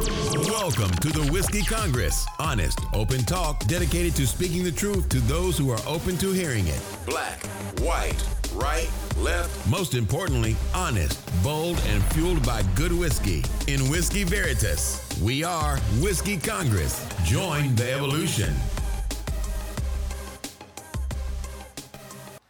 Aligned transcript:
Welcome 0.00 0.90
to 1.00 1.10
the 1.10 1.28
Whiskey 1.30 1.60
Congress. 1.62 2.24
Honest, 2.38 2.80
open 2.94 3.24
talk 3.24 3.62
dedicated 3.66 4.16
to 4.16 4.26
speaking 4.26 4.64
the 4.64 4.72
truth 4.72 5.10
to 5.10 5.20
those 5.20 5.58
who 5.58 5.70
are 5.70 5.78
open 5.86 6.16
to 6.16 6.32
hearing 6.32 6.66
it. 6.66 6.80
Black, 7.04 7.44
white, 7.80 8.26
right, 8.54 8.90
left. 9.18 9.68
Most 9.68 9.94
importantly, 9.94 10.56
honest, 10.74 11.20
bold, 11.42 11.78
and 11.88 12.02
fueled 12.14 12.42
by 12.46 12.62
good 12.74 12.92
whiskey. 12.92 13.44
In 13.68 13.90
Whiskey 13.90 14.24
Veritas, 14.24 15.06
we 15.20 15.44
are 15.44 15.76
Whiskey 16.00 16.38
Congress. 16.38 17.06
Join 17.24 17.74
the 17.74 17.92
evolution. 17.92 18.54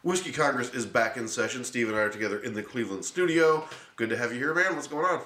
Whiskey 0.04 0.30
Congress 0.30 0.72
is 0.74 0.86
back 0.86 1.16
in 1.16 1.26
session. 1.26 1.64
Steve 1.64 1.88
and 1.88 1.96
I 1.96 2.02
are 2.02 2.08
together 2.08 2.38
in 2.38 2.54
the 2.54 2.62
Cleveland 2.62 3.04
studio. 3.04 3.66
Good 3.96 4.10
to 4.10 4.16
have 4.16 4.32
you 4.32 4.38
here, 4.38 4.54
man. 4.54 4.76
What's 4.76 4.86
going 4.86 5.06
on? 5.06 5.22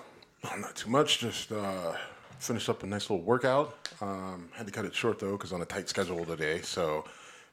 Oh, 0.52 0.56
not 0.58 0.76
too 0.76 0.90
much. 0.90 1.18
Just 1.18 1.52
uh, 1.52 1.92
finished 2.38 2.68
up 2.68 2.82
a 2.82 2.86
nice 2.86 3.10
little 3.10 3.24
workout. 3.24 3.76
Um, 4.00 4.48
had 4.54 4.66
to 4.66 4.72
cut 4.72 4.84
it 4.84 4.94
short 4.94 5.18
though, 5.18 5.32
because 5.32 5.52
on 5.52 5.62
a 5.62 5.64
tight 5.64 5.88
schedule 5.88 6.24
today. 6.24 6.60
So 6.62 7.04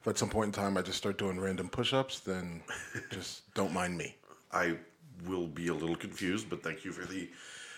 if 0.02 0.08
at 0.08 0.18
some 0.18 0.30
point 0.30 0.48
in 0.48 0.52
time 0.52 0.78
I 0.78 0.82
just 0.82 0.98
start 0.98 1.18
doing 1.18 1.40
random 1.40 1.70
push-ups, 1.70 2.20
then 2.20 2.62
just 3.10 3.54
don't 3.54 3.74
mind 3.74 3.98
me. 3.98 4.16
I 4.52 4.78
will 5.26 5.48
be 5.48 5.70
a 5.70 5.74
little 5.74 5.96
confused, 5.96 6.50
but 6.50 6.64
thank 6.64 6.86
you 6.86 6.92
for 6.92 7.06
the. 7.06 7.30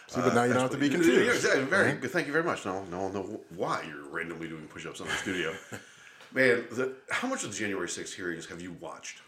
See, 0.08 0.22
but 0.22 0.36
now 0.36 0.44
you 0.44 0.53
don't 0.53 0.62
have 0.62 0.72
to 0.72 0.77
be 0.77 0.88
Yeah, 0.88 0.94
confused. 0.94 1.36
exactly. 1.36 1.63
Very 1.63 1.94
good. 1.94 2.11
Thank 2.11 2.27
you 2.27 2.34
very 2.34 2.44
much. 2.44 2.63
Now, 2.66 2.84
now 2.91 3.02
I'll 3.02 3.09
know 3.09 3.39
why 3.55 3.84
you're 3.88 4.08
randomly 4.09 4.47
doing 4.47 4.67
push-ups 4.67 5.00
in 5.00 5.08
the 5.08 5.13
studio. 5.13 5.53
Man, 6.34 6.66
the, 6.72 6.94
how 7.09 7.27
much 7.27 7.44
of 7.44 7.52
the 7.52 7.58
January 7.58 7.88
6th 7.88 8.13
hearings 8.13 8.45
have 8.47 8.61
you 8.61 8.75
watched? 8.80 9.22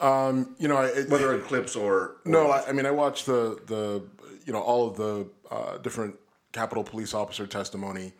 You 0.00 0.68
know, 0.68 0.76
I, 0.76 0.86
it, 0.86 1.08
Whether 1.10 1.34
in 1.34 1.42
clips 1.42 1.76
or, 1.76 1.94
or 1.94 2.16
No, 2.24 2.50
I, 2.50 2.68
I 2.68 2.72
mean 2.72 2.86
I 2.86 2.90
watched 2.90 3.26
the 3.26 3.60
the 3.66 4.02
you 4.46 4.52
know 4.52 4.60
all 4.60 4.88
of 4.88 4.96
the 4.96 5.28
uh, 5.50 5.78
different 5.78 6.14
Capitol 6.52 6.82
Police 6.82 7.12
officer 7.12 7.46
testimony, 7.46 8.12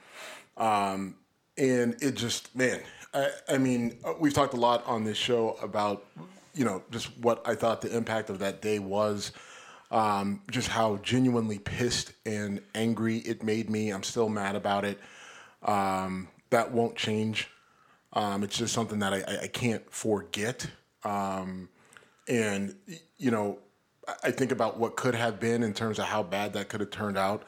um, 0.59 1.15
and 1.57 1.97
it 2.03 2.17
just 2.17 2.55
man, 2.55 2.81
I, 3.15 3.31
I 3.49 3.59
mean 3.59 3.99
uh, 4.05 4.13
we've 4.21 4.35
talked 4.35 4.53
a 4.53 4.59
lot 4.59 4.87
on 4.87 5.05
this 5.05 5.17
show 5.17 5.57
about 5.63 6.05
you 6.53 6.65
know 6.65 6.83
just 6.91 7.17
what 7.19 7.41
I 7.49 7.55
thought 7.55 7.81
the 7.81 7.97
impact 7.97 8.29
of 8.29 8.41
that 8.41 8.61
day 8.61 8.79
was, 8.79 9.33
um, 9.91 10.43
just 10.51 10.69
how 10.69 10.97
genuinely 10.99 11.59
pissed 11.59 12.13
and 12.27 12.61
angry 12.75 13.19
it 13.19 13.43
made 13.43 13.71
me. 13.71 13.91
I'm 13.91 14.03
still 14.03 14.29
mad 14.29 14.57
about 14.57 14.85
it. 14.85 14.99
Um, 15.63 16.29
that 16.51 16.73
won't 16.73 16.97
change. 16.97 17.49
Um, 18.13 18.43
it's 18.43 18.57
just 18.57 18.73
something 18.73 18.99
that 19.01 19.13
I, 19.13 19.43
I, 19.43 19.47
can't 19.49 19.83
forget. 19.93 20.67
Um, 21.05 21.69
and 22.29 22.75
you 23.19 23.31
know, 23.31 23.59
I- 24.25 24.31
think 24.31 24.53
about 24.53 24.79
what 24.79 24.97
could 24.97 25.15
have 25.15 25.41
been 25.41 25.63
in 25.63 25.73
terms 25.75 25.99
of 25.99 26.07
how 26.07 26.23
bad 26.23 26.53
that 26.55 26.69
could 26.69 26.81
have 26.81 26.91
turned 26.91 27.19
out, 27.19 27.43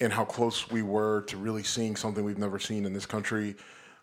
and 0.00 0.12
how 0.12 0.24
close 0.24 0.70
we 0.70 0.82
were 0.82 1.22
to 1.22 1.36
really 1.36 1.62
seeing 1.62 1.96
something 1.96 2.24
we've 2.24 2.38
never 2.38 2.58
seen 2.58 2.84
in 2.84 2.92
this 2.92 3.06
country 3.06 3.56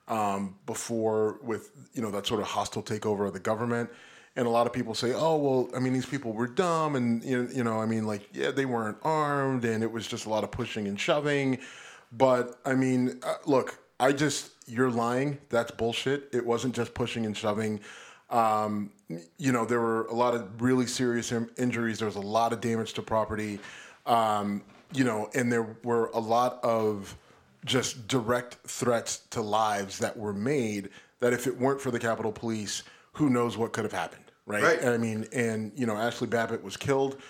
um, 0.07 0.55
before, 0.65 1.39
with 1.43 1.71
you 1.93 2.01
know 2.01 2.11
that 2.11 2.25
sort 2.27 2.41
of 2.41 2.47
hostile 2.47 2.83
takeover 2.83 3.27
of 3.27 3.33
the 3.33 3.39
government. 3.39 3.89
And 4.35 4.47
a 4.47 4.49
lot 4.49 4.65
of 4.65 4.73
people 4.73 4.95
say, 4.95 5.13
"Oh, 5.13 5.37
well, 5.37 5.69
I 5.75 5.79
mean, 5.79 5.93
these 5.93 6.05
people 6.07 6.33
were 6.33 6.47
dumb, 6.47 6.95
and 6.95 7.23
you 7.23 7.43
know, 7.43 7.49
you 7.53 7.63
know, 7.63 7.79
I 7.79 7.85
mean, 7.85 8.05
like, 8.07 8.27
yeah, 8.33 8.51
they 8.51 8.65
weren't 8.65 8.97
armed, 9.03 9.63
and 9.63 9.83
it 9.83 9.91
was 9.91 10.07
just 10.07 10.25
a 10.25 10.29
lot 10.29 10.43
of 10.43 10.51
pushing 10.51 10.87
and 10.87 10.99
shoving." 10.99 11.59
But 12.11 12.59
I 12.65 12.73
mean, 12.73 13.19
uh, 13.23 13.35
look, 13.45 13.79
I 13.99 14.11
just 14.11 14.51
you're 14.67 14.91
lying. 14.91 15.37
That's 15.49 15.71
bullshit. 15.71 16.29
It 16.33 16.45
wasn't 16.45 16.75
just 16.75 16.93
pushing 16.93 17.25
and 17.25 17.35
shoving. 17.37 17.79
Um, 18.33 18.91
you 19.37 19.51
know, 19.51 19.63
there 19.63 19.79
were 19.79 20.07
a 20.07 20.13
lot 20.13 20.33
of 20.33 20.61
really 20.61 20.87
serious 20.87 21.31
injuries. 21.31 21.99
There 21.99 22.07
was 22.07 22.15
a 22.15 22.21
lot 22.21 22.51
of 22.51 22.59
damage 22.59 22.93
to 22.93 23.01
property. 23.01 23.59
Um, 24.05 24.63
you 24.91 25.03
know, 25.03 25.29
and 25.33 25.51
there 25.51 25.77
were 25.83 26.07
a 26.13 26.19
lot 26.19 26.59
of 26.63 27.15
just 27.63 28.07
direct 28.07 28.57
threats 28.67 29.19
to 29.29 29.41
lives 29.41 29.99
that 29.99 30.17
were 30.17 30.33
made. 30.33 30.89
That 31.19 31.31
if 31.31 31.47
it 31.47 31.57
weren't 31.57 31.79
for 31.79 31.91
the 31.91 31.99
Capitol 31.99 32.31
Police, 32.31 32.83
who 33.13 33.29
knows 33.29 33.57
what 33.57 33.71
could 33.71 33.85
have 33.85 33.93
happened, 33.93 34.25
right? 34.45 34.63
Right. 34.63 34.85
I 34.85 34.97
mean, 34.97 35.25
and 35.31 35.71
you 35.75 35.85
know, 35.85 35.93
Ashli 35.93 36.29
Babbitt 36.29 36.63
was 36.63 36.75
killed, 36.75 37.21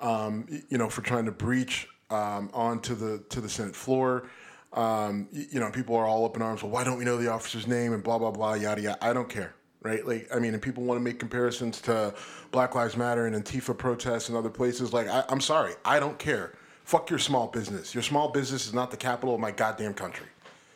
um, 0.00 0.46
you 0.68 0.78
know, 0.78 0.88
for 0.88 1.02
trying 1.02 1.26
to 1.26 1.32
breach 1.32 1.88
um, 2.10 2.50
onto 2.54 2.94
the 2.94 3.18
to 3.30 3.40
the 3.40 3.48
Senate 3.48 3.76
floor. 3.76 4.28
Um, 4.72 5.28
you 5.32 5.60
know, 5.60 5.70
people 5.70 5.96
are 5.96 6.06
all 6.06 6.24
up 6.24 6.36
in 6.36 6.40
arms. 6.40 6.62
Well, 6.62 6.72
why 6.72 6.84
don't 6.84 6.96
we 6.96 7.04
know 7.04 7.18
the 7.18 7.30
officer's 7.30 7.66
name 7.66 7.92
and 7.92 8.02
blah 8.02 8.18
blah 8.18 8.30
blah 8.30 8.54
yada 8.54 8.80
yada. 8.80 9.04
I 9.04 9.12
don't 9.12 9.28
care, 9.28 9.54
right? 9.82 10.06
Like, 10.06 10.28
I 10.34 10.38
mean, 10.38 10.54
and 10.54 10.62
people 10.62 10.84
want 10.84 10.98
to 10.98 11.02
make 11.02 11.18
comparisons 11.18 11.80
to 11.82 12.14
Black 12.50 12.74
Lives 12.74 12.96
Matter 12.96 13.26
and 13.26 13.36
Antifa 13.36 13.76
protests 13.76 14.28
and 14.28 14.36
other 14.36 14.50
places. 14.50 14.92
Like, 14.92 15.08
I, 15.08 15.24
I'm 15.28 15.40
sorry, 15.40 15.74
I 15.84 16.00
don't 16.00 16.18
care. 16.18 16.52
Fuck 16.84 17.10
your 17.10 17.18
small 17.18 17.46
business. 17.46 17.94
Your 17.94 18.02
small 18.02 18.28
business 18.28 18.66
is 18.66 18.74
not 18.74 18.90
the 18.90 18.96
capital 18.96 19.34
of 19.34 19.40
my 19.40 19.50
goddamn 19.50 19.94
country. 19.94 20.26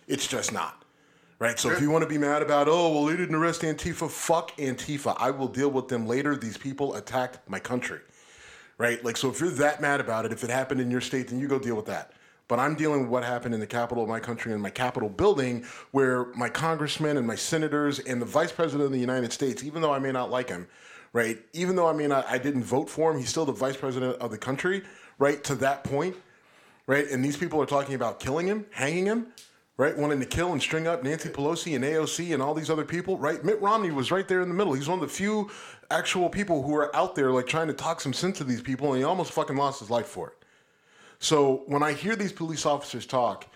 It's 0.07 0.27
just 0.27 0.53
not. 0.53 0.83
Right? 1.39 1.59
So 1.59 1.71
if 1.71 1.83
you 1.83 1.91
want 1.91 2.03
to 2.03 2.09
be 2.09 2.17
mad 2.17 2.41
about, 2.41 2.67
oh, 2.67 2.91
well, 2.95 3.05
they 3.05 3.17
didn't 3.17 3.35
arrest 3.35 3.61
Antifa, 3.61 4.09
fuck 4.09 4.57
Antifa. 4.57 5.15
I 5.19 5.31
will 5.31 5.49
deal 5.49 5.69
with 5.69 5.89
them 5.89 6.07
later. 6.07 6.35
These 6.35 6.57
people 6.57 6.95
attacked 6.95 7.47
my 7.47 7.59
country. 7.59 8.01
Right? 8.79 9.05
Like, 9.05 9.19
so 9.19 9.29
if 9.29 9.41
you're 9.41 9.51
that 9.51 9.83
mad 9.83 10.01
about 10.01 10.25
it, 10.25 10.33
if 10.33 10.45
it 10.45 10.51
happened 10.51 10.81
in 10.81 10.91
your 10.91 11.03
state, 11.03 11.29
then 11.29 11.39
you 11.39 11.47
go 11.47 11.59
deal 11.59 11.77
with 11.77 11.87
that. 11.87 12.13
But 12.49 12.61
I'm 12.61 12.77
dealing 12.77 13.01
with 13.01 13.11
what 13.11 13.25
happened 13.25 13.55
in 13.55 13.61
the 13.61 13.67
capital 13.67 14.05
of 14.05 14.09
my 14.09 14.21
country, 14.21 14.53
in 14.53 14.61
my 14.61 14.71
Capitol 14.71 15.09
building, 15.09 15.65
where 15.91 16.27
my 16.35 16.49
congressmen 16.49 17.17
and 17.17 17.27
my 17.27 17.35
senators 17.35 17.99
and 17.99 18.23
the 18.23 18.27
vice 18.27 18.53
president 18.53 18.87
of 18.87 18.93
the 18.93 19.01
United 19.01 19.33
States, 19.33 19.65
even 19.65 19.83
though 19.83 19.93
I 19.93 19.99
may 19.99 20.13
not 20.13 20.31
like 20.31 20.49
him, 20.49 20.69
right? 21.13 21.39
Even 21.53 21.75
though 21.75 21.89
I 21.89 21.93
mean 21.93 22.13
I, 22.13 22.25
I 22.29 22.39
didn't 22.39 22.63
vote 22.63 22.89
for 22.89 23.11
him, 23.11 23.19
he's 23.19 23.31
still 23.31 23.47
the 23.47 23.53
vice 23.53 23.77
president 23.77 24.17
of 24.21 24.31
the 24.31 24.39
country, 24.39 24.83
right? 25.19 25.43
To 25.45 25.57
that 25.57 25.83
point, 25.83 26.15
right? 26.87 27.09
And 27.09 27.25
these 27.25 27.37
people 27.37 27.61
are 27.61 27.67
talking 27.67 27.95
about 27.95 28.21
killing 28.21 28.47
him, 28.47 28.67
hanging 28.71 29.07
him, 29.07 29.29
right? 29.77 29.97
Wanting 29.97 30.21
to 30.21 30.27
kill 30.27 30.53
and 30.53 30.63
string 30.63 30.87
up 30.87 31.03
Nancy 31.03 31.29
Pelosi 31.29 31.75
and 31.75 31.85
AOC 31.85 32.33
and 32.33 32.43
all 32.43 32.55
these 32.55 32.71
other 32.71 32.85
people, 32.85 33.19
right? 33.19 33.43
Mitt 33.45 33.61
Romney 33.61 33.91
was 33.91 34.11
right 34.11 34.27
there 34.27 34.41
in 34.41 34.49
the 34.49 34.55
middle. 34.55 34.73
He's 34.73 34.89
one 34.89 35.01
of 35.01 35.09
the 35.09 35.15
few 35.15 35.51
actual 35.91 36.29
people 36.29 36.63
who 36.63 36.75
are 36.77 36.95
out 36.95 37.15
there 37.15 37.33
like 37.33 37.47
trying 37.47 37.67
to 37.67 37.75
talk 37.75 38.01
some 38.01 38.13
sense 38.13 38.39
to 38.39 38.45
these 38.45 38.63
people, 38.63 38.93
and 38.93 38.99
he 38.99 39.05
almost 39.05 39.33
fucking 39.33 39.57
lost 39.57 39.81
his 39.81 39.91
life 39.91 40.07
for 40.07 40.29
it. 40.29 40.46
So 41.19 41.63
when 41.67 41.83
I 41.83 41.93
hear 41.93 42.17
these 42.17 42.33
police 42.33 42.67
officers 42.67 43.07
talk, 43.07 43.47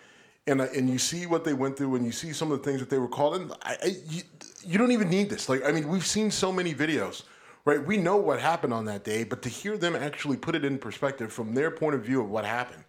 and 0.47 0.61
and 0.61 0.89
you 0.89 0.99
see 0.99 1.27
what 1.27 1.45
they 1.45 1.53
went 1.53 1.77
through, 1.77 1.95
and 1.97 2.05
you 2.05 2.13
see 2.13 2.33
some 2.33 2.51
of 2.51 2.59
the 2.59 2.65
things 2.65 2.81
that 2.81 2.91
they 2.91 2.99
were 2.99 3.09
called, 3.09 3.37
and 3.37 3.53
I, 3.63 3.77
I, 3.83 3.97
you, 4.09 4.23
you 4.65 4.79
don't 4.79 4.93
even 4.93 5.09
need 5.09 5.31
this. 5.31 5.49
Like 5.49 5.65
I 5.65 5.73
mean, 5.73 5.89
we've 5.89 6.07
seen 6.07 6.31
so 6.31 6.53
many 6.53 6.75
videos, 6.75 7.25
right? 7.65 7.85
We 7.85 7.97
know 7.97 8.17
what 8.17 8.41
happened 8.41 8.73
on 8.73 8.85
that 8.87 9.05
day, 9.05 9.25
but 9.25 9.43
to 9.43 9.49
hear 9.49 9.77
them 9.77 9.95
actually 9.95 10.37
put 10.37 10.55
it 10.55 10.65
in 10.65 10.79
perspective 10.79 11.33
from 11.33 11.55
their 11.55 11.71
point 11.71 11.95
of 11.95 12.03
view 12.05 12.21
of 12.21 12.31
what 12.31 12.45
happened, 12.45 12.85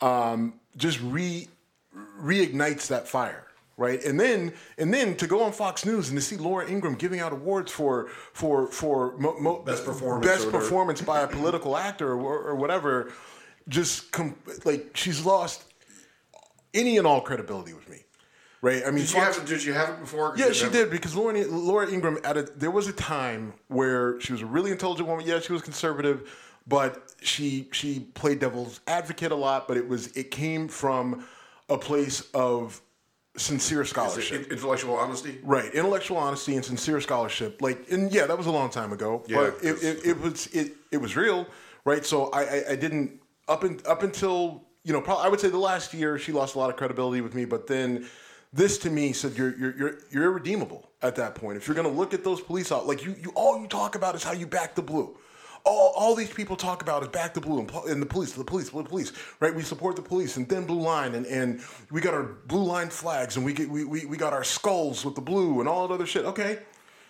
um, 0.00 0.54
just 0.76 1.00
re 1.02 1.48
reignites 2.20 2.86
that 2.86 3.08
fire 3.08 3.44
right 3.76 4.04
and 4.04 4.20
then 4.20 4.52
and 4.76 4.92
then 4.92 5.16
to 5.16 5.26
go 5.26 5.42
on 5.42 5.52
fox 5.52 5.86
news 5.86 6.10
and 6.10 6.18
to 6.18 6.22
see 6.22 6.36
Laura 6.36 6.68
Ingraham 6.68 6.96
giving 6.96 7.20
out 7.20 7.32
awards 7.32 7.72
for 7.72 8.08
for 8.32 8.66
for 8.68 9.16
mo, 9.18 9.38
mo, 9.40 9.62
Best 9.62 9.84
performance 9.84 10.26
best 10.26 10.46
or 10.46 10.50
performance 10.50 11.00
by 11.00 11.20
a 11.22 11.26
political 11.26 11.76
actor 11.76 12.12
or, 12.12 12.38
or 12.40 12.54
whatever 12.54 13.12
just 13.68 14.10
com- 14.12 14.36
like 14.64 14.90
she's 14.96 15.24
lost 15.24 15.64
any 16.74 16.98
and 16.98 17.06
all 17.06 17.20
credibility 17.20 17.72
with 17.72 17.88
me 17.88 17.98
right 18.62 18.82
i 18.86 18.90
mean 18.90 19.00
Did 19.04 19.10
you, 19.14 19.20
Fox- 19.20 19.36
have, 19.38 19.46
did 19.48 19.64
you 19.64 19.72
have 19.72 19.90
it 19.90 20.00
before? 20.00 20.34
yeah, 20.36 20.52
she 20.52 20.68
did 20.68 20.90
because 20.90 21.14
Laura, 21.14 21.44
Laura 21.46 21.88
Ingraham 21.90 22.18
at 22.24 22.36
a, 22.36 22.42
there 22.42 22.70
was 22.70 22.88
a 22.88 22.92
time 22.92 23.52
where 23.68 24.20
she 24.20 24.32
was 24.32 24.42
a 24.42 24.46
really 24.46 24.70
intelligent 24.70 25.08
woman. 25.08 25.24
Yeah, 25.26 25.40
she 25.40 25.52
was 25.52 25.62
conservative, 25.62 26.30
but 26.66 27.12
she 27.22 27.68
she 27.72 28.00
played 28.00 28.38
devil's 28.40 28.80
advocate 28.86 29.32
a 29.32 29.36
lot. 29.36 29.68
But 29.68 29.76
it 29.76 29.86
was 29.88 30.08
it 30.16 30.30
came 30.30 30.68
from 30.68 31.26
a 31.68 31.78
place 31.78 32.22
of 32.34 32.80
sincere 33.36 33.84
scholarship. 33.84 34.50
Intellectual 34.50 34.96
honesty? 34.96 35.38
Right, 35.44 35.72
intellectual 35.72 36.16
honesty 36.16 36.56
and 36.56 36.64
sincere 36.64 37.00
scholarship. 37.00 37.62
Like, 37.62 37.90
and 37.92 38.12
yeah, 38.12 38.26
that 38.26 38.36
was 38.36 38.46
a 38.46 38.50
long 38.50 38.68
time 38.70 38.92
ago, 38.92 39.22
Yeah, 39.28 39.36
but 39.36 39.64
it, 39.64 39.82
it, 39.82 40.06
it 40.06 40.20
was 40.20 40.48
it, 40.48 40.72
it 40.90 40.96
was 40.96 41.14
real, 41.16 41.46
right? 41.84 42.04
So 42.04 42.30
I, 42.30 42.42
I, 42.42 42.62
I 42.70 42.76
didn't 42.76 43.20
up 43.48 43.64
in, 43.64 43.80
up 43.86 44.02
until 44.02 44.64
you 44.84 44.92
know, 44.92 45.00
probably 45.00 45.26
I 45.26 45.28
would 45.28 45.40
say 45.40 45.48
the 45.48 45.58
last 45.58 45.92
year 45.92 46.18
she 46.18 46.32
lost 46.32 46.54
a 46.54 46.58
lot 46.58 46.70
of 46.70 46.76
credibility 46.76 47.20
with 47.20 47.34
me, 47.34 47.44
but 47.44 47.66
then 47.66 48.06
this 48.52 48.78
to 48.78 48.90
me 48.90 49.12
said 49.12 49.36
you're 49.36 49.56
you're 49.58 49.76
you're, 49.76 49.98
you're 50.10 50.24
irredeemable 50.24 50.90
at 51.02 51.16
that 51.16 51.34
point. 51.34 51.56
If 51.56 51.66
you're 51.66 51.74
going 51.74 51.88
to 51.88 51.92
look 51.92 52.14
at 52.14 52.24
those 52.24 52.40
police 52.40 52.72
out, 52.72 52.86
like 52.86 53.04
you 53.04 53.14
you 53.22 53.30
all 53.34 53.60
you 53.60 53.66
talk 53.66 53.94
about 53.94 54.14
is 54.14 54.24
how 54.24 54.32
you 54.32 54.46
back 54.46 54.74
the 54.74 54.82
blue. 54.82 55.16
All, 55.64 55.92
all 55.96 56.14
these 56.14 56.32
people 56.32 56.56
talk 56.56 56.80
about 56.80 57.02
is 57.02 57.08
back 57.08 57.34
the 57.34 57.40
blue 57.40 57.58
and, 57.58 57.70
and 57.88 58.00
the 58.00 58.06
police, 58.06 58.32
the 58.32 58.44
police, 58.44 58.70
the 58.70 58.82
police, 58.84 59.12
right? 59.40 59.54
We 59.54 59.62
support 59.62 59.96
the 59.96 60.02
police 60.02 60.36
and 60.36 60.48
then 60.48 60.64
blue 60.64 60.80
line 60.80 61.14
and, 61.14 61.26
and 61.26 61.60
we 61.90 62.00
got 62.00 62.14
our 62.14 62.22
blue 62.46 62.62
line 62.62 62.88
flags 62.88 63.36
and 63.36 63.44
we 63.44 63.52
get 63.52 63.68
we, 63.68 63.84
we, 63.84 64.06
we 64.06 64.16
got 64.16 64.32
our 64.32 64.44
skulls 64.44 65.04
with 65.04 65.16
the 65.16 65.20
blue 65.20 65.60
and 65.60 65.68
all 65.68 65.86
that 65.86 65.92
other 65.92 66.06
shit. 66.06 66.24
Okay, 66.24 66.60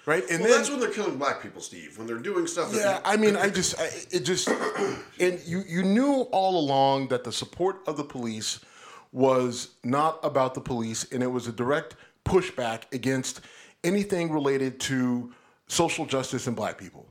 right? 0.09 0.23
And 0.31 0.41
Well, 0.41 0.49
then 0.49 0.59
that's 0.59 0.71
when 0.71 0.81
they're 0.81 0.91
killing 0.91 1.19
black 1.19 1.43
people, 1.43 1.61
Steve. 1.61 1.99
When 1.99 2.07
they're 2.07 2.17
doing 2.17 2.47
stuff. 2.47 2.73
That 2.73 2.79
yeah, 2.79 3.01
I 3.05 3.19
mean, 3.19 3.37
I 3.37 3.51
just, 3.61 3.79
I, 3.79 3.91
it 4.11 4.21
just, 4.21 4.49
and 5.21 5.39
you, 5.45 5.63
you 5.69 5.83
knew 5.83 6.23
all 6.33 6.59
along 6.59 7.09
that 7.09 7.25
the 7.25 7.33
support 7.33 7.81
of 7.87 7.99
the 7.99 8.05
police 8.05 8.61
was 9.13 9.75
not 9.85 10.19
about 10.23 10.55
the 10.55 10.63
police, 10.63 11.07
and 11.13 11.23
it 11.23 11.27
was 11.27 11.47
a 11.47 11.53
direct 11.53 11.95
pushback 12.25 12.93
against 12.93 13.43
anything 13.85 14.33
related 14.33 14.81
to 14.81 15.33
social 15.67 16.07
justice 16.07 16.47
and 16.47 16.57
black 16.57 16.79
people. 16.79 17.07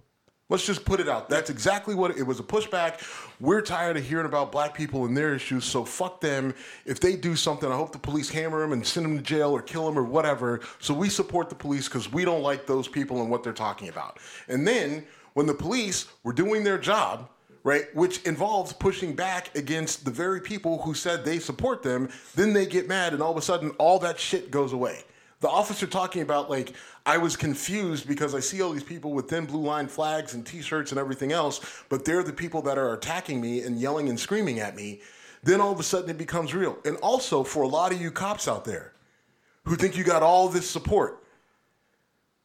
Let's 0.50 0.66
just 0.66 0.86
put 0.86 1.02
it 1.02 1.10
out. 1.10 1.28
That's 1.28 1.50
exactly 1.50 1.94
what 1.94 2.18
it, 2.18 2.24
was 2.24 2.40
a 2.40 2.44
pushback. 2.44 3.02
We're 3.42 3.60
tired 3.60 3.98
of 3.98 4.06
hearing 4.06 4.26
about 4.26 4.50
black 4.50 4.74
people 4.74 5.06
and 5.06 5.16
their 5.16 5.36
issues, 5.36 5.66
so 5.66 5.84
fuck 5.84 6.22
them. 6.22 6.56
If 6.86 7.02
they 7.02 7.18
do 7.18 7.36
something, 7.36 7.70
I 7.70 7.76
hope 7.76 7.92
the 7.92 8.00
police 8.00 8.30
hammer 8.30 8.62
them 8.62 8.72
and 8.72 8.88
send 8.88 9.06
them 9.06 9.18
to 9.18 9.24
jail 9.24 9.52
or 9.52 9.62
kill 9.62 9.86
them 9.86 10.00
or 10.00 10.04
whatever. 10.04 10.62
So 10.80 10.94
we 10.94 11.10
support 11.10 11.50
the 11.50 11.56
police 11.56 11.90
because 11.90 12.14
we 12.14 12.24
don't 12.24 12.44
like 12.44 12.66
those 12.66 12.88
people 12.88 13.22
and 13.22 13.30
what 13.30 13.44
they're 13.44 13.52
talking 13.52 13.90
about. 13.90 14.20
And 14.48 14.66
then 14.66 15.06
when 15.34 15.48
the 15.48 15.54
police 15.54 16.08
were 16.24 16.34
doing 16.34 16.64
their 16.64 16.78
job, 16.78 17.30
right, 17.64 17.94
which 17.94 18.24
involves 18.24 18.72
pushing 18.72 19.16
back 19.16 19.54
against 19.54 20.06
the 20.06 20.12
very 20.12 20.40
people 20.40 20.82
who 20.82 20.94
said 20.94 21.26
they 21.26 21.40
support 21.40 21.84
them, 21.84 22.08
then 22.36 22.54
they 22.54 22.66
get 22.66 22.88
mad 22.88 23.12
and 23.12 23.22
all 23.22 23.32
of 23.32 23.38
a 23.38 23.42
sudden 23.42 23.72
all 23.72 24.00
that 24.00 24.18
shit 24.18 24.50
goes 24.50 24.72
away. 24.72 25.04
The 25.40 25.50
officer 25.50 25.86
talking 25.86 26.24
about 26.24 26.50
like 26.50 26.74
I 27.06 27.18
was 27.18 27.36
confused 27.36 28.08
because 28.08 28.34
I 28.34 28.40
see 28.40 28.62
all 28.62 28.72
these 28.72 28.84
people 28.84 29.14
with 29.14 29.30
thin 29.30 29.46
blue 29.46 29.62
line 29.62 29.88
flags 29.88 30.34
and 30.34 30.46
t-shirts 30.46 30.92
and 30.92 31.00
everything 31.00 31.32
else, 31.32 31.84
but 31.90 32.06
they're 32.06 32.24
the 32.24 32.34
people 32.34 32.62
that 32.64 32.78
are 32.78 32.94
attacking 32.94 33.40
me 33.40 33.62
and 33.62 33.80
yelling 33.80 34.10
and 34.10 34.20
screaming 34.20 34.60
at 34.60 34.76
me. 34.76 35.02
Then 35.44 35.62
all 35.62 35.72
of 35.72 35.80
a 35.80 35.84
sudden 35.84 36.10
it 36.10 36.18
becomes 36.18 36.56
real. 36.56 36.78
And 36.86 36.98
also 36.98 37.44
for 37.44 37.64
a 37.64 37.68
lot 37.68 37.92
of 37.94 38.02
you 38.02 38.10
cops 38.10 38.48
out 38.48 38.66
there 38.66 38.94
who 39.66 39.76
think 39.76 39.96
you 39.96 40.04
got 40.04 40.24
all 40.24 40.50
this 40.50 40.70
support, 40.70 41.24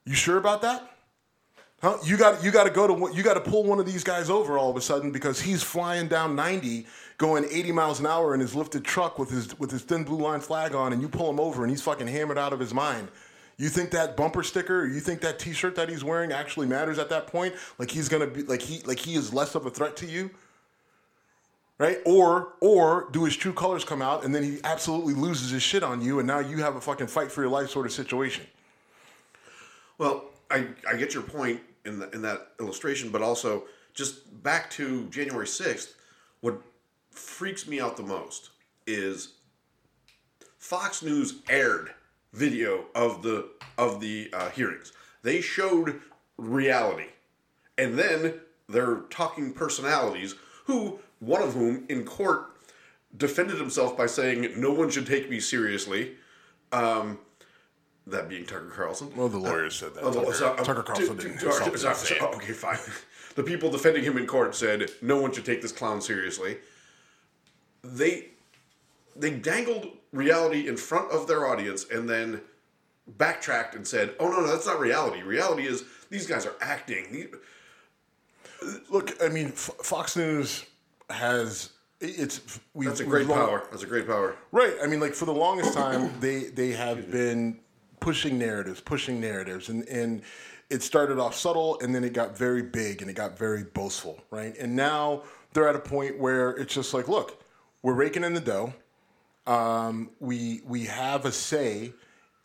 you 0.05 0.15
sure 0.15 0.37
about 0.37 0.63
that? 0.63 0.92
Huh? 1.83 1.99
You 2.05 2.17
got 2.17 2.45
you 2.45 2.53
got 2.53 2.65
to 2.65 2.71
go 2.71 2.87
to 2.87 3.15
you 3.15 3.25
got 3.25 3.35
to 3.35 3.41
pull 3.41 3.65
one 3.65 3.81
of 3.81 3.87
these 3.87 4.05
guys 4.05 4.31
over 4.31 4.57
all 4.57 4.71
of 4.71 4.77
a 4.77 4.81
sudden 4.81 5.11
because 5.11 5.41
he's 5.41 5.65
flying 5.65 6.07
down 6.07 6.37
90, 6.37 6.87
going 7.19 7.45
80 7.51 7.73
miles 7.73 7.99
an 7.99 8.07
hour 8.07 8.35
in 8.35 8.41
his 8.41 8.55
lifted 8.55 8.85
truck 8.85 9.19
with 9.19 9.31
his 9.31 9.59
with 9.59 9.73
his 9.73 9.83
thin 9.83 10.05
blue 10.05 10.19
line 10.19 10.39
flag 10.39 10.77
on, 10.77 10.93
and 10.93 11.03
you 11.03 11.09
pull 11.09 11.29
him 11.29 11.41
over 11.41 11.63
and 11.63 11.71
he's 11.73 11.83
fucking 11.83 12.07
hammered 12.07 12.39
out 12.39 12.53
of 12.53 12.61
his 12.61 12.73
mind. 12.73 13.09
You 13.57 13.69
think 13.69 13.91
that 13.91 14.17
bumper 14.17 14.45
sticker, 14.45 14.87
you 14.87 15.01
think 15.01 15.21
that 15.23 15.41
T-shirt 15.41 15.75
that 15.75 15.89
he's 15.89 16.05
wearing 16.05 16.31
actually 16.31 16.69
matters 16.69 17.01
at 17.01 17.11
that 17.11 17.27
point? 17.27 17.55
Like 17.79 17.91
he's 17.91 18.09
gonna 18.09 18.29
be 18.29 18.45
like 18.45 18.63
he 18.63 18.83
like 18.83 19.01
he 19.01 19.17
is 19.17 19.35
less 19.35 19.57
of 19.57 19.67
a 19.67 19.71
threat 19.71 19.97
to 19.97 20.07
you, 20.07 20.31
right? 21.79 21.99
Or 22.07 22.53
or 22.61 23.09
do 23.11 23.25
his 23.25 23.37
true 23.37 23.53
colors 23.53 23.85
come 23.85 24.03
out 24.03 24.25
and 24.25 24.33
then 24.33 24.45
he 24.45 24.61
absolutely 24.63 25.15
loses 25.15 25.51
his 25.51 25.65
shit 25.65 25.83
on 25.83 26.01
you, 26.01 26.21
and 26.21 26.29
now 26.29 26.39
you 26.39 26.59
have 26.59 26.77
a 26.77 26.81
fucking 26.81 27.09
fight 27.09 27.33
for 27.33 27.43
your 27.43 27.51
life 27.51 27.71
sort 27.71 27.87
of 27.87 27.93
situation. 27.93 28.47
Well, 29.99 30.27
I, 30.49 30.69
I 30.89 30.97
get 30.97 31.13
your 31.13 31.25
point 31.25 31.61
in 31.85 31.99
the, 31.99 32.11
in 32.11 32.23
that 32.23 32.49
illustration, 32.61 33.11
but 33.11 33.23
also 33.23 33.65
just 33.95 34.43
back 34.43 34.71
to 34.71 35.07
January 35.07 35.47
sixth. 35.47 35.95
What 36.41 36.61
freaks 37.11 37.67
me 37.67 37.81
out 37.81 37.97
the 37.97 38.03
most 38.03 38.51
is 38.87 39.35
Fox 40.59 41.03
News 41.03 41.35
aired 41.49 41.93
video 42.33 42.87
of 42.95 43.23
the 43.23 43.49
of 43.79 44.01
the 44.01 44.31
uh, 44.33 44.51
hearings. 44.51 44.93
They 45.23 45.41
showed 45.41 46.01
reality, 46.37 47.09
and 47.77 47.99
then 47.99 48.35
their 48.69 48.97
talking 49.11 49.53
personalities, 49.53 50.35
who 50.65 51.01
one 51.21 51.43
of 51.43 51.55
whom 51.55 51.85
in 51.89 52.05
court 52.05 52.57
defended 53.17 53.59
himself 53.59 53.97
by 53.97 54.07
saying, 54.07 54.61
"No 54.61 54.73
one 54.73 54.91
should 54.91 55.07
take 55.07 55.29
me 55.29 55.41
seriously." 55.41 56.17
Um, 56.73 57.19
that 58.07 58.29
being 58.29 58.45
Tucker 58.45 58.73
Carlson. 58.75 59.11
Well, 59.17 59.29
the 59.29 59.39
uh, 59.39 59.43
lawyers 59.43 59.77
said 59.77 59.95
that. 59.95 60.03
Oh, 60.03 60.13
Tucker, 60.13 60.35
so- 60.35 60.53
uh, 60.53 60.65
Tucker 60.65 60.83
Carlson 60.83 61.17
to- 61.17 61.23
didn't 61.23 61.39
to- 61.39 61.47
insult 61.47 61.65
to- 61.65 61.71
him. 61.71 61.79
so- 61.79 61.93
so- 61.95 62.15
oh, 62.21 62.37
okay, 62.37 62.53
fine. 62.53 62.79
The 63.35 63.43
people 63.43 63.71
defending 63.71 64.05
him 64.05 64.19
in 64.19 64.27
court 64.27 64.55
said 64.55 64.91
no 65.01 65.19
one 65.19 65.33
should 65.33 65.47
take 65.47 65.63
this 65.63 65.73
clown 65.73 66.03
seriously. 66.03 66.59
They 67.83 68.27
they 69.17 69.31
dangled 69.31 69.87
reality 70.13 70.69
in 70.69 70.77
front 70.77 71.11
of 71.11 71.27
their 71.27 71.47
audience 71.47 71.87
and 71.91 72.07
then 72.07 72.43
backtracked 73.09 73.75
and 73.75 73.87
said, 73.89 74.15
"Oh 74.21 74.29
no, 74.29 74.41
no, 74.41 74.49
that's 74.49 74.67
not 74.67 74.79
reality. 74.81 75.23
Reality 75.23 75.67
is 75.67 75.83
these 76.11 76.27
guys 76.27 76.45
are 76.45 76.57
acting." 76.61 77.29
Look, 78.91 79.13
I 79.23 79.29
mean, 79.29 79.47
F- 79.49 79.71
Fox 79.83 80.15
News 80.15 80.67
has 81.09 81.71
it's 82.01 82.61
we. 82.75 82.87
That's 82.87 83.01
a 83.01 83.05
great 83.05 83.27
long- 83.27 83.39
power. 83.47 83.67
That's 83.71 83.83
a 83.83 83.87
great 83.87 84.07
power. 84.07 84.37
Right. 84.53 84.75
I 84.83 84.87
mean, 84.87 85.01
like 85.01 85.15
for 85.15 85.25
the 85.25 85.33
longest 85.35 85.73
time, 85.73 86.13
they 86.21 86.45
they 86.45 86.73
have 86.73 87.11
been 87.11 87.59
pushing 88.03 88.37
narratives, 88.37 88.81
pushing 88.81 89.21
narratives, 89.21 89.69
and 89.69 89.89
and 89.89 90.23
it 90.69 90.83
started 90.83 91.19
off 91.19 91.35
subtle, 91.35 91.79
and 91.81 91.95
then 91.95 92.03
it 92.05 92.13
got 92.13 92.37
very 92.37 92.63
big, 92.63 93.01
and 93.01 93.11
it 93.11 93.15
got 93.15 93.39
very 93.39 93.63
boastful, 93.63 94.21
right? 94.31 94.57
And 94.59 94.75
now 94.75 95.23
they're 95.53 95.69
at 95.69 95.77
a 95.77 95.81
point 95.81 96.19
where 96.19 96.51
it's 96.51 96.75
just 96.75 96.93
like, 96.93 97.09
look, 97.09 97.43
we're 97.83 97.95
raking 97.95 98.25
in 98.25 98.35
the 98.35 98.41
dough. 98.41 98.75
Um, 99.47 100.11
we 100.21 100.63
we 100.67 100.85
have 100.87 101.25
a 101.25 101.33
say 101.33 101.95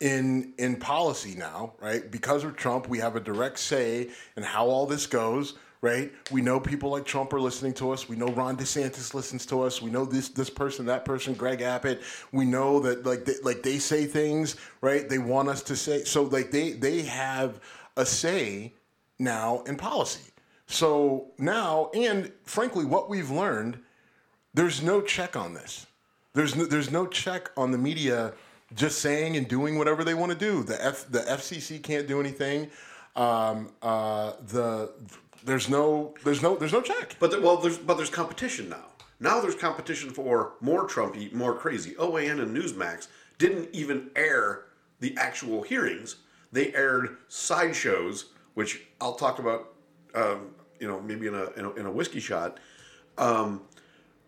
in 0.00 0.54
in 0.58 0.76
policy 0.76 1.34
now, 1.34 1.74
right? 1.80 2.08
Because 2.08 2.44
of 2.44 2.56
Trump, 2.56 2.88
we 2.88 2.98
have 2.98 3.16
a 3.16 3.20
direct 3.20 3.58
say 3.58 4.10
in 4.36 4.44
how 4.44 4.68
all 4.68 4.86
this 4.86 5.06
goes, 5.06 5.54
right? 5.80 6.12
We 6.30 6.42
know 6.42 6.58
people 6.58 6.90
like 6.90 7.04
Trump 7.04 7.32
are 7.32 7.40
listening 7.40 7.74
to 7.74 7.92
us. 7.92 8.08
We 8.08 8.16
know 8.16 8.28
Ron 8.28 8.56
DeSantis 8.56 9.14
listens 9.14 9.46
to 9.46 9.62
us. 9.62 9.80
We 9.80 9.90
know 9.90 10.04
this 10.04 10.28
this 10.28 10.50
person, 10.50 10.86
that 10.86 11.04
person, 11.04 11.34
Greg 11.34 11.60
Abbott. 11.60 12.02
We 12.32 12.44
know 12.44 12.80
that 12.80 13.06
like 13.06 13.24
they, 13.24 13.34
like 13.42 13.62
they 13.62 13.78
say 13.78 14.06
things, 14.06 14.56
right? 14.80 15.08
They 15.08 15.18
want 15.18 15.48
us 15.48 15.62
to 15.64 15.76
say 15.76 16.04
so. 16.04 16.22
Like 16.24 16.50
they 16.50 16.72
they 16.72 17.02
have 17.02 17.60
a 17.96 18.04
say 18.04 18.74
now 19.18 19.62
in 19.62 19.76
policy. 19.76 20.32
So 20.66 21.28
now, 21.38 21.90
and 21.94 22.30
frankly, 22.44 22.84
what 22.84 23.08
we've 23.08 23.30
learned, 23.30 23.78
there's 24.52 24.82
no 24.82 25.00
check 25.00 25.34
on 25.34 25.54
this. 25.54 25.86
There's 26.34 26.54
no, 26.54 26.66
there's 26.66 26.90
no 26.90 27.06
check 27.06 27.50
on 27.56 27.70
the 27.72 27.78
media 27.78 28.34
just 28.74 29.00
saying 29.00 29.36
and 29.36 29.48
doing 29.48 29.78
whatever 29.78 30.04
they 30.04 30.14
want 30.14 30.30
to 30.30 30.38
do. 30.38 30.62
The 30.62 30.84
F, 30.84 31.06
the 31.08 31.20
FCC 31.20 31.82
can't 31.82 32.06
do 32.06 32.20
anything. 32.20 32.70
Um, 33.16 33.70
uh, 33.82 34.32
the 34.46 34.92
there's 35.44 35.68
no 35.68 36.14
there's 36.24 36.42
no 36.42 36.56
there's 36.56 36.72
no 36.72 36.82
check. 36.82 37.16
But 37.18 37.42
well, 37.42 37.56
there's 37.56 37.78
but 37.78 37.96
there's 37.96 38.10
competition 38.10 38.68
now. 38.68 38.84
Now 39.20 39.40
there's 39.40 39.54
competition 39.54 40.10
for 40.10 40.52
more 40.60 40.86
Trumpy, 40.86 41.32
more 41.32 41.54
crazy. 41.54 41.94
OAN 41.94 42.40
and 42.40 42.56
Newsmax 42.56 43.08
didn't 43.38 43.68
even 43.72 44.10
air 44.14 44.66
the 45.00 45.16
actual 45.16 45.62
hearings. 45.62 46.16
They 46.52 46.72
aired 46.74 47.16
sideshows, 47.28 48.26
which 48.54 48.82
I'll 49.00 49.14
talk 49.14 49.38
about. 49.38 49.74
Um, 50.14 50.50
you 50.80 50.86
know, 50.86 51.00
maybe 51.00 51.26
in 51.26 51.34
a 51.34 51.50
in 51.56 51.64
a, 51.64 51.72
in 51.72 51.86
a 51.86 51.90
whiskey 51.90 52.20
shot. 52.20 52.58
Um, 53.16 53.62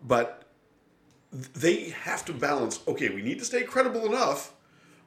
but 0.02 0.44
they 1.32 1.90
have 1.90 2.24
to 2.26 2.32
balance. 2.32 2.80
Okay, 2.88 3.08
we 3.08 3.22
need 3.22 3.38
to 3.38 3.44
stay 3.44 3.62
credible 3.62 4.06
enough, 4.06 4.52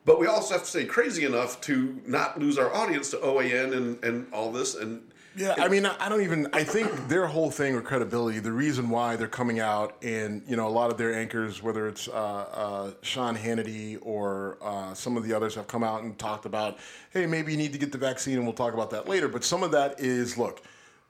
but 0.05 0.19
we 0.19 0.27
also 0.27 0.53
have 0.53 0.63
to 0.63 0.69
stay 0.69 0.85
crazy 0.85 1.25
enough 1.25 1.59
to 1.61 2.01
not 2.05 2.39
lose 2.39 2.57
our 2.57 2.73
audience 2.73 3.09
to 3.11 3.17
OAN 3.17 3.75
and 3.75 4.03
and 4.03 4.31
all 4.33 4.51
this 4.51 4.75
and. 4.75 5.01
Yeah, 5.35 5.56
I 5.57 5.68
mean, 5.68 5.85
I 5.85 6.09
don't 6.09 6.21
even. 6.21 6.47
I 6.53 6.63
think 6.63 7.07
their 7.07 7.25
whole 7.25 7.50
thing 7.50 7.75
with 7.75 7.83
credibility, 7.85 8.39
the 8.39 8.51
reason 8.51 8.89
why 8.89 9.15
they're 9.15 9.27
coming 9.27 9.59
out 9.59 9.95
and 10.03 10.44
you 10.47 10.56
know 10.56 10.68
a 10.68 10.69
lot 10.69 10.91
of 10.91 10.97
their 10.97 11.13
anchors, 11.13 11.63
whether 11.63 11.88
it's 11.88 12.07
uh, 12.07 12.12
uh, 12.13 12.91
Sean 13.01 13.36
Hannity 13.36 13.98
or 14.01 14.58
uh, 14.62 14.93
some 14.93 15.17
of 15.17 15.24
the 15.24 15.34
others, 15.34 15.55
have 15.55 15.67
come 15.67 15.84
out 15.84 16.03
and 16.03 16.17
talked 16.19 16.46
about, 16.46 16.77
hey, 17.12 17.25
maybe 17.25 17.51
you 17.51 17.58
need 17.58 17.74
to 17.74 17.79
get 17.79 17.91
the 17.91 17.98
vaccine, 17.98 18.36
and 18.36 18.43
we'll 18.43 18.53
talk 18.53 18.74
about 18.74 18.91
that 18.91 19.08
later. 19.10 19.27
But 19.27 19.43
some 19.43 19.63
of 19.63 19.72
that 19.72 20.00
is, 20.00 20.38
look, 20.38 20.62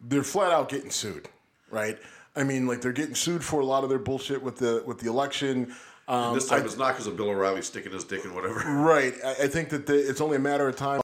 they're 0.01 0.23
flat 0.23 0.51
out 0.53 0.69
getting 0.69 0.89
sued, 0.89 1.27
right? 1.69 1.97
I 2.35 2.43
mean, 2.43 2.65
like 2.65 2.81
they're 2.81 2.91
getting 2.93 3.15
sued 3.15 3.43
for 3.43 3.59
a 3.59 3.65
lot 3.65 3.83
of 3.83 3.89
their 3.89 3.99
bullshit 3.99 4.41
with 4.41 4.57
the 4.57 4.83
with 4.85 4.99
the 4.99 5.09
election. 5.09 5.75
Um, 6.07 6.33
This 6.33 6.47
time 6.47 6.61
I- 6.61 6.65
it's 6.65 6.77
not 6.77 6.93
because 6.93 7.07
of 7.07 7.15
Bill 7.17 7.29
O'Reilly 7.29 7.61
sticking 7.61 7.91
his 7.91 8.03
dick 8.05 8.25
in 8.25 8.33
whatever. 8.33 8.59
Right. 8.71 9.13
I, 9.23 9.43
I 9.43 9.47
think 9.47 9.69
that 9.69 9.85
the, 9.85 9.95
it's 9.95 10.19
only 10.21 10.37
a 10.37 10.39
matter 10.39 10.67
of 10.67 10.75
time. 10.75 11.01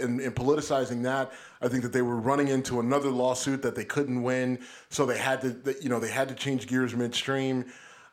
In, 0.00 0.20
in 0.20 0.32
politicizing 0.32 1.02
that, 1.04 1.32
I 1.60 1.68
think 1.68 1.82
that 1.82 1.92
they 1.92 2.02
were 2.02 2.16
running 2.16 2.48
into 2.48 2.80
another 2.80 3.10
lawsuit 3.10 3.62
that 3.62 3.74
they 3.74 3.84
couldn't 3.84 4.22
win, 4.22 4.58
so 4.88 5.06
they 5.06 5.18
had 5.18 5.40
to, 5.42 5.76
you 5.80 5.88
know, 5.88 6.00
they 6.00 6.10
had 6.10 6.28
to 6.28 6.34
change 6.34 6.66
gears 6.66 6.94
midstream. 6.94 7.66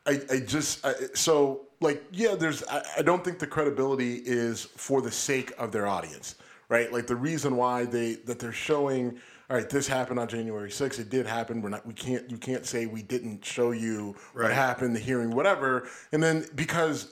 I, 0.05 0.21
I 0.31 0.39
just 0.39 0.85
I, 0.85 0.93
so 1.13 1.67
like 1.81 2.03
yeah, 2.11 2.35
there's 2.35 2.63
I, 2.63 2.83
I 2.97 3.01
don't 3.01 3.23
think 3.23 3.39
the 3.39 3.47
credibility 3.47 4.15
is 4.25 4.65
for 4.65 5.01
the 5.01 5.11
sake 5.11 5.53
of 5.57 5.71
their 5.71 5.88
audience, 5.88 6.35
right? 6.67 6.91
Like 6.91 7.07
the 7.07 7.15
reason 7.15 7.55
why 7.55 7.85
they 7.85 8.15
that 8.25 8.39
they're 8.39 8.51
showing, 8.51 9.19
all 9.49 9.57
right, 9.57 9.69
this 9.69 9.88
happened 9.88 10.19
on 10.19 10.27
January 10.27 10.69
6th. 10.69 10.99
It 10.99 11.09
did 11.09 11.25
happen. 11.25 11.61
We're 11.61 11.69
not. 11.69 11.85
We 11.85 11.93
can't. 11.93 12.29
You 12.29 12.38
can't 12.38 12.65
say 12.65 12.85
we 12.85 13.03
didn't 13.03 13.45
show 13.45 13.71
you 13.71 14.15
what 14.33 14.51
happened, 14.51 14.95
the 14.95 14.99
hearing, 14.99 15.31
whatever. 15.31 15.88
And 16.11 16.21
then 16.21 16.45
because 16.55 17.11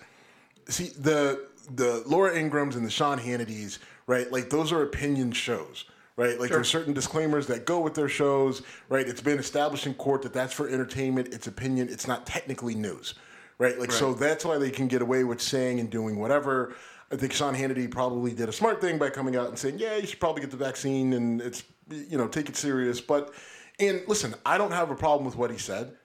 see 0.69 0.89
the 0.99 1.46
the 1.69 2.03
Laura 2.05 2.33
Ingrahams 2.33 2.75
and 2.75 2.85
the 2.85 2.89
Sean 2.89 3.19
Hannitys, 3.19 3.79
right? 4.05 4.31
Like 4.31 4.49
those 4.49 4.71
are 4.71 4.83
opinion 4.83 5.31
shows, 5.31 5.85
right? 6.15 6.39
Like 6.39 6.49
there's 6.49 6.69
certain 6.69 6.93
disclaimers 6.93 7.47
that 7.47 7.65
go 7.65 7.79
with 7.79 7.93
their 7.93 8.09
shows, 8.09 8.61
right? 8.89 9.07
It's 9.07 9.21
been 9.21 9.39
established 9.39 9.85
in 9.85 9.93
court 9.95 10.21
that 10.23 10.33
that's 10.33 10.53
for 10.53 10.67
entertainment, 10.69 11.29
it's 11.33 11.47
opinion, 11.47 11.89
it's 11.89 12.07
not 12.07 12.25
technically 12.25 12.75
news, 12.75 13.15
right? 13.57 13.77
Like 13.79 13.91
so 13.91 14.13
that's 14.13 14.45
why 14.45 14.57
they 14.57 14.71
can 14.71 14.87
get 14.87 15.01
away 15.01 15.23
with 15.23 15.41
saying 15.41 15.79
and 15.79 15.89
doing 15.89 16.19
whatever. 16.19 16.75
I 17.11 17.15
think 17.15 17.31
Sean 17.31 17.55
Hannity 17.55 17.89
probably 17.89 18.33
did 18.33 18.49
a 18.49 18.53
smart 18.53 18.81
thing 18.81 18.97
by 18.97 19.09
coming 19.09 19.35
out 19.37 19.47
and 19.47 19.57
saying, 19.57 19.79
"Yeah, 19.79 19.95
you 19.95 20.07
should 20.07 20.19
probably 20.19 20.41
get 20.41 20.51
the 20.51 20.57
vaccine 20.57 21.13
and 21.13 21.41
it's 21.41 21.63
you 21.89 22.17
know 22.17 22.27
take 22.27 22.49
it 22.49 22.57
serious." 22.57 22.99
But 22.99 23.33
and 23.79 24.01
listen, 24.07 24.35
I 24.45 24.57
don't 24.57 24.71
have 24.71 24.91
a 24.91 24.95
problem 24.95 25.25
with 25.25 25.37
what 25.37 25.51
he 25.51 25.57
said 25.57 25.95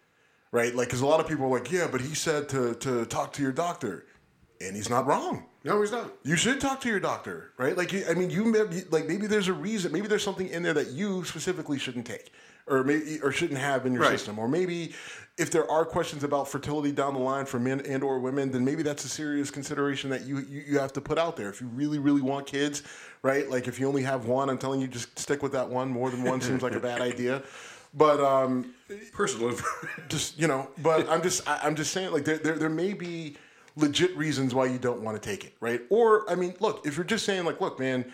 right? 0.52 0.74
Like, 0.74 0.88
because 0.88 1.00
a 1.00 1.06
lot 1.06 1.18
of 1.18 1.26
people 1.26 1.46
are 1.46 1.58
like, 1.58 1.72
yeah, 1.72 1.88
but 1.90 2.00
he 2.00 2.14
said 2.14 2.48
to 2.50 2.74
to 2.76 3.04
talk 3.06 3.32
to 3.32 3.42
your 3.42 3.52
doctor. 3.52 4.06
And 4.66 4.76
he's 4.76 4.88
not 4.90 5.06
wrong. 5.06 5.46
No, 5.64 5.80
he's 5.80 5.92
not. 5.92 6.12
You 6.24 6.36
should 6.36 6.60
talk 6.60 6.80
to 6.82 6.88
your 6.88 7.00
doctor, 7.00 7.52
right? 7.56 7.76
Like, 7.76 7.92
you, 7.92 8.04
I 8.08 8.14
mean, 8.14 8.30
you 8.30 8.44
may- 8.44 8.84
like 8.90 9.06
maybe 9.06 9.26
there's 9.26 9.48
a 9.48 9.52
reason, 9.52 9.92
maybe 9.92 10.08
there's 10.08 10.24
something 10.24 10.48
in 10.48 10.62
there 10.62 10.74
that 10.74 10.88
you 10.88 11.24
specifically 11.24 11.78
shouldn't 11.78 12.06
take, 12.06 12.32
or 12.66 12.82
maybe 12.84 13.20
or 13.22 13.30
shouldn't 13.32 13.60
have 13.60 13.86
in 13.86 13.92
your 13.92 14.02
Right. 14.02 14.10
system, 14.12 14.38
or 14.38 14.48
maybe 14.48 14.92
if 15.38 15.50
there 15.50 15.68
are 15.70 15.84
questions 15.84 16.24
about 16.24 16.48
fertility 16.48 16.92
down 16.92 17.14
the 17.14 17.20
line 17.20 17.46
for 17.46 17.58
men 17.58 17.80
and 17.86 18.02
or 18.02 18.18
women, 18.18 18.50
then 18.50 18.64
maybe 18.64 18.82
that's 18.82 19.04
a 19.04 19.08
serious 19.08 19.50
consideration 19.50 20.10
that 20.10 20.22
you, 20.26 20.38
you 20.40 20.62
you 20.66 20.78
have 20.78 20.92
to 20.94 21.00
put 21.00 21.18
out 21.18 21.36
there. 21.36 21.48
If 21.48 21.60
you 21.60 21.68
really 21.68 21.98
really 21.98 22.20
want 22.22 22.46
kids, 22.46 22.82
right? 23.22 23.48
Like 23.48 23.68
if 23.68 23.78
you 23.80 23.86
only 23.88 24.02
have 24.02 24.26
one, 24.26 24.50
I'm 24.50 24.58
telling 24.58 24.80
you, 24.80 24.88
just 24.88 25.16
stick 25.18 25.42
with 25.42 25.52
that 25.52 25.68
one. 25.68 25.88
More 25.90 26.10
than 26.10 26.22
one 26.24 26.40
seems 26.40 26.62
like 26.62 26.74
a 26.74 26.80
bad 26.80 27.00
idea, 27.12 27.42
but 27.94 28.20
um, 28.20 28.74
Personal 29.12 29.56
just 30.08 30.38
you 30.38 30.46
know 30.46 30.68
but 30.82 31.08
i'm 31.08 31.22
just 31.22 31.48
I, 31.48 31.60
i'm 31.62 31.74
just 31.74 31.92
saying 31.92 32.12
like 32.12 32.24
there, 32.26 32.36
there 32.36 32.56
there 32.58 32.68
may 32.68 32.92
be 32.92 33.36
legit 33.76 34.16
reasons 34.16 34.54
why 34.54 34.66
you 34.66 34.78
don't 34.78 35.00
want 35.00 35.20
to 35.20 35.28
take 35.28 35.44
it 35.44 35.54
right? 35.60 35.82
Or 35.90 36.28
i 36.30 36.34
mean 36.34 36.54
look 36.60 36.86
if 36.86 36.96
you're 36.96 37.04
just 37.04 37.24
saying 37.24 37.44
like 37.44 37.60
look 37.60 37.78
man 37.78 38.04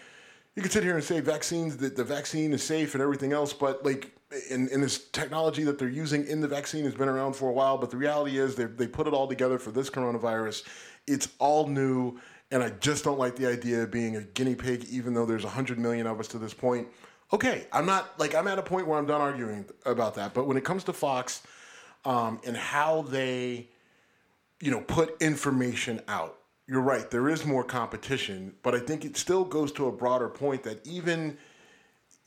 you 0.54 0.62
can 0.62 0.70
sit 0.70 0.82
here 0.82 0.94
and 0.94 1.04
say 1.04 1.20
vaccines 1.20 1.76
that 1.78 1.96
the 1.96 2.04
vaccine 2.04 2.52
is 2.52 2.62
safe 2.62 2.94
and 2.94 3.02
everything 3.02 3.32
else 3.32 3.52
but 3.52 3.84
like 3.84 4.12
in, 4.50 4.68
in 4.68 4.80
this 4.80 5.08
technology 5.10 5.64
that 5.64 5.78
they're 5.78 5.88
using 5.88 6.26
in 6.26 6.40
the 6.40 6.48
vaccine 6.48 6.84
has 6.84 6.94
been 6.94 7.08
around 7.08 7.34
for 7.34 7.48
a 7.48 7.52
while 7.52 7.78
but 7.78 7.90
the 7.90 7.96
reality 7.96 8.38
is 8.38 8.54
they 8.54 8.64
they 8.64 8.86
put 8.86 9.06
it 9.06 9.14
all 9.14 9.26
together 9.26 9.58
for 9.58 9.70
this 9.70 9.90
coronavirus. 9.90 10.64
It's 11.06 11.28
all 11.38 11.66
new 11.66 12.18
and 12.50 12.62
i 12.62 12.70
just 12.70 13.04
don't 13.04 13.18
like 13.18 13.36
the 13.36 13.46
idea 13.46 13.82
of 13.82 13.90
being 13.90 14.16
a 14.16 14.22
guinea 14.22 14.54
pig 14.54 14.86
even 14.90 15.14
though 15.14 15.26
there's 15.26 15.44
100 15.44 15.78
million 15.78 16.06
of 16.06 16.20
us 16.20 16.28
to 16.28 16.38
this 16.38 16.54
point. 16.54 16.88
Okay 17.32 17.66
i'm 17.72 17.86
not 17.86 18.18
like 18.18 18.34
i'm 18.34 18.48
at 18.48 18.58
a 18.58 18.62
point 18.62 18.86
where 18.86 18.98
i'm 18.98 19.06
done 19.06 19.20
arguing 19.20 19.64
about 19.86 20.14
that 20.14 20.34
but 20.34 20.46
when 20.46 20.56
it 20.56 20.64
comes 20.64 20.84
to 20.84 20.92
fox 20.92 21.42
um, 22.04 22.40
and 22.46 22.56
how 22.56 23.02
they, 23.02 23.68
you 24.60 24.70
know, 24.70 24.80
put 24.80 25.20
information 25.22 26.00
out. 26.08 26.38
You're 26.66 26.82
right. 26.82 27.10
There 27.10 27.28
is 27.28 27.46
more 27.46 27.64
competition, 27.64 28.54
but 28.62 28.74
I 28.74 28.78
think 28.80 29.04
it 29.04 29.16
still 29.16 29.44
goes 29.44 29.72
to 29.72 29.86
a 29.86 29.92
broader 29.92 30.28
point 30.28 30.62
that 30.64 30.86
even 30.86 31.38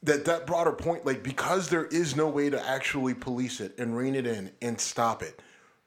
that 0.04 0.26
that 0.26 0.48
broader 0.48 0.72
point, 0.72 1.06
like 1.06 1.22
because 1.22 1.70
there 1.70 1.86
is 1.86 2.16
no 2.16 2.28
way 2.28 2.50
to 2.50 2.68
actually 2.68 3.14
police 3.14 3.60
it 3.60 3.78
and 3.78 3.96
rein 3.96 4.16
it 4.16 4.26
in 4.26 4.52
and 4.62 4.80
stop 4.80 5.22
it, 5.22 5.42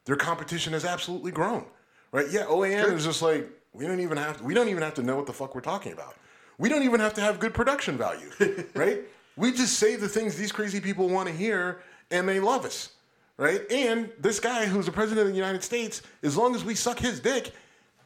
their 0.04 0.16
competition 0.16 0.72
has 0.72 0.84
absolutely 0.84 1.32
grown. 1.32 1.64
Right? 2.12 2.30
Yeah, 2.30 2.44
OAN 2.44 2.92
is 2.92 3.04
just 3.04 3.22
like 3.22 3.50
we 3.72 3.86
don't 3.86 4.00
even 4.00 4.16
have 4.16 4.38
to, 4.38 4.44
we 4.44 4.54
don't 4.54 4.68
even 4.68 4.82
have 4.82 4.94
to 4.94 5.02
know 5.02 5.16
what 5.16 5.26
the 5.26 5.32
fuck 5.32 5.54
we're 5.54 5.60
talking 5.60 5.92
about. 5.92 6.14
We 6.58 6.68
don't 6.68 6.84
even 6.84 7.00
have 7.00 7.14
to 7.14 7.20
have 7.20 7.40
good 7.40 7.52
production 7.52 7.98
value, 7.98 8.30
right? 8.74 9.00
We 9.36 9.50
just 9.50 9.80
say 9.80 9.96
the 9.96 10.08
things 10.08 10.36
these 10.36 10.52
crazy 10.52 10.80
people 10.80 11.08
want 11.08 11.28
to 11.28 11.34
hear, 11.34 11.80
and 12.12 12.28
they 12.28 12.38
love 12.38 12.64
us, 12.64 12.90
right? 13.36 13.62
And 13.70 14.10
this 14.18 14.40
guy 14.40 14.66
who's 14.66 14.86
the 14.86 14.92
president 14.92 15.26
of 15.26 15.32
the 15.32 15.38
United 15.38 15.62
States, 15.62 16.02
as 16.22 16.36
long 16.36 16.54
as 16.54 16.64
we 16.64 16.74
suck 16.74 16.98
his 16.98 17.20
dick, 17.20 17.52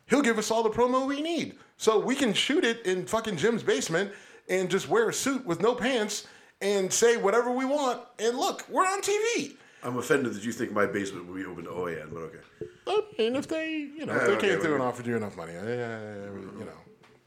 he'll 0.06 0.23
give 0.23 0.38
us 0.38 0.50
all 0.50 0.62
the 0.62 0.70
promo 0.70 1.06
we 1.06 1.20
need. 1.20 1.56
So 1.76 1.99
we 1.99 2.14
can 2.14 2.32
shoot 2.32 2.64
it 2.64 2.85
in 2.87 3.06
fucking 3.06 3.37
Jim's 3.37 3.62
basement 3.62 4.12
and 4.49 4.70
just 4.70 4.88
wear 4.88 5.08
a 5.08 5.12
suit 5.12 5.44
with 5.47 5.61
no 5.61 5.75
pants 5.75 6.26
and 6.61 6.92
say 6.92 7.16
whatever 7.16 7.52
we 7.52 7.64
want. 7.64 8.02
And 8.18 8.37
look, 8.37 8.68
we're 8.68 8.87
on 8.87 9.00
TV. 9.00 9.54
I'm 9.82 9.97
offended 9.97 10.35
that 10.35 10.44
you 10.44 10.50
think 10.50 10.73
my 10.73 10.87
basement 10.87 11.26
will 11.26 11.37
be 11.37 11.44
open 11.44 11.64
to 11.64 11.70
OAN, 11.70 12.12
but 12.12 12.18
okay. 12.20 12.38
I 12.88 13.02
mean, 13.16 13.37
if 13.37 13.47
they, 13.47 13.76
you 13.76 14.06
know, 14.06 14.14
if 14.14 14.26
they 14.26 14.32
okay, 14.32 14.49
came 14.49 14.61
through 14.61 14.75
and 14.75 14.82
offered 14.82 15.06
you 15.06 15.16
enough 15.16 15.37
money, 15.37 15.52
eh, 15.52 16.25
you 16.58 16.64
know, 16.64 16.73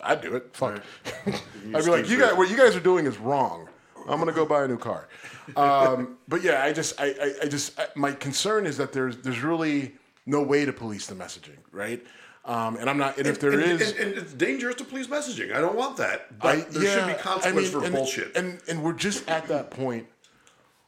I'd 0.03 0.21
do 0.21 0.35
it. 0.35 0.49
Fuck. 0.53 0.83
You 1.25 1.33
I'd 1.75 1.85
be 1.85 1.91
like, 1.91 2.09
you 2.09 2.19
guys, 2.19 2.33
what 2.33 2.49
you 2.49 2.57
guys 2.57 2.75
are 2.75 2.81
doing 2.81 3.05
is 3.05 3.17
wrong. 3.19 3.69
I'm 4.07 4.19
gonna 4.19 4.31
go 4.31 4.45
buy 4.45 4.63
a 4.63 4.67
new 4.67 4.77
car. 4.77 5.07
Um, 5.55 6.17
but 6.27 6.43
yeah, 6.43 6.63
I 6.63 6.73
just, 6.73 6.99
I, 6.99 7.07
I, 7.07 7.33
I 7.43 7.47
just, 7.47 7.79
I, 7.79 7.87
my 7.95 8.11
concern 8.11 8.65
is 8.65 8.77
that 8.77 8.93
there's, 8.93 9.17
there's 9.17 9.41
really 9.41 9.93
no 10.25 10.41
way 10.41 10.65
to 10.65 10.73
police 10.73 11.07
the 11.07 11.15
messaging, 11.15 11.57
right? 11.71 12.03
Um, 12.43 12.77
and 12.77 12.89
I'm 12.89 12.97
not, 12.97 13.17
and 13.17 13.27
if 13.27 13.39
there 13.39 13.51
and, 13.51 13.61
is, 13.61 13.91
and, 13.91 13.99
and 13.99 14.17
it's 14.17 14.33
dangerous 14.33 14.75
to 14.75 14.83
police 14.83 15.07
messaging. 15.07 15.53
I 15.53 15.61
don't 15.61 15.75
want 15.75 15.97
that. 15.97 16.39
But 16.39 16.47
I, 16.47 16.55
there 16.61 16.65
should 16.71 17.05
be 17.05 17.11
yeah, 17.11 17.17
consequence 17.17 17.55
mean, 17.55 17.71
for 17.71 17.85
and, 17.85 17.95
bullshit. 17.95 18.35
And 18.35 18.59
and 18.67 18.83
we're 18.83 18.93
just 18.93 19.29
at 19.29 19.47
that 19.49 19.69
point 19.69 20.07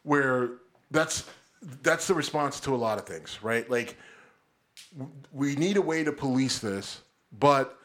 where 0.02 0.52
that's 0.90 1.30
that's 1.84 2.08
the 2.08 2.14
response 2.16 2.60
to 2.62 2.74
a 2.74 2.78
lot 2.78 2.98
of 2.98 3.06
things, 3.06 3.40
right? 3.44 3.70
Like 3.70 3.98
we 5.32 5.56
need 5.56 5.78
a 5.78 5.82
way 5.82 6.04
to 6.04 6.12
police 6.12 6.58
this, 6.58 7.02
but 7.40 7.78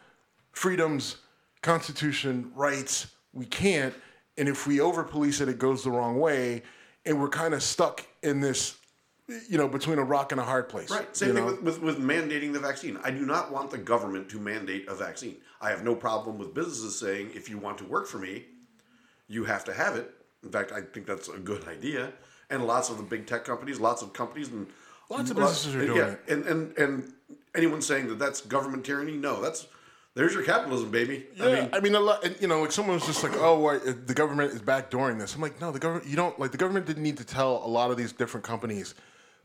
freedoms, 0.52 1.16
constitution, 1.60 2.50
rights, 2.54 3.08
we 3.34 3.44
can't. 3.44 3.94
And 4.38 4.48
if 4.48 4.66
we 4.66 4.80
over 4.80 5.04
police 5.04 5.40
it, 5.40 5.48
it 5.48 5.58
goes 5.58 5.84
the 5.84 5.90
wrong 5.90 6.18
way, 6.18 6.62
and 7.04 7.20
we're 7.20 7.28
kind 7.28 7.54
of 7.54 7.62
stuck 7.62 8.06
in 8.22 8.40
this, 8.40 8.78
you 9.48 9.58
know, 9.58 9.68
between 9.68 9.98
a 9.98 10.04
rock 10.04 10.32
and 10.32 10.40
a 10.40 10.44
hard 10.44 10.68
place. 10.68 10.90
Right. 10.90 11.14
Same 11.16 11.34
thing 11.34 11.44
with, 11.44 11.62
with, 11.62 11.82
with 11.82 11.98
mandating 11.98 12.52
the 12.52 12.60
vaccine. 12.60 12.98
I 13.02 13.10
do 13.10 13.26
not 13.26 13.52
want 13.52 13.70
the 13.70 13.78
government 13.78 14.28
to 14.30 14.38
mandate 14.38 14.88
a 14.88 14.94
vaccine. 14.94 15.36
I 15.60 15.70
have 15.70 15.84
no 15.84 15.94
problem 15.94 16.38
with 16.38 16.54
businesses 16.54 16.98
saying, 16.98 17.32
if 17.34 17.50
you 17.50 17.58
want 17.58 17.78
to 17.78 17.84
work 17.84 18.06
for 18.06 18.18
me, 18.18 18.44
you 19.26 19.44
have 19.44 19.64
to 19.64 19.74
have 19.74 19.96
it. 19.96 20.14
In 20.42 20.50
fact, 20.50 20.72
I 20.72 20.80
think 20.80 21.06
that's 21.06 21.28
a 21.28 21.38
good 21.38 21.66
idea. 21.68 22.12
And 22.48 22.66
lots 22.66 22.88
of 22.88 22.96
the 22.96 23.02
big 23.02 23.26
tech 23.26 23.44
companies, 23.44 23.78
lots 23.80 24.00
of 24.00 24.12
companies, 24.12 24.48
and 24.48 24.68
Lots 25.10 25.30
of 25.30 25.36
businesses 25.36 25.74
are 25.74 25.86
doing 25.86 25.96
yeah, 25.96 26.10
it. 26.10 26.20
And 26.28 26.46
and 26.46 26.78
and 26.78 27.12
anyone 27.54 27.80
saying 27.80 28.08
that 28.08 28.18
that's 28.18 28.42
government 28.42 28.84
tyranny, 28.84 29.16
no, 29.16 29.40
that's 29.40 29.66
there's 30.18 30.34
your 30.34 30.42
capitalism, 30.42 30.90
baby. 30.90 31.26
Yeah, 31.36 31.68
I 31.72 31.78
mean, 31.78 31.94
a 31.94 32.00
lot, 32.00 32.24
and, 32.24 32.34
you 32.40 32.48
know, 32.48 32.60
like 32.60 32.72
someone 32.72 32.96
was 32.96 33.06
just 33.06 33.22
like, 33.22 33.34
"Oh, 33.36 33.60
why, 33.60 33.76
uh, 33.76 33.94
the 34.04 34.14
government 34.14 34.52
is 34.52 34.60
backdooring 34.60 35.16
this." 35.16 35.36
I'm 35.36 35.40
like, 35.40 35.60
"No, 35.60 35.70
the 35.70 35.78
government. 35.78 36.08
You 36.08 36.16
don't 36.16 36.36
like 36.40 36.50
the 36.50 36.58
government 36.58 36.86
didn't 36.86 37.04
need 37.04 37.18
to 37.18 37.24
tell 37.24 37.62
a 37.64 37.68
lot 37.68 37.92
of 37.92 37.96
these 37.96 38.10
different 38.12 38.44
companies 38.44 38.96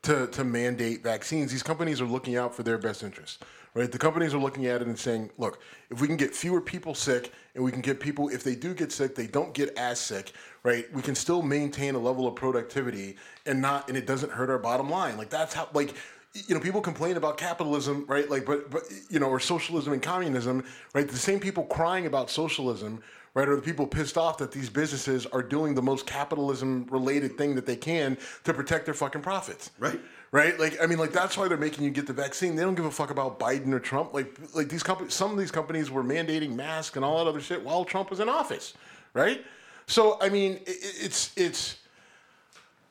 to 0.02 0.26
to 0.26 0.44
mandate 0.44 1.04
vaccines. 1.04 1.52
These 1.52 1.62
companies 1.62 2.02
are 2.02 2.08
looking 2.08 2.38
out 2.38 2.56
for 2.56 2.64
their 2.64 2.80
best 2.80 3.04
interests, 3.04 3.38
right? 3.76 3.92
The 3.92 4.00
companies 4.00 4.34
are 4.34 4.40
looking 4.40 4.66
at 4.66 4.82
it 4.82 4.88
and 4.88 4.98
saying, 4.98 5.30
"Look, 5.38 5.62
if 5.92 6.02
we 6.02 6.08
can 6.08 6.18
get 6.18 6.36
fewer 6.36 6.60
people 6.60 6.96
sick, 6.96 7.32
and 7.54 7.64
we 7.64 7.72
can 7.72 7.82
get 7.82 8.00
people, 8.00 8.30
if 8.30 8.44
they 8.44 8.56
do 8.56 8.74
get 8.74 8.92
sick, 8.92 9.14
they 9.14 9.28
don't 9.28 9.54
get 9.54 9.78
as 9.78 10.00
sick, 10.00 10.32
right? 10.64 10.92
We 10.92 11.04
can 11.04 11.14
still 11.14 11.44
maintain 11.44 11.94
a 11.94 12.00
level 12.00 12.28
of 12.28 12.34
productivity 12.34 13.18
and 13.46 13.62
not, 13.62 13.90
and 13.90 13.96
it 13.96 14.08
doesn't 14.08 14.32
hurt 14.32 14.50
our 14.50 14.58
bottom 14.58 14.90
line. 14.90 15.18
Like 15.18 15.30
that's 15.30 15.54
how, 15.54 15.70
like." 15.74 15.94
You 16.34 16.56
know, 16.56 16.62
people 16.62 16.82
complain 16.82 17.16
about 17.18 17.38
capitalism, 17.38 18.06
right? 18.08 18.30
Like, 18.30 18.46
but 18.46 18.70
but 18.72 18.84
you 19.10 19.20
know, 19.20 19.28
or 19.28 19.40
socialism 19.40 19.94
and 19.94 20.02
communism, 20.02 20.64
right? 20.94 21.08
The 21.08 21.18
same 21.18 21.40
people 21.40 21.64
crying 21.66 22.06
about 22.08 22.30
socialism, 22.32 23.04
right, 23.36 23.48
are 23.48 23.56
the 23.56 23.62
people 23.62 23.86
pissed 23.86 24.18
off 24.18 24.40
that 24.40 24.52
these 24.52 24.70
businesses 24.70 25.26
are 25.28 25.44
doing 25.44 25.76
the 25.76 25.82
most 25.82 26.08
capitalism-related 26.08 27.38
thing 27.38 27.54
that 27.56 27.66
they 27.68 27.76
can 27.76 28.18
to 28.46 28.54
protect 28.54 28.86
their 28.86 28.94
fucking 28.96 29.22
profits, 29.22 29.72
Right. 29.80 30.00
Right? 30.32 30.60
Like, 30.60 30.82
I 30.82 30.88
mean, 30.88 30.98
like 30.98 31.12
that's 31.12 31.38
why 31.38 31.48
they're 31.48 31.58
making 31.60 31.84
you 31.84 31.92
get 31.92 32.08
the 32.08 32.14
vaccine. 32.14 32.56
They 32.56 32.64
don't 32.64 32.74
give 32.74 32.86
a 32.86 32.92
fuck 32.92 33.12
about 33.12 33.40
Biden 33.40 33.72
or 33.72 33.80
Trump. 33.80 34.16
Like, 34.16 34.36
like 34.56 34.68
these 34.68 34.82
companies, 34.82 35.14
some 35.14 35.30
of 35.32 35.38
these 35.38 35.52
companies 35.52 35.92
were 35.92 36.04
mandating 36.04 36.56
masks 36.56 36.96
and 36.96 37.06
all 37.06 37.24
that 37.24 37.30
other 37.30 37.40
shit 37.42 37.64
while 37.64 37.86
Trump 37.86 38.10
was 38.10 38.20
in 38.20 38.28
office, 38.28 38.74
right? 39.14 39.46
So, 39.86 40.18
I 40.20 40.30
mean, 40.30 40.54
it, 40.66 40.78
it's 41.06 41.32
it's 41.38 41.78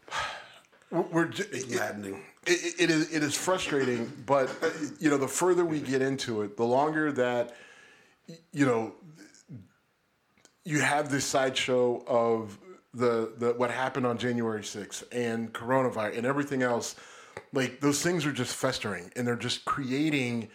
we're, 0.92 1.26
It's 1.30 1.40
it- 1.40 1.70
maddening. 1.70 2.22
It, 2.46 2.80
it 2.80 2.90
is 2.90 3.12
it 3.12 3.22
is 3.22 3.34
frustrating, 3.34 4.10
but 4.26 4.50
you 4.98 5.10
know, 5.10 5.16
the 5.16 5.28
further 5.28 5.64
we 5.64 5.80
get 5.80 6.02
into 6.02 6.42
it, 6.42 6.56
the 6.56 6.64
longer 6.64 7.12
that 7.12 7.54
you 8.52 8.66
know 8.66 8.94
you 10.64 10.80
have 10.80 11.10
this 11.10 11.24
sideshow 11.24 12.04
of 12.06 12.58
the, 12.94 13.32
the 13.38 13.52
what 13.54 13.70
happened 13.70 14.06
on 14.06 14.18
January 14.18 14.62
6th 14.62 15.04
and 15.12 15.52
coronavirus 15.52 16.18
and 16.18 16.26
everything 16.26 16.62
else. 16.62 16.96
Like 17.52 17.80
those 17.80 18.02
things 18.02 18.26
are 18.26 18.32
just 18.32 18.54
festering 18.54 19.10
and 19.16 19.26
they're 19.26 19.36
just 19.36 19.64
creating 19.64 20.48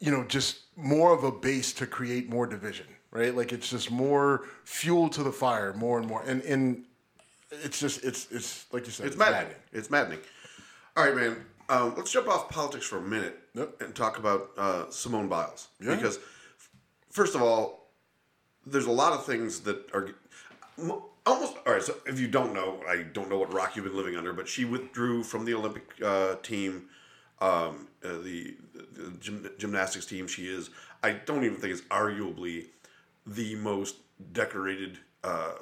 you 0.00 0.10
know 0.10 0.24
just 0.24 0.60
more 0.76 1.12
of 1.12 1.24
a 1.24 1.32
base 1.32 1.72
to 1.74 1.86
create 1.86 2.28
more 2.28 2.46
division, 2.46 2.86
right? 3.10 3.34
Like 3.34 3.52
it's 3.52 3.70
just 3.70 3.90
more 3.90 4.44
fuel 4.64 5.08
to 5.10 5.22
the 5.22 5.32
fire, 5.32 5.72
more 5.74 5.98
and 5.98 6.06
more. 6.06 6.22
And 6.26 6.42
and 6.42 6.84
it's 7.50 7.80
just 7.80 8.04
it's 8.04 8.28
it's 8.30 8.66
like 8.72 8.86
you 8.86 8.92
said, 8.92 9.06
It's 9.06 9.16
maddening. 9.16 9.54
It's 9.72 9.90
maddening. 9.90 10.20
All 10.98 11.04
right, 11.04 11.14
man. 11.14 11.36
Um, 11.68 11.94
let's 11.96 12.10
jump 12.10 12.26
off 12.26 12.48
politics 12.48 12.84
for 12.84 12.96
a 12.98 13.00
minute 13.02 13.38
Yep. 13.54 13.82
and 13.82 13.94
talk 13.94 14.18
about 14.18 14.50
uh, 14.58 14.90
Simone 14.90 15.28
Biles. 15.28 15.68
Yeah. 15.80 15.94
Because, 15.94 16.18
first 17.08 17.36
of 17.36 17.42
all, 17.42 17.92
there's 18.66 18.86
a 18.86 18.90
lot 18.90 19.12
of 19.12 19.24
things 19.24 19.60
that 19.60 19.88
are 19.94 20.08
m- 20.76 21.00
almost. 21.24 21.54
All 21.64 21.74
right, 21.74 21.82
so 21.82 21.94
if 22.04 22.18
you 22.18 22.26
don't 22.26 22.52
know, 22.52 22.82
I 22.88 23.04
don't 23.04 23.30
know 23.30 23.38
what 23.38 23.52
rock 23.52 23.76
you've 23.76 23.84
been 23.84 23.96
living 23.96 24.16
under, 24.16 24.32
but 24.32 24.48
she 24.48 24.64
withdrew 24.64 25.22
from 25.22 25.44
the 25.44 25.54
Olympic 25.54 25.84
uh, 26.04 26.34
team, 26.42 26.88
um, 27.40 27.86
uh, 28.04 28.18
the, 28.18 28.56
the 28.74 29.12
gym, 29.20 29.48
gymnastics 29.56 30.04
team. 30.04 30.26
She 30.26 30.48
is, 30.48 30.70
I 31.04 31.12
don't 31.12 31.44
even 31.44 31.58
think 31.58 31.74
it's 31.74 31.82
arguably 31.82 32.70
the 33.24 33.54
most 33.54 33.94
decorated 34.32 34.98
uh, 35.22 35.52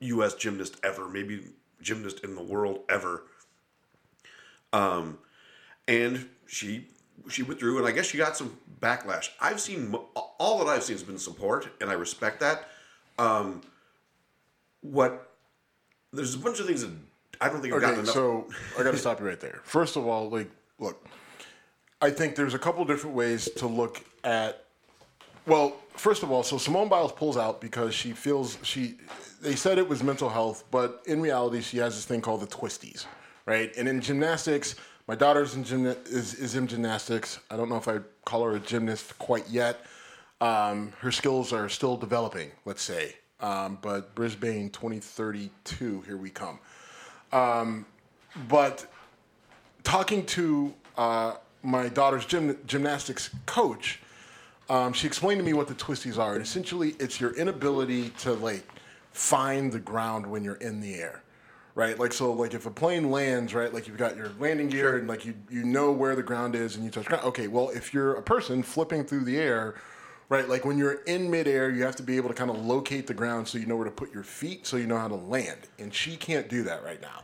U.S. 0.00 0.32
gymnast 0.32 0.76
ever, 0.82 1.10
maybe 1.10 1.42
gymnast 1.82 2.24
in 2.24 2.34
the 2.34 2.42
world 2.42 2.80
ever 2.88 3.24
and 4.72 6.28
she 6.46 6.86
she 7.28 7.42
withdrew, 7.42 7.78
and 7.78 7.86
I 7.86 7.90
guess 7.92 8.06
she 8.06 8.18
got 8.18 8.36
some 8.36 8.56
backlash. 8.80 9.30
I've 9.40 9.60
seen 9.60 9.94
all 10.38 10.58
that 10.64 10.68
I've 10.70 10.82
seen 10.82 10.94
has 10.94 11.02
been 11.02 11.18
support, 11.18 11.68
and 11.80 11.90
I 11.90 11.94
respect 11.94 12.40
that. 12.40 12.68
Um, 13.18 13.62
what 14.80 15.34
there's 16.12 16.34
a 16.34 16.38
bunch 16.38 16.60
of 16.60 16.66
things 16.66 16.82
that 16.82 16.90
I 17.40 17.48
don't 17.48 17.60
think 17.60 17.72
gotten 17.72 17.90
Okay, 17.90 18.00
enough. 18.00 18.14
so 18.14 18.48
I 18.78 18.82
got 18.82 18.92
to 18.92 18.96
stop 18.98 19.20
you 19.20 19.26
right 19.26 19.40
there. 19.40 19.60
First 19.64 19.96
of 19.96 20.06
all, 20.06 20.30
like, 20.30 20.50
look, 20.78 21.04
I 22.00 22.10
think 22.10 22.34
there's 22.36 22.54
a 22.54 22.58
couple 22.58 22.84
different 22.84 23.14
ways 23.16 23.48
to 23.56 23.66
look 23.66 24.02
at. 24.24 24.64
Well, 25.46 25.76
first 25.94 26.22
of 26.22 26.30
all, 26.30 26.42
so 26.42 26.58
Simone 26.58 26.88
Biles 26.90 27.12
pulls 27.12 27.38
out 27.38 27.60
because 27.60 27.94
she 27.94 28.12
feels 28.12 28.58
she. 28.62 28.96
They 29.40 29.54
said 29.56 29.78
it 29.78 29.88
was 29.88 30.02
mental 30.02 30.28
health, 30.28 30.64
but 30.70 31.02
in 31.06 31.20
reality, 31.22 31.62
she 31.62 31.78
has 31.78 31.94
this 31.94 32.04
thing 32.04 32.20
called 32.20 32.42
the 32.42 32.46
twisties, 32.46 33.06
right? 33.48 33.74
And 33.78 33.88
in 33.88 34.02
gymnastics, 34.02 34.74
my 35.06 35.14
daughter's 35.14 35.54
in 35.54 35.86
is 35.86 36.34
is 36.34 36.54
in 36.54 36.66
gymnastics. 36.66 37.40
I 37.50 37.56
don't 37.56 37.70
know 37.70 37.78
if 37.78 37.88
I 37.88 38.00
call 38.26 38.44
her 38.44 38.56
a 38.56 38.60
gymnast 38.60 39.18
quite 39.18 39.48
yet. 39.48 39.86
Um, 40.42 40.92
her 40.98 41.10
skills 41.10 41.52
are 41.52 41.68
still 41.70 41.96
developing, 41.96 42.50
let's 42.66 42.82
say. 42.82 43.16
Um, 43.40 43.78
but 43.80 44.14
Brisbane 44.14 44.68
2032, 44.70 46.02
here 46.02 46.16
we 46.16 46.28
come. 46.28 46.58
Um, 47.32 47.86
but 48.48 48.86
talking 49.82 50.26
to 50.26 50.74
uh, 50.98 51.36
my 51.62 51.88
daughter's 51.88 52.26
gym, 52.26 52.58
gymnastics 52.66 53.30
coach, 53.46 54.00
um, 54.68 54.92
she 54.92 55.06
explained 55.06 55.38
to 55.38 55.44
me 55.44 55.54
what 55.54 55.68
the 55.68 55.74
twisties 55.74 56.18
are, 56.18 56.34
and 56.34 56.42
essentially, 56.42 56.94
it's 57.00 57.18
your 57.18 57.34
inability 57.36 58.10
to 58.20 58.34
like 58.34 58.68
find 59.12 59.72
the 59.72 59.80
ground 59.80 60.26
when 60.26 60.44
you're 60.44 60.56
in 60.56 60.80
the 60.80 60.96
air, 60.96 61.22
right? 61.78 61.96
Like 61.96 62.12
so, 62.12 62.32
like 62.32 62.54
if 62.54 62.66
a 62.66 62.70
plane 62.70 63.08
lands, 63.12 63.54
right, 63.54 63.72
like 63.72 63.86
you've 63.86 63.96
got 63.96 64.16
your 64.16 64.30
landing 64.40 64.68
gear 64.68 64.98
and 64.98 65.06
like 65.06 65.24
you 65.24 65.34
you 65.48 65.62
know 65.64 65.92
where 65.92 66.16
the 66.16 66.24
ground 66.24 66.56
is 66.56 66.74
and 66.74 66.84
you 66.84 66.90
touch 66.90 67.06
ground. 67.06 67.24
Okay, 67.24 67.46
well, 67.46 67.70
if 67.70 67.94
you're 67.94 68.14
a 68.16 68.22
person 68.22 68.62
flipping 68.62 69.04
through 69.04 69.24
the 69.24 69.38
air. 69.38 69.76
Right, 70.30 70.46
like 70.46 70.66
when 70.66 70.76
you're 70.76 71.00
in 71.04 71.30
midair, 71.30 71.70
you 71.70 71.84
have 71.84 71.96
to 71.96 72.02
be 72.02 72.18
able 72.18 72.28
to 72.28 72.34
kind 72.34 72.50
of 72.50 72.62
locate 72.62 73.06
the 73.06 73.14
ground 73.14 73.48
so 73.48 73.56
you 73.56 73.64
know 73.64 73.76
where 73.76 73.86
to 73.86 73.90
put 73.90 74.12
your 74.12 74.22
feet, 74.22 74.66
so 74.66 74.76
you 74.76 74.86
know 74.86 74.98
how 74.98 75.08
to 75.08 75.14
land. 75.14 75.56
And 75.78 75.94
she 75.94 76.16
can't 76.16 76.50
do 76.50 76.62
that 76.64 76.84
right 76.84 77.00
now. 77.00 77.22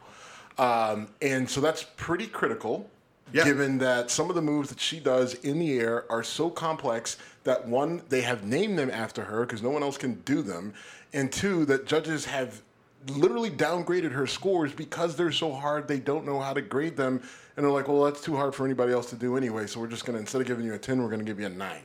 Um, 0.57 1.09
and 1.21 1.47
so 1.47 1.61
that's 1.61 1.83
pretty 1.99 2.27
critical, 2.27 2.89
Yeah. 3.31 3.45
given 3.45 3.77
that 3.77 4.11
some 4.11 4.31
of 4.31 4.37
the 4.37 4.41
moves 4.41 4.71
that 4.71 4.81
she 4.81 5.01
does 5.01 5.35
in 5.35 5.59
the 5.59 5.79
air 5.79 6.11
are 6.11 6.23
so 6.23 6.49
complex 6.49 7.19
that 7.43 7.69
one, 7.69 8.01
they 8.09 8.23
have 8.23 8.45
named 8.45 8.79
them 8.79 8.91
after 8.91 9.25
her 9.25 9.45
because 9.45 9.61
no 9.63 9.69
one 9.69 9.83
else 9.83 9.99
can 9.99 10.15
do 10.25 10.41
them, 10.41 10.73
and 11.13 11.31
two, 11.31 11.67
that 11.67 11.85
judges 11.85 12.25
have 12.25 12.63
literally 13.09 13.51
downgraded 13.51 14.13
her 14.13 14.27
scores 14.27 14.73
because 14.73 15.17
they're 15.17 15.33
so 15.33 15.53
hard 15.53 15.89
they 15.89 15.99
don't 15.99 16.25
know 16.25 16.41
how 16.41 16.53
to 16.53 16.63
grade 16.63 16.97
them, 16.97 17.23
and 17.57 17.65
they're 17.65 17.73
like, 17.73 17.89
well, 17.89 18.05
that's 18.05 18.21
too 18.21 18.37
hard 18.37 18.55
for 18.55 18.65
anybody 18.65 18.93
else 18.93 19.11
to 19.11 19.17
do 19.17 19.37
anyway, 19.37 19.67
so 19.67 19.81
we're 19.81 19.87
just 19.87 20.05
gonna 20.05 20.19
instead 20.19 20.41
of 20.41 20.47
giving 20.47 20.65
you 20.65 20.75
a 20.75 20.79
ten, 20.79 21.03
we're 21.03 21.11
gonna 21.11 21.25
give 21.25 21.41
you 21.41 21.47
a 21.47 21.51
nine. 21.51 21.83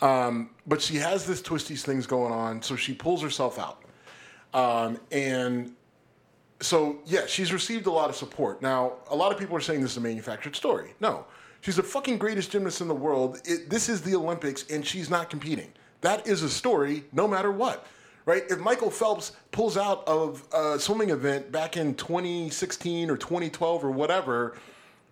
Um, 0.00 0.50
but 0.66 0.82
she 0.82 0.96
has 0.96 1.24
this 1.26 1.40
twisties 1.40 1.82
things 1.82 2.06
going 2.06 2.32
on, 2.32 2.62
so 2.62 2.76
she 2.76 2.94
pulls 2.94 3.22
herself 3.22 3.58
out. 3.58 3.82
Um, 4.52 5.00
and 5.10 5.74
so, 6.60 6.98
yeah, 7.04 7.26
she's 7.26 7.52
received 7.52 7.86
a 7.86 7.90
lot 7.90 8.10
of 8.10 8.16
support. 8.16 8.62
Now, 8.62 8.94
a 9.10 9.16
lot 9.16 9.32
of 9.32 9.38
people 9.38 9.56
are 9.56 9.60
saying 9.60 9.80
this 9.80 9.92
is 9.92 9.96
a 9.96 10.00
manufactured 10.00 10.56
story. 10.56 10.94
No, 11.00 11.26
she's 11.60 11.76
the 11.76 11.82
fucking 11.82 12.18
greatest 12.18 12.50
gymnast 12.50 12.80
in 12.80 12.88
the 12.88 12.94
world. 12.94 13.40
It, 13.44 13.68
this 13.68 13.88
is 13.88 14.02
the 14.02 14.14
Olympics, 14.14 14.64
and 14.70 14.84
she's 14.86 15.10
not 15.10 15.30
competing. 15.30 15.72
That 16.00 16.26
is 16.26 16.42
a 16.42 16.50
story 16.50 17.04
no 17.12 17.26
matter 17.26 17.50
what. 17.50 17.86
Right? 18.26 18.44
If 18.48 18.58
Michael 18.58 18.90
Phelps 18.90 19.32
pulls 19.50 19.76
out 19.76 20.06
of 20.08 20.46
a 20.52 20.78
swimming 20.78 21.10
event 21.10 21.52
back 21.52 21.76
in 21.76 21.94
2016 21.94 23.10
or 23.10 23.16
2012 23.16 23.84
or 23.84 23.90
whatever, 23.90 24.56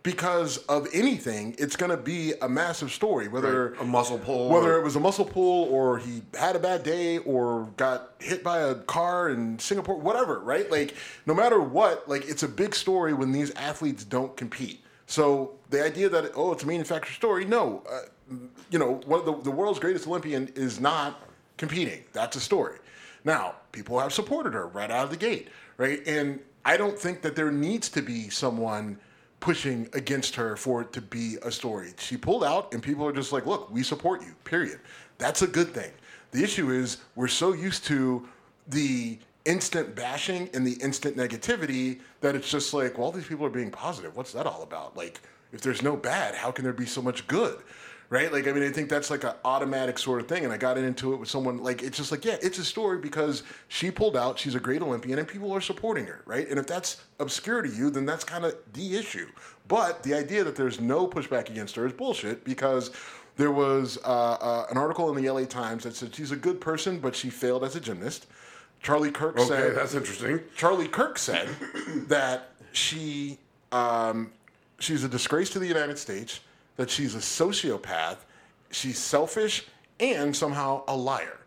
because 0.02 0.59
of 0.59 0.88
anything, 0.92 1.54
it's 1.59 1.76
going 1.76 1.90
to 1.90 1.97
be 1.97 2.33
a 2.42 2.49
massive 2.49 2.90
story. 2.90 3.28
Whether 3.28 3.71
Right. 3.71 3.81
A 3.83 3.85
muscle 3.85 4.19
pull 4.19 4.49
whether 4.49 4.78
it 4.78 4.83
was 4.83 4.97
a 4.97 5.00
muscle 5.00 5.25
pull 5.25 5.64
or 5.64 5.99
he 5.99 6.23
had 6.38 6.57
a 6.57 6.59
bad 6.59 6.83
day 6.83 7.19
or 7.19 7.69
got 7.76 8.12
hit 8.19 8.42
by 8.42 8.61
a 8.61 8.75
car 8.75 9.28
in 9.28 9.59
Singapore, 9.59 9.97
whatever, 9.97 10.40
right? 10.40 10.71
Like, 10.71 10.95
no 11.26 11.35
matter 11.35 11.61
what, 11.61 12.09
like, 12.09 12.28
it's 12.28 12.42
a 12.42 12.49
big 12.49 12.75
story 12.75 13.12
when 13.12 13.31
these 13.33 13.52
athletes 13.52 14.04
don't 14.04 14.37
compete. 14.37 14.85
So 15.07 15.52
the 15.71 15.85
idea 15.85 16.09
that, 16.09 16.33
oh, 16.35 16.52
it's 16.52 16.62
a 16.62 16.66
manufactured 16.66 17.14
story, 17.14 17.45
no. 17.45 17.83
Uh, 17.88 18.35
you 18.71 18.78
know, 18.78 19.00
one 19.04 19.21
of 19.21 19.26
the, 19.26 19.37
the 19.42 19.50
world's 19.50 19.78
greatest 19.78 20.07
Olympian 20.07 20.49
is 20.54 20.81
not 20.81 21.21
competing. 21.59 22.02
That's 22.12 22.37
a 22.37 22.40
story. 22.40 22.78
Now, 23.24 23.56
people 23.72 23.98
have 23.98 24.12
supported 24.12 24.54
her 24.54 24.66
right 24.66 24.90
out 24.90 25.04
of 25.04 25.10
the 25.10 25.16
gate, 25.16 25.48
right? 25.76 26.06
And 26.06 26.40
I 26.64 26.76
don't 26.76 26.98
think 26.98 27.22
that 27.22 27.36
there 27.36 27.50
needs 27.50 27.88
to 27.90 28.02
be 28.02 28.28
someone 28.30 28.98
pushing 29.40 29.88
against 29.92 30.36
her 30.36 30.56
for 30.56 30.82
it 30.82 30.92
to 30.92 31.00
be 31.00 31.36
a 31.42 31.50
story. 31.50 31.92
She 31.98 32.16
pulled 32.16 32.44
out, 32.44 32.72
and 32.72 32.82
people 32.82 33.04
are 33.06 33.12
just 33.12 33.32
like, 33.32 33.46
look, 33.46 33.70
we 33.70 33.82
support 33.82 34.22
you, 34.22 34.35
period. 34.44 34.78
That's 35.18 35.42
a 35.42 35.46
good 35.46 35.68
thing. 35.68 35.90
The 36.30 36.42
issue 36.42 36.70
is 36.70 36.98
we're 37.16 37.28
so 37.28 37.52
used 37.52 37.85
to 37.87 38.26
the 38.68 39.18
instant 39.44 39.96
bashing 39.96 40.48
and 40.54 40.64
the 40.66 40.74
instant 40.74 41.16
negativity 41.16 42.00
that 42.20 42.37
it's 42.37 42.48
just 42.48 42.72
like, 42.72 42.96
well, 42.96 43.11
these 43.11 43.26
people 43.26 43.44
are 43.44 43.50
being 43.50 43.70
positive. 43.70 44.16
What's 44.16 44.32
that 44.32 44.46
all 44.46 44.62
about? 44.62 44.96
Like, 44.96 45.20
if 45.52 45.61
there's 45.61 45.82
no 45.82 45.96
bad, 45.96 46.35
how 46.35 46.50
can 46.50 46.64
there 46.64 46.72
be 46.72 46.87
so 46.87 47.02
much 47.02 47.26
good? 47.26 47.58
Right? 48.12 48.31
Like, 48.31 48.46
I 48.46 48.53
mean, 48.53 48.62
I 48.62 48.68
think 48.68 48.90
that's 48.90 49.09
like 49.09 49.25
an 49.25 49.33
automatic 49.42 49.98
sort 49.98 50.20
of 50.20 50.29
thing. 50.29 50.44
And 50.44 50.53
I 50.53 50.59
got 50.59 50.77
into 50.77 51.14
it 51.14 51.16
with 51.16 51.31
someone, 51.31 51.62
like, 51.62 51.83
it's 51.83 51.96
just 51.96 52.12
like, 52.12 52.27
yeah, 52.27 52.37
it's 52.42 52.59
a 52.59 52.64
story 52.64 52.98
because 52.98 53.42
she 53.68 53.90
pulled 53.90 54.18
out, 54.18 54.38
she's 54.38 54.55
a 54.55 54.61
great 54.61 54.83
Olympian, 54.83 55.18
and 55.18 55.27
people 55.27 55.51
are 55.51 55.62
supporting 55.62 56.05
her, 56.05 56.20
right? 56.27 56.46
And 56.46 56.59
if 56.59 56.66
that's 56.66 57.03
obscure 57.20 57.62
to 57.62 57.70
you, 57.70 57.88
then 57.88 58.05
that's 58.05 58.22
kind 58.22 58.44
of 58.44 58.55
the 58.75 58.98
issue. 58.98 59.29
But 59.66 60.03
the 60.03 60.12
idea 60.12 60.44
that 60.44 60.57
there's 60.57 60.79
no 60.79 61.09
pushback 61.09 61.48
against 61.48 61.75
her 61.77 61.87
is 61.87 61.94
bullshit 61.94 62.44
because 62.44 62.90
there 63.37 63.51
was 63.51 63.96
uh, 64.05 64.09
uh, 64.09 64.66
an 64.70 64.77
article 64.77 65.09
in 65.09 65.22
the 65.25 65.31
LA 65.31 65.46
Times 65.46 65.85
that 65.85 65.94
said 65.96 66.14
she's 66.14 66.33
a 66.33 66.37
good 66.37 66.61
person, 66.61 66.98
but 66.98 67.16
she 67.16 67.31
failed 67.31 67.64
as 67.64 67.77
a 67.77 67.81
gymnast. 67.81 68.27
Charlie 68.83 69.11
Kirk 69.11 69.38
Okay, 69.38 69.48
said 69.48 69.75
that's 69.75 69.94
interesting. 69.94 70.40
Charlie 70.55 70.88
Kirk 70.88 71.16
said 71.16 71.48
that 72.09 72.51
she 72.72 73.38
um, 73.70 74.33
she's 74.81 75.03
a 75.03 75.09
disgrace 75.09 75.48
to 75.51 75.59
the 75.59 75.66
United 75.66 75.98
States, 75.98 76.40
that 76.76 76.90
she's 76.90 77.14
a 77.14 77.18
sociopath, 77.18 78.18
she's 78.70 78.98
selfish, 78.98 79.66
and 80.00 80.35
somehow 80.35 80.82
a 80.88 80.96
liar. 80.96 81.38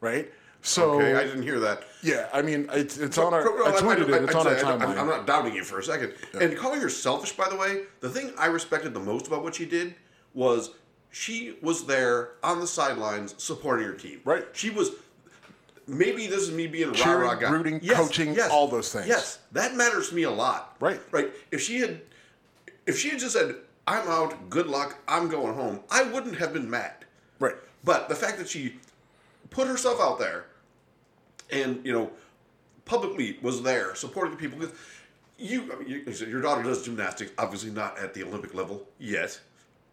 Right? 0.00 0.30
So 0.62 0.94
Okay, 1.00 1.14
I 1.14 1.24
didn't 1.24 1.42
hear 1.42 1.60
that. 1.60 1.84
yeah, 2.02 2.28
I 2.32 2.42
mean 2.42 2.68
it's 2.72 2.98
it's 2.98 3.16
on 3.16 3.32
our 3.32 3.44
No, 3.44 3.64
I 3.66 3.70
tweeted 3.80 4.08
it. 4.08 4.24
It's 4.24 4.34
on 4.34 4.46
our 4.46 4.54
I'd 4.54 4.60
say- 4.60 4.66
I'm- 4.66 4.80
timeline. 4.80 4.98
I'm 4.98 5.06
not 5.06 5.26
doubting 5.26 5.54
you 5.54 5.64
for 5.64 5.78
a 5.78 5.84
second. 5.84 6.14
And 6.40 6.56
calling 6.56 6.80
her 6.80 6.88
selfish, 6.88 7.32
by 7.32 7.48
the 7.48 7.56
way, 7.56 7.82
the 8.00 8.10
thing 8.10 8.32
I 8.38 8.46
respected 8.46 8.92
the 8.92 9.00
most 9.00 9.26
about 9.28 9.42
what 9.42 9.54
she 9.54 9.66
did 9.66 9.94
was 10.34 10.70
she 11.10 11.56
was 11.62 11.86
there 11.86 12.32
on 12.42 12.60
the 12.60 12.66
sidelines 12.66 13.34
supporting 13.38 13.86
her 13.86 13.94
team. 13.94 14.20
Right. 14.24 14.46
She 14.52 14.70
was. 14.70 14.90
Maybe 15.86 16.26
this 16.26 16.40
is 16.42 16.50
me 16.50 16.66
being 16.66 16.92
Cheering, 16.92 17.20
rah 17.22 17.28
rah 17.28 17.34
guy. 17.36 17.50
rooting, 17.50 17.80
coaching, 17.80 18.38
all 18.50 18.68
those 18.68 18.92
things. 18.92 19.06
Yes, 19.06 19.38
that 19.52 19.74
matters 19.74 20.10
to 20.10 20.14
me 20.14 20.24
a 20.24 20.30
lot. 20.30 20.76
Right. 20.80 21.00
Right. 21.10 21.32
If 21.50 21.62
she 21.62 21.78
had, 21.80 22.02
if 22.84 22.98
she 22.98 23.08
had 23.08 23.20
just 23.20 23.32
said, 23.32 23.54
"I'm 23.88 24.08
out. 24.08 24.50
Good 24.50 24.66
luck. 24.66 24.96
I'm 25.08 25.28
going 25.28 25.54
home," 25.54 25.80
I 25.90 26.02
wouldn't 26.02 26.36
have 26.38 26.52
been 26.52 26.68
mad. 26.70 27.04
right. 27.38 27.56
But 27.84 28.08
the 28.08 28.14
fact 28.14 28.38
that 28.38 28.48
she 28.48 28.74
put 29.50 29.68
herself 29.68 30.00
out 30.00 30.18
there 30.18 30.46
and, 31.50 31.84
you 31.84 31.92
know, 31.92 32.10
publicly 32.84 33.38
was 33.40 33.62
there 33.62 33.94
supporting 33.94 34.32
the 34.32 34.36
people. 34.36 34.58
Because 34.58 34.74
you, 35.38 35.72
I 35.72 35.76
mean, 35.78 35.88
you, 35.88 36.02
you 36.06 36.26
your 36.26 36.42
daughter 36.42 36.62
does 36.62 36.84
gymnastics, 36.84 37.30
obviously 37.38 37.70
not 37.70 37.98
at 37.98 38.14
the 38.14 38.24
Olympic 38.24 38.54
level 38.54 38.86
yet. 38.98 39.38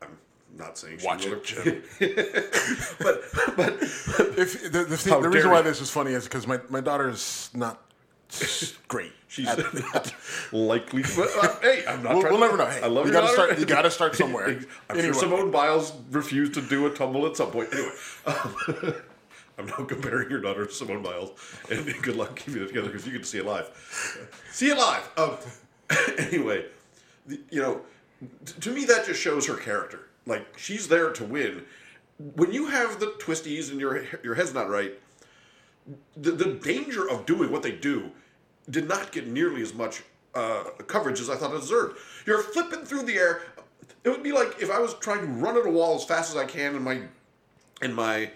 I'm 0.02 0.18
not 0.58 0.78
saying 0.78 1.00
she 1.00 1.06
Watch 1.06 1.26
will. 1.26 1.42
it, 1.46 1.86
but, 3.00 3.22
but, 3.56 3.74
If 4.38 4.72
the, 4.72 4.84
the, 4.84 5.20
the 5.22 5.30
reason 5.30 5.52
why 5.52 5.62
this 5.62 5.80
is 5.80 5.92
funny 5.92 6.12
is 6.12 6.24
because 6.24 6.48
my, 6.48 6.60
my 6.70 6.82
daughter 6.82 7.10
is 7.10 7.50
not 7.54 7.85
great. 8.88 9.12
she's 9.28 9.46
not 9.46 10.14
likely. 10.52 11.04
But, 11.04 11.30
uh, 11.42 11.60
hey, 11.62 11.84
I'm 11.88 12.04
not 12.04 12.16
We'll- 12.16 12.24
we'll 12.32 12.40
never 12.40 12.58
know. 12.58 12.66
Hey, 12.66 12.82
I 12.82 12.88
love 12.88 13.06
you 13.06 13.12
gotta 13.14 13.28
start- 13.34 13.60
you 13.60 13.66
gotta 13.66 13.92
start 13.92 14.16
somewhere. 14.16 14.48
I'm 14.48 14.66
Anyway. 14.98 15.06
sure 15.06 15.14
Simone 15.14 15.52
Biles 15.52 15.94
refused 16.12 16.54
to 16.56 16.62
do 16.62 16.86
a 16.88 16.90
tumble 16.90 17.26
at 17.26 17.36
some 17.38 17.52
point. 17.52 17.70
Anyway, 17.74 17.92
um, 18.26 18.56
I'm 19.58 19.68
now 19.68 19.86
comparing 19.86 20.30
your 20.30 20.42
daughter 20.42 20.66
to 20.66 20.72
Simone 20.72 21.02
Biles, 21.02 21.32
and 21.72 21.86
good 22.02 22.16
luck 22.18 22.36
keeping 22.36 22.62
it 22.64 22.68
together 22.68 22.88
because 22.88 23.06
you 23.06 23.14
get 23.14 23.24
to 23.24 23.28
see 23.30 23.38
it 23.38 23.46
live. 23.46 23.70
see 24.52 24.70
it 24.70 24.78
live. 24.78 25.10
Um, 25.18 25.38
anyway, 26.18 26.66
you 27.28 27.62
know, 27.62 27.82
to 28.62 28.72
me 28.72 28.86
that 28.86 29.06
just 29.06 29.22
shows 29.22 29.46
her 29.48 29.56
character. 29.56 30.08
Like 30.26 30.58
she's 30.58 30.88
there 30.88 31.12
to 31.12 31.24
win. 31.24 31.64
When 32.18 32.52
you 32.52 32.68
have 32.68 33.00
the 33.00 33.08
twisties 33.20 33.72
and 33.72 33.80
your 33.80 34.04
your 34.24 34.36
head's 34.36 34.54
not 34.54 34.70
right, 34.70 34.94
the, 36.18 36.32
the 36.32 36.54
danger 36.54 37.10
of 37.10 37.26
doing 37.26 37.52
what 37.52 37.64
they 37.64 37.72
do 37.72 38.12
did 38.70 38.88
not 38.88 39.12
get 39.12 39.28
nearly 39.28 39.62
as 39.62 39.74
much 39.74 40.04
uh, 40.34 40.64
coverage 40.88 41.20
as 41.20 41.30
I 41.30 41.36
thought 41.36 41.54
it 41.54 41.60
deserved. 41.62 41.98
You're 42.26 42.42
flipping 42.42 42.84
through 42.86 43.04
the 43.04 43.16
air. 43.16 43.42
It 44.04 44.10
would 44.10 44.24
be 44.24 44.32
like 44.32 44.62
if 44.62 44.70
I 44.72 44.80
was 44.80 44.94
trying 44.96 45.22
to 45.22 45.28
run 45.28 45.58
at 45.58 45.66
a 45.66 45.70
wall 45.70 45.96
as 45.96 46.04
fast 46.04 46.32
as 46.32 46.38
I 46.38 46.46
can, 46.46 46.76
and 46.76 46.84
my 46.84 47.02
and 47.82 47.96
my 47.96 48.32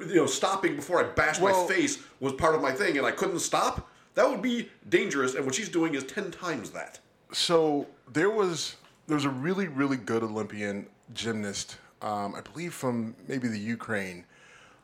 you 0.00 0.16
know 0.16 0.26
stopping 0.26 0.76
before 0.76 1.00
I 1.04 1.08
bashed 1.12 1.40
Well- 1.40 1.66
my 1.68 1.74
face 1.74 1.98
was 2.20 2.32
part 2.32 2.54
of 2.54 2.62
my 2.62 2.72
thing, 2.72 2.96
and 2.98 3.06
I 3.06 3.12
couldn't 3.12 3.40
stop. 3.40 3.88
That 4.14 4.28
would 4.28 4.42
be 4.42 4.68
dangerous, 4.88 5.34
and 5.34 5.44
what 5.46 5.54
she's 5.54 5.68
doing 5.68 5.94
is 5.94 6.04
ten 6.04 6.30
times 6.30 6.70
that. 6.70 6.98
so 7.32 7.86
there 8.12 8.30
was 8.30 8.76
there 9.06 9.14
was 9.14 9.24
a 9.24 9.30
really 9.30 9.68
really 9.68 9.96
good 9.96 10.22
Olympian 10.22 10.86
gymnast, 11.14 11.76
um, 12.02 12.34
I 12.34 12.40
believe 12.40 12.74
from 12.74 13.14
maybe 13.28 13.48
the 13.48 13.58
Ukraine, 13.58 14.24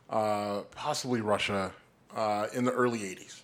uh, 0.09 0.61
possibly 0.75 1.21
Russia, 1.21 1.71
uh, 2.15 2.47
in 2.53 2.65
the 2.65 2.71
early 2.71 2.99
'80s, 2.99 3.41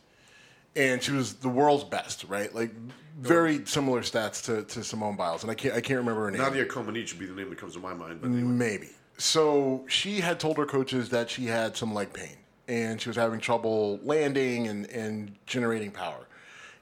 and 0.75 1.01
she 1.01 1.11
was 1.11 1.35
the 1.35 1.49
world's 1.49 1.83
best, 1.83 2.25
right? 2.25 2.53
Like 2.53 2.71
very 3.19 3.65
similar 3.65 4.01
stats 4.01 4.43
to, 4.45 4.63
to 4.63 4.83
Simone 4.83 5.15
Biles, 5.15 5.43
and 5.43 5.51
I 5.51 5.55
can't 5.55 5.75
I 5.75 5.81
can't 5.81 5.99
remember 5.99 6.25
her 6.25 6.31
name. 6.31 6.41
Nadia 6.41 6.65
Comaneci 6.65 7.11
would 7.13 7.19
be 7.19 7.25
the 7.25 7.35
name 7.35 7.49
that 7.49 7.59
comes 7.59 7.73
to 7.73 7.79
my 7.79 7.93
mind. 7.93 8.21
But 8.21 8.27
anyway. 8.27 8.43
Maybe. 8.43 8.89
So 9.17 9.85
she 9.87 10.19
had 10.19 10.39
told 10.39 10.57
her 10.57 10.65
coaches 10.65 11.09
that 11.09 11.29
she 11.29 11.45
had 11.45 11.77
some 11.77 11.93
leg 11.93 12.11
pain 12.11 12.37
and 12.67 13.01
she 13.01 13.09
was 13.09 13.17
having 13.17 13.39
trouble 13.39 13.99
landing 14.03 14.67
and, 14.67 14.85
and 14.87 15.35
generating 15.45 15.91
power. 15.91 16.25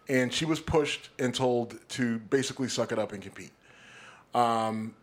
And 0.08 0.32
she 0.32 0.46
was 0.46 0.60
pushed 0.60 1.10
and 1.18 1.34
told 1.34 1.78
to 1.90 2.20
basically 2.20 2.68
suck 2.68 2.92
it 2.92 3.00
up 3.00 3.12
and 3.12 3.22
compete. 3.22 3.52
Um, 4.34 4.94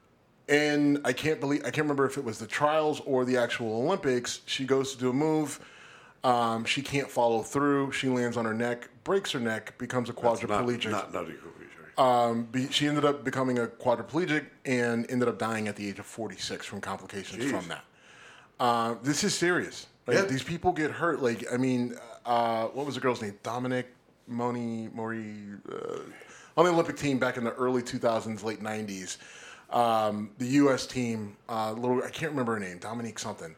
and 0.49 1.01
I 1.05 1.13
can't 1.13 1.41
believe 1.41 1.61
I 1.63 1.71
can't 1.71 1.79
remember 1.79 2.07
if 2.07 2.17
it 2.17 2.25
was 2.25 2.39
the 2.39 2.47
trials 2.47 3.01
or 3.05 3.25
the 3.25 3.37
actual 3.37 3.83
Olympics. 3.83 4.41
She 4.47 4.65
goes 4.65 4.93
to 4.93 4.99
do 4.99 5.11
a 5.11 5.13
move. 5.13 5.61
Um, 6.27 6.65
she 6.65 6.83
can't 6.83 7.09
follow 7.09 7.43
through. 7.43 7.93
She 7.93 8.09
lands 8.09 8.37
on 8.37 8.45
her 8.45 8.55
neck, 8.55 8.89
breaks 9.05 9.31
her 9.31 9.39
neck, 9.39 9.79
becomes 9.79 10.09
a 10.11 10.13
not, 10.13 10.23
quadriplegic. 10.23 10.91
not 10.91 11.13
Nadia 11.15 11.35
Comaneci. 11.35 12.03
Um, 12.03 12.45
be, 12.51 12.69
she 12.71 12.89
ended 12.89 13.05
up 13.05 13.25
becoming 13.25 13.61
a 13.61 13.67
quadriplegic 13.67 14.47
and 14.65 15.09
ended 15.09 15.29
up 15.29 15.39
dying 15.39 15.69
at 15.69 15.77
the 15.77 15.89
age 15.89 16.01
of 16.01 16.05
46 16.07 16.67
from 16.67 16.81
complications 16.81 17.45
Jeez. 17.45 17.51
from 17.51 17.69
that. 17.69 17.85
Uh, 18.59 18.97
this 19.05 19.23
is 19.23 19.35
serious. 19.35 19.87
Like, 20.07 20.17
Yeah. 20.17 20.23
These 20.25 20.43
people 20.43 20.73
get 20.73 20.91
hurt. 20.91 21.23
Like, 21.23 21.45
I 21.53 21.57
mean, 21.57 21.95
uh, 22.25 22.67
what 22.67 22.87
was 22.87 22.97
the 22.97 23.01
girl's 23.01 23.23
name? 23.23 23.39
Dominic 23.45 23.87
Moni 24.27 24.89
Mori 24.93 25.33
uh, 25.71 25.99
on 26.57 26.65
the 26.65 26.73
Olympic 26.73 26.97
team 26.97 27.19
back 27.21 27.37
in 27.37 27.45
the 27.45 27.53
early 27.53 27.83
2000s, 27.83 28.43
late 28.43 28.61
90s. 28.61 29.19
Um, 29.71 30.31
the 30.39 30.47
U.S. 30.47 30.87
team, 30.87 31.37
uh, 31.49 31.73
little 31.73 32.03
I 32.03 32.11
can't 32.11 32.33
remember 32.33 32.55
her 32.55 32.61
name, 32.61 32.79
Dominique 32.79 33.19
something, 33.21 33.55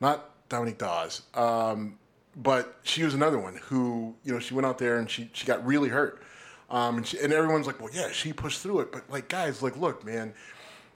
not 0.00 0.30
Dominique 0.48 0.78
Dawes. 0.78 1.22
Um, 1.34 1.98
but 2.36 2.78
she 2.82 3.04
was 3.04 3.14
another 3.14 3.38
one 3.38 3.56
who, 3.64 4.14
you 4.24 4.32
know, 4.32 4.38
she 4.38 4.54
went 4.54 4.66
out 4.66 4.78
there 4.78 4.98
and 4.98 5.08
she 5.10 5.30
she 5.32 5.46
got 5.46 5.64
really 5.66 5.88
hurt. 5.88 6.22
Um, 6.70 6.96
and, 6.98 7.06
she, 7.06 7.18
and 7.18 7.32
everyone's 7.32 7.66
like, 7.66 7.80
well, 7.80 7.90
yeah, 7.92 8.10
she 8.10 8.32
pushed 8.32 8.60
through 8.60 8.80
it. 8.80 8.92
But 8.92 9.04
like, 9.10 9.28
guys, 9.28 9.62
like, 9.62 9.76
look, 9.76 10.04
man, 10.04 10.32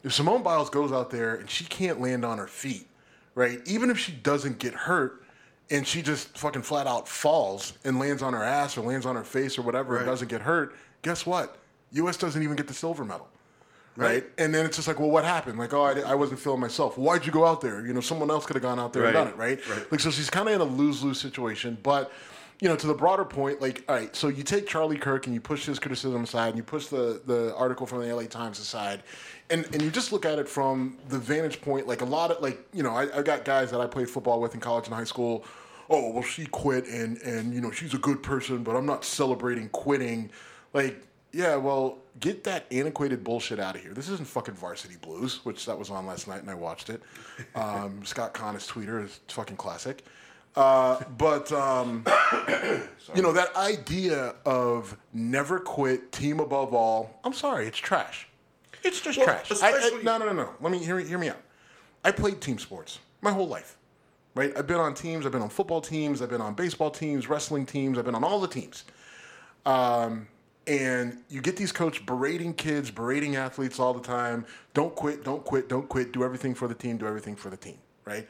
if 0.02 0.14
Simone 0.14 0.42
Biles 0.42 0.70
goes 0.70 0.90
out 0.90 1.10
there 1.10 1.34
and 1.34 1.50
she 1.50 1.64
can't 1.64 2.00
land 2.00 2.24
on 2.24 2.38
her 2.38 2.46
feet, 2.46 2.88
right? 3.34 3.60
Even 3.66 3.90
if 3.90 3.98
she 3.98 4.12
doesn't 4.12 4.58
get 4.58 4.72
hurt 4.72 5.22
and 5.68 5.86
she 5.86 6.00
just 6.00 6.38
fucking 6.38 6.62
flat 6.62 6.86
out 6.86 7.06
falls 7.06 7.74
and 7.84 7.98
lands 7.98 8.22
on 8.22 8.32
her 8.32 8.42
ass 8.42 8.78
or 8.78 8.82
lands 8.82 9.04
on 9.04 9.16
her 9.16 9.24
face 9.24 9.58
or 9.58 9.62
whatever 9.62 9.98
and 9.98 10.06
doesn't 10.06 10.28
get 10.28 10.40
hurt, 10.40 10.74
guess 11.02 11.26
what? 11.26 11.58
U.S. 11.92 12.16
doesn't 12.16 12.42
even 12.42 12.56
get 12.56 12.68
the 12.68 12.74
silver 12.74 13.04
medal. 13.04 13.28
Right. 13.96 14.06
Right. 14.06 14.24
And 14.38 14.54
then 14.54 14.66
it's 14.66 14.76
just 14.76 14.88
like, 14.88 15.00
well, 15.00 15.10
what 15.10 15.24
happened? 15.24 15.58
Like, 15.58 15.72
oh, 15.72 15.82
I, 15.82 16.00
I 16.00 16.14
wasn't 16.14 16.40
feeling 16.40 16.60
myself. 16.60 16.98
Why'd 16.98 17.24
you 17.24 17.32
go 17.32 17.46
out 17.46 17.60
there? 17.60 17.86
You 17.86 17.94
know, 17.94 18.00
someone 18.00 18.30
else 18.30 18.44
could 18.44 18.56
have 18.56 18.62
gone 18.62 18.78
out 18.78 18.92
there 18.92 19.04
and 19.04 19.14
done 19.14 19.28
it, 19.28 19.36
right? 19.36 19.58
Right. 19.68 19.90
Like, 19.90 20.00
so 20.00 20.10
she's 20.10 20.28
kind 20.28 20.48
of 20.48 20.54
in 20.54 20.60
a 20.60 20.64
lose 20.64 21.02
lose 21.02 21.18
situation. 21.20 21.78
But, 21.82 22.12
you 22.60 22.68
know, 22.68 22.76
to 22.76 22.86
the 22.86 22.94
broader 22.94 23.24
point, 23.24 23.60
like, 23.60 23.84
all 23.88 23.94
right, 23.94 24.14
so 24.14 24.28
you 24.28 24.42
take 24.42 24.66
Charlie 24.66 24.98
Kirk 24.98 25.26
and 25.26 25.34
you 25.34 25.40
push 25.40 25.66
his 25.66 25.78
criticism 25.78 26.24
aside 26.24 26.48
and 26.48 26.56
you 26.56 26.62
push 26.62 26.86
the, 26.86 27.20
the 27.26 27.54
article 27.56 27.86
from 27.86 28.00
the 28.00 28.14
LA 28.14 28.24
Times 28.24 28.58
aside 28.58 29.02
and, 29.50 29.64
and 29.72 29.80
you 29.82 29.90
just 29.90 30.12
look 30.12 30.24
at 30.24 30.38
it 30.38 30.48
from 30.48 30.98
the 31.08 31.18
vantage 31.18 31.60
point, 31.60 31.86
like, 31.86 32.00
a 32.00 32.06
lot 32.06 32.30
of, 32.30 32.42
like, 32.42 32.66
you 32.72 32.82
know, 32.82 32.90
I, 32.90 33.18
I 33.18 33.22
got 33.22 33.44
guys 33.44 33.70
that 33.70 33.80
I 33.80 33.86
played 33.86 34.10
football 34.10 34.40
with 34.40 34.54
in 34.54 34.60
college 34.60 34.86
and 34.86 34.94
high 34.94 35.04
school. 35.04 35.44
Oh, 35.88 36.10
well, 36.10 36.22
she 36.22 36.46
quit 36.46 36.86
and, 36.86 37.16
and, 37.22 37.54
you 37.54 37.60
know, 37.60 37.70
she's 37.70 37.94
a 37.94 37.98
good 37.98 38.22
person, 38.22 38.62
but 38.62 38.74
I'm 38.74 38.86
not 38.86 39.04
celebrating 39.04 39.68
quitting. 39.68 40.30
Like, 40.72 41.00
yeah, 41.32 41.56
well, 41.56 41.98
get 42.20 42.44
that 42.44 42.66
antiquated 42.70 43.22
bullshit 43.24 43.58
out 43.60 43.76
of 43.76 43.82
here. 43.82 43.92
This 43.92 44.08
isn't 44.08 44.26
fucking 44.26 44.54
Varsity 44.54 44.96
Blues, 45.00 45.44
which 45.44 45.66
that 45.66 45.78
was 45.78 45.90
on 45.90 46.06
last 46.06 46.28
night 46.28 46.40
and 46.40 46.50
I 46.50 46.54
watched 46.54 46.88
it. 46.90 47.02
Um, 47.54 48.00
Scott 48.04 48.32
Connor's 48.34 48.66
tweeter 48.68 49.04
is 49.04 49.20
fucking 49.28 49.56
classic. 49.56 50.04
Uh, 50.54 50.98
but 51.18 51.52
um, 51.52 52.02
you 53.14 53.20
know 53.22 53.32
that 53.32 53.54
idea 53.56 54.34
of 54.46 54.96
never 55.12 55.58
quit, 55.60 56.10
team 56.12 56.40
above 56.40 56.72
all. 56.72 57.20
I'm 57.24 57.34
sorry, 57.34 57.66
it's 57.66 57.76
trash. 57.78 58.26
It's 58.82 59.00
just 59.00 59.18
Well, 59.18 59.26
trash. 59.26 59.50
I- 59.62 59.72
I- 59.72 60.00
no, 60.02 60.16
no, 60.16 60.26
no, 60.26 60.32
no. 60.32 60.50
Let 60.60 60.72
me 60.72 60.78
hear, 60.78 60.98
hear 60.98 61.18
me 61.18 61.28
out. 61.28 61.40
I 62.04 62.10
played 62.12 62.40
team 62.40 62.58
sports 62.58 63.00
my 63.20 63.32
whole 63.32 63.48
life, 63.48 63.76
right? 64.34 64.56
I've 64.56 64.66
been 64.66 64.78
on 64.78 64.94
teams. 64.94 65.26
I've 65.26 65.32
been 65.32 65.42
on 65.42 65.48
football 65.50 65.80
teams. 65.82 66.22
I've 66.22 66.30
been 66.30 66.40
on 66.40 66.54
baseball 66.54 66.90
teams, 66.90 67.28
wrestling 67.28 67.66
teams. 67.66 67.98
I've 67.98 68.04
been 68.06 68.14
on 68.14 68.24
all 68.24 68.40
the 68.40 68.48
teams. 68.48 68.84
Um, 69.66 70.28
and 70.66 71.18
you 71.28 71.40
get 71.40 71.56
these 71.56 71.72
coaches 71.72 72.02
berating 72.04 72.52
kids, 72.52 72.90
berating 72.90 73.36
athletes 73.36 73.78
all 73.78 73.94
the 73.94 74.00
time. 74.00 74.44
Don't 74.74 74.94
quit, 74.94 75.24
don't 75.24 75.44
quit, 75.44 75.68
don't 75.68 75.88
quit. 75.88 76.12
Do 76.12 76.24
everything 76.24 76.54
for 76.54 76.66
the 76.68 76.74
team. 76.74 76.96
Do 76.96 77.06
everything 77.06 77.36
for 77.36 77.50
the 77.50 77.56
team, 77.56 77.78
right? 78.04 78.28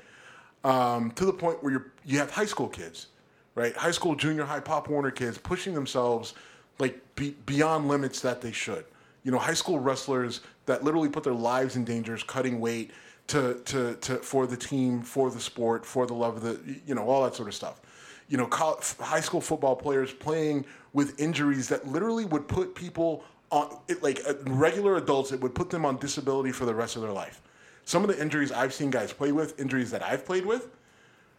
Um, 0.64 1.10
to 1.12 1.24
the 1.24 1.32
point 1.32 1.62
where 1.62 1.72
you're 1.72 1.92
you 2.04 2.18
have 2.18 2.30
high 2.30 2.44
school 2.44 2.68
kids, 2.68 3.06
right? 3.54 3.74
High 3.76 3.90
school, 3.90 4.14
junior 4.14 4.44
high, 4.44 4.60
Pop 4.60 4.88
Warner 4.88 5.10
kids 5.10 5.38
pushing 5.38 5.74
themselves 5.74 6.34
like 6.78 7.00
be, 7.14 7.30
beyond 7.46 7.88
limits 7.88 8.20
that 8.20 8.40
they 8.40 8.52
should. 8.52 8.84
You 9.22 9.32
know, 9.32 9.38
high 9.38 9.54
school 9.54 9.78
wrestlers 9.78 10.40
that 10.66 10.84
literally 10.84 11.08
put 11.08 11.24
their 11.24 11.34
lives 11.34 11.76
in 11.76 11.84
danger, 11.84 12.16
cutting 12.26 12.60
weight 12.60 12.90
to, 13.28 13.60
to, 13.64 13.94
to 13.96 14.16
for 14.18 14.46
the 14.46 14.56
team, 14.56 15.02
for 15.02 15.30
the 15.30 15.40
sport, 15.40 15.84
for 15.84 16.06
the 16.06 16.14
love 16.14 16.36
of 16.36 16.42
the, 16.42 16.80
you 16.86 16.94
know, 16.94 17.08
all 17.08 17.24
that 17.24 17.34
sort 17.34 17.48
of 17.48 17.54
stuff. 17.54 17.80
You 18.28 18.36
know, 18.36 18.46
col 18.46 18.80
high 19.00 19.20
school 19.20 19.40
football 19.40 19.76
players 19.76 20.12
playing 20.12 20.64
with 20.96 21.20
injuries 21.20 21.68
that 21.68 21.86
literally 21.86 22.24
would 22.24 22.48
put 22.48 22.74
people 22.74 23.22
on, 23.50 23.76
it, 23.86 24.02
like 24.02 24.18
uh, 24.26 24.32
regular 24.46 24.96
adults, 24.96 25.30
it 25.30 25.38
would 25.42 25.54
put 25.54 25.68
them 25.68 25.84
on 25.84 25.98
disability 25.98 26.50
for 26.52 26.64
the 26.64 26.74
rest 26.74 26.96
of 26.96 27.02
their 27.02 27.12
life. 27.12 27.42
Some 27.84 28.02
of 28.02 28.08
the 28.08 28.18
injuries 28.20 28.50
I've 28.50 28.72
seen 28.72 28.90
guys 28.90 29.12
play 29.12 29.30
with, 29.30 29.60
injuries 29.60 29.90
that 29.90 30.02
I've 30.02 30.24
played 30.24 30.46
with, 30.46 30.70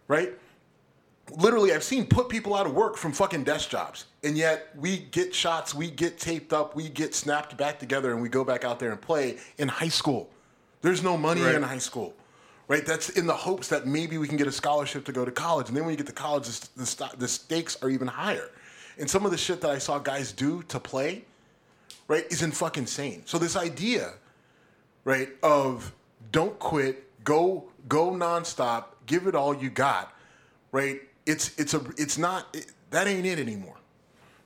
right? 0.08 0.30
Literally, 1.32 1.74
I've 1.74 1.84
seen 1.84 2.06
put 2.06 2.30
people 2.30 2.54
out 2.56 2.68
of 2.68 2.74
work 2.76 2.98
from 2.98 3.12
fucking 3.14 3.46
desk 3.46 3.70
jobs. 3.70 4.06
And 4.24 4.38
yet 4.38 4.68
we 4.78 5.00
get 5.00 5.34
shots, 5.34 5.74
we 5.74 5.90
get 5.90 6.20
taped 6.20 6.54
up, 6.54 6.76
we 6.76 6.88
get 6.88 7.16
snapped 7.16 7.58
back 7.58 7.80
together, 7.80 8.14
and 8.14 8.22
we 8.22 8.30
go 8.30 8.44
back 8.46 8.64
out 8.64 8.78
there 8.80 8.92
and 8.92 9.02
play 9.02 9.38
in 9.58 9.68
high 9.68 9.90
school. 9.90 10.30
There's 10.84 11.02
no 11.02 11.18
money 11.18 11.42
Right. 11.42 11.56
in 11.56 11.64
high 11.64 11.80
school, 11.80 12.14
right? 12.68 12.86
That's 12.86 13.10
in 13.10 13.26
the 13.26 13.34
hopes 13.34 13.68
that 13.70 13.88
maybe 13.88 14.20
we 14.20 14.28
can 14.28 14.38
get 14.38 14.46
a 14.48 14.52
scholarship 14.52 15.04
to 15.06 15.12
go 15.12 15.26
to 15.26 15.32
college. 15.32 15.68
And 15.68 15.76
then 15.76 15.84
when 15.84 15.94
you 15.94 15.98
get 15.98 16.06
to 16.06 16.14
college, 16.14 16.46
the, 16.76 16.86
st- 16.86 17.12
the, 17.12 17.18
the 17.18 17.28
stakes 17.28 17.76
are 17.82 17.90
even 17.90 18.08
higher. 18.08 18.52
And 19.00 19.10
some 19.10 19.26
of 19.26 19.32
the 19.32 19.38
shit 19.38 19.62
that 19.62 19.72
I 19.72 19.78
saw 19.78 20.00
guys 20.00 20.32
do 20.32 20.64
to 20.64 20.80
play, 20.80 21.26
right, 22.08 22.26
isn't 22.32 22.52
fucking 22.52 22.88
sane. 22.88 23.24
So 23.26 23.38
this 23.38 23.56
idea 23.56 24.14
right? 25.08 25.30
Of 25.42 25.94
don't 26.34 26.60
quit, 26.60 27.24
go 27.24 27.64
go 27.88 28.12
nonstop, 28.12 28.88
give 29.06 29.26
it 29.26 29.36
all 29.36 29.56
you 29.56 29.70
got, 29.70 30.14
right? 30.74 31.00
It's 31.26 31.58
it's 31.58 31.74
a 31.74 31.82
it's 31.98 32.18
not 32.18 32.46
it, 32.54 32.68
that 32.90 33.08
ain't 33.08 33.26
it 33.26 33.40
anymore, 33.40 33.78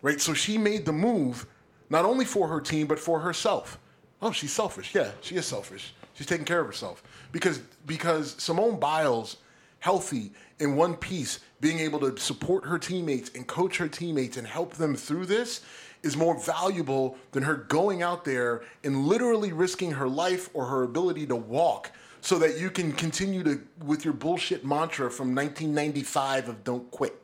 right? 0.03 0.21
So 0.21 0.35
she 0.35 0.59
made 0.59 0.85
the 0.85 0.93
move 0.93 1.47
not 1.89 2.05
only 2.05 2.25
for 2.25 2.47
her 2.47 2.61
team 2.61 2.85
but 2.85 2.99
for 2.99 3.19
herself. 3.21 3.79
Oh, 4.21 4.31
she's 4.31 4.53
selfish. 4.53 4.93
Yeah, 4.93 5.09
she 5.21 5.35
is 5.35 5.47
selfish. 5.47 5.95
She's 6.13 6.27
taking 6.27 6.45
care 6.45 6.59
of 6.59 6.67
herself 6.67 7.01
because 7.31 7.57
because 7.87 8.35
Simone 8.37 8.79
Biles, 8.79 9.37
healthy 9.81 10.31
in 10.59 10.75
one 10.75 10.95
piece, 10.95 11.39
being 11.59 11.79
able 11.79 11.99
to 11.99 12.17
support 12.17 12.65
her 12.65 12.79
teammates 12.79 13.29
and 13.35 13.45
coach 13.45 13.77
her 13.77 13.87
teammates 13.87 14.37
and 14.37 14.47
help 14.47 14.73
them 14.73 14.95
through 14.95 15.25
this 15.25 15.61
is 16.01 16.17
more 16.17 16.39
valuable 16.39 17.17
than 17.33 17.43
her 17.43 17.55
going 17.55 18.01
out 18.01 18.25
there 18.25 18.63
and 18.83 19.05
literally 19.05 19.51
risking 19.51 19.91
her 19.91 20.07
life 20.07 20.49
or 20.53 20.65
her 20.65 20.83
ability 20.83 21.27
to 21.27 21.35
walk 21.35 21.91
so 22.21 22.39
that 22.39 22.57
you 22.57 22.71
can 22.71 22.91
continue 22.93 23.43
to 23.43 23.61
with 23.85 24.05
your 24.05 24.13
bullshit 24.13 24.65
mantra 24.65 25.11
from 25.11 25.35
1995 25.35 26.49
of 26.49 26.63
don't 26.63 26.89
quit 26.89 27.21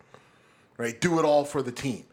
right? 0.77 0.99
Do 1.01 1.19
it 1.19 1.25
all 1.25 1.43
for 1.43 1.61
the 1.61 1.71
team. 1.71 2.05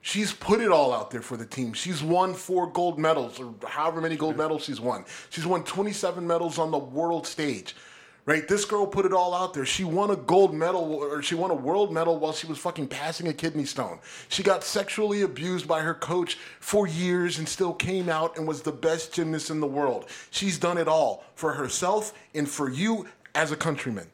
She's 0.00 0.32
put 0.32 0.60
it 0.60 0.70
all 0.70 0.92
out 0.92 1.10
there 1.10 1.22
for 1.22 1.36
the 1.36 1.44
team. 1.44 1.72
She's 1.72 2.02
won 2.02 2.32
four 2.32 2.68
gold 2.68 2.98
medals 2.98 3.38
or 3.38 3.52
however 3.66 4.00
many 4.00 4.16
gold 4.16 4.36
medals 4.36 4.64
she's 4.64 4.80
won. 4.80 5.04
She's 5.28 5.46
won 5.46 5.64
27 5.64 6.26
medals 6.26 6.58
on 6.58 6.70
the 6.70 6.78
world 6.78 7.26
stage 7.26 7.76
right 8.28 8.46
this 8.46 8.66
girl 8.66 8.86
put 8.86 9.06
it 9.06 9.12
all 9.12 9.34
out 9.34 9.54
there 9.54 9.64
she 9.64 9.84
won 9.84 10.10
a 10.10 10.16
gold 10.16 10.54
medal 10.54 10.94
or 10.94 11.22
she 11.22 11.34
won 11.34 11.50
a 11.50 11.54
world 11.54 11.90
medal 11.90 12.18
while 12.18 12.32
she 12.32 12.46
was 12.46 12.58
fucking 12.58 12.86
passing 12.86 13.26
a 13.26 13.32
kidney 13.32 13.64
stone 13.64 13.98
she 14.28 14.42
got 14.42 14.62
sexually 14.62 15.22
abused 15.22 15.66
by 15.66 15.80
her 15.80 15.94
coach 15.94 16.36
for 16.60 16.86
years 16.86 17.38
and 17.38 17.48
still 17.48 17.72
came 17.72 18.10
out 18.10 18.36
and 18.36 18.46
was 18.46 18.60
the 18.60 18.70
best 18.70 19.14
gymnast 19.14 19.48
in 19.48 19.60
the 19.60 19.66
world 19.66 20.04
she's 20.30 20.58
done 20.58 20.76
it 20.76 20.86
all 20.86 21.24
for 21.34 21.54
herself 21.54 22.12
and 22.34 22.48
for 22.48 22.68
you 22.68 23.06
as 23.34 23.50
a 23.50 23.56
countryman 23.56 24.06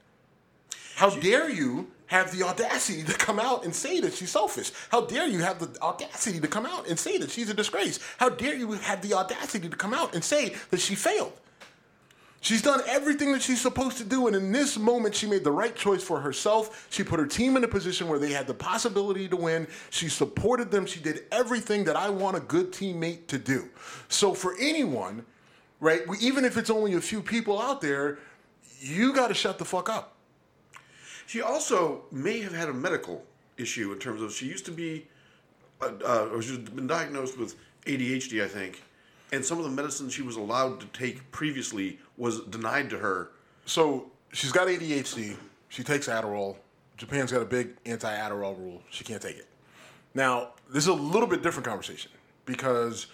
how 0.95 1.11
dare 1.11 1.51
you 1.51 1.89
have 2.07 2.31
the 2.31 2.45
audacity 2.45 3.03
to 3.03 3.15
come 3.15 3.41
out 3.41 3.65
and 3.65 3.75
say 3.75 3.99
that 3.99 4.13
she's 4.15 4.31
selfish? 4.31 4.71
How 4.91 5.01
dare 5.01 5.27
you 5.27 5.41
have 5.41 5.59
the 5.59 5.81
audacity 5.83 6.39
to 6.39 6.47
come 6.47 6.67
out 6.67 6.87
and 6.87 6.97
say 6.97 7.19
that 7.19 7.31
she's 7.31 7.51
a 7.51 7.55
disgrace? 7.55 7.99
How 8.19 8.29
dare 8.29 8.55
you 8.55 8.71
have 8.73 9.03
the 9.03 9.15
audacity 9.15 9.69
to 9.69 9.77
come 9.77 9.93
out 9.93 10.15
and 10.15 10.23
say 10.23 10.55
that 10.71 10.81
she 10.81 10.95
failed? 10.95 11.33
She's 12.45 12.61
done 12.61 12.83
everything 12.87 13.33
that 13.33 13.41
she's 13.41 13.63
supposed 13.63 13.97
to 13.97 14.05
do, 14.05 14.27
and 14.27 14.37
in 14.37 14.53
this 14.53 14.77
moment, 14.77 15.15
she 15.15 15.27
made 15.27 15.45
the 15.45 15.51
right 15.51 15.75
choice 15.75 16.03
for 16.03 16.21
herself. 16.21 16.87
She 16.91 17.03
put 17.03 17.19
her 17.19 17.25
team 17.25 17.57
in 17.57 17.65
a 17.65 17.69
position 17.69 18.07
where 18.07 18.19
they 18.19 18.33
had 18.33 18.47
the 18.47 18.53
possibility 18.53 19.27
to 19.29 19.37
win. 19.37 19.67
She 19.89 20.11
supported 20.11 20.71
them. 20.71 20.85
She 20.85 21.01
did 21.01 21.23
everything 21.33 21.85
that 21.85 21.97
I 21.97 22.11
want 22.11 22.37
a 22.37 22.41
good 22.41 22.71
teammate 22.71 23.29
to 23.29 23.39
do. 23.39 23.71
So, 24.11 24.35
for 24.35 24.55
anyone, 24.61 25.25
right, 25.81 26.03
even 26.21 26.45
if 26.45 26.59
it's 26.59 26.69
only 26.69 26.93
a 26.93 27.01
few 27.01 27.23
people 27.23 27.59
out 27.59 27.81
there, 27.81 28.19
you 28.79 29.15
got 29.15 29.29
to 29.29 29.35
shut 29.35 29.57
the 29.57 29.65
fuck 29.65 29.89
up. 29.89 30.15
She 31.27 31.41
also 31.41 32.03
may 32.13 32.41
have 32.41 32.53
had 32.53 32.69
a 32.69 32.75
medical 32.75 33.25
issue 33.57 33.91
in 33.91 33.99
terms 33.99 34.21
of 34.21 34.35
she 34.35 34.45
used 34.45 34.67
to 34.67 34.71
be 34.71 35.07
uh, 35.81 35.93
uh, 36.05 36.41
she's 36.43 36.59
been 36.59 36.89
diagnosed 36.89 37.39
with 37.39 37.57
ADHD, 37.87 38.45
I 38.45 38.49
think, 38.49 38.83
and 39.33 39.43
some 39.43 39.57
of 39.57 39.65
the 39.65 39.71
medicine 39.71 40.11
she 40.11 40.21
was 40.21 40.37
allowed 40.37 40.81
to 40.81 40.87
take 40.89 41.33
previously 41.33 42.01
was 42.17 42.41
denied 42.41 42.91
to 42.91 42.99
her. 42.99 43.31
So 43.67 44.11
she's 44.33 44.53
got 44.53 44.69
ADHD. 44.69 45.37
She 45.69 45.83
takes 45.83 46.09
Adderall. 46.09 46.57
Japan's 46.97 47.33
got 47.33 47.43
a 47.43 47.47
big 47.47 47.71
anti-Adderall 47.87 48.59
rule. 48.59 48.83
She 48.91 49.05
can't 49.05 49.21
take 49.21 49.37
it. 49.37 49.49
Now, 50.15 50.51
this 50.73 50.85
is 50.85 50.89
a 50.89 50.95
little 50.95 51.27
bit 51.27 51.43
different 51.43 51.67
conversation 51.67 52.13
because 52.47 53.09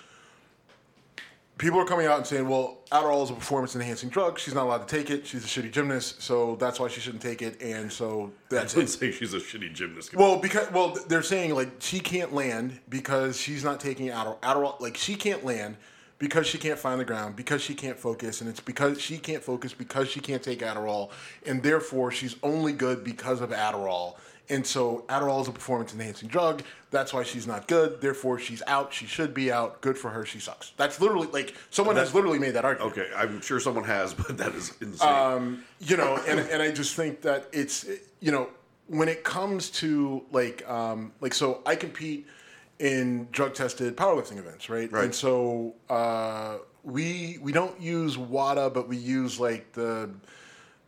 people 1.61 1.79
are 1.79 1.85
coming 1.85 2.07
out 2.07 2.19
and 2.19 2.27
saying, 2.27 2.49
well, 2.49 2.79
Adderall 2.91 3.23
is 3.23 3.31
a 3.31 3.35
performance 3.35 3.75
enhancing 3.75 4.09
drug. 4.09 4.39
She's 4.39 4.55
not 4.55 4.65
allowed 4.65 4.87
to 4.89 4.97
take 4.97 5.11
it. 5.11 5.27
She's 5.27 5.45
a 5.45 5.47
shitty 5.47 5.71
gymnast, 5.71 6.23
so 6.23 6.57
that's 6.57 6.81
why 6.81 6.89
she 6.89 7.01
shouldn't 7.01 7.23
take 7.23 7.43
it. 7.43 7.61
And 7.63 7.93
so 7.93 8.33
that's 8.49 8.77
I 8.77 8.81
it. 8.81 8.89
say 8.89 9.13
she's 9.13 9.35
a 9.35 9.39
shitty 9.39 9.73
gymnast. 9.75 10.15
Well, 10.15 10.39
because 10.39 10.71
well, 10.73 10.97
they're 11.09 11.23
saying 11.23 11.55
like 11.55 11.71
she 11.79 12.01
can't 12.01 12.33
land 12.33 12.81
because 12.89 13.39
she's 13.39 13.63
not 13.63 13.79
taking 13.79 14.09
Adderall. 14.09 14.41
Adderall, 14.41 14.81
like 14.81 14.97
she 14.97 15.15
can't 15.15 15.45
land 15.45 15.77
because 16.21 16.47
she 16.47 16.59
can't 16.59 16.79
find 16.79 17.01
the 17.01 17.05
ground, 17.05 17.35
because 17.35 17.63
she 17.63 17.75
can't 17.75 17.99
focus, 17.99 18.43
and 18.43 18.49
it's 18.49 18.61
because 18.61 19.01
she 19.01 19.19
can't 19.19 19.43
focus 19.43 19.73
because 19.73 20.09
she 20.09 20.21
can't 20.21 20.43
take 20.43 20.61
Adderall, 20.61 21.11
and 21.47 21.63
therefore 21.63 22.13
she's 22.13 22.37
only 22.45 22.73
good 22.73 23.03
because 23.03 23.41
of 23.41 23.51
Adderall. 23.51 24.15
And 24.51 24.67
so 24.67 25.05
Adderall 25.09 25.41
is 25.41 25.49
a 25.49 25.53
performance 25.53 25.95
enhancing 25.95 26.29
drug. 26.29 26.63
That's 26.91 27.15
why 27.15 27.23
she's 27.23 27.47
not 27.47 27.69
good. 27.69 28.01
Therefore, 28.01 28.39
she's 28.39 28.65
out. 28.67 28.93
She 28.93 29.07
should 29.07 29.33
be 29.33 29.51
out. 29.51 29.81
Good 29.81 29.97
for 29.97 30.11
her. 30.11 30.27
She 30.27 30.41
sucks. 30.41 30.73
That's 30.77 31.01
literally 31.01 31.29
like 31.29 31.55
someone 31.71 31.97
has 31.97 32.15
literally 32.15 32.41
made 32.41 32.55
that 32.55 32.65
argument. 32.65 32.99
okay, 32.99 33.11
I'm 33.17 33.41
sure 33.41 33.61
someone 33.61 33.85
has, 33.85 34.13
but 34.27 34.37
that 34.39 34.55
is 34.55 34.75
insane. 34.81 35.63
you 35.81 35.97
know, 35.97 36.21
and, 36.29 36.41
and 36.41 36.61
I 36.61 36.71
just 36.71 36.97
think 36.97 37.23
that 37.23 37.49
it's 37.53 37.87
you 38.21 38.33
know 38.33 38.49
when 38.89 39.09
it 39.09 39.25
comes 39.25 39.71
to 39.71 40.23
like 40.33 40.69
um, 40.69 41.13
like 41.21 41.33
so 41.33 41.63
I 41.65 41.77
compete 41.77 42.27
in 42.81 43.29
drug 43.31 43.55
tested 43.55 43.97
powerlifting 43.97 44.39
events, 44.39 44.69
right? 44.69 44.91
Right. 44.91 45.05
And 45.05 45.15
so 45.15 45.75
uh, 45.89 46.57
we 46.83 47.39
we 47.41 47.53
don't 47.53 47.81
use 47.81 48.19
WADA, 48.19 48.71
but 48.71 48.89
we 48.89 48.97
use 48.97 49.39
like 49.39 49.73
the 49.73 50.11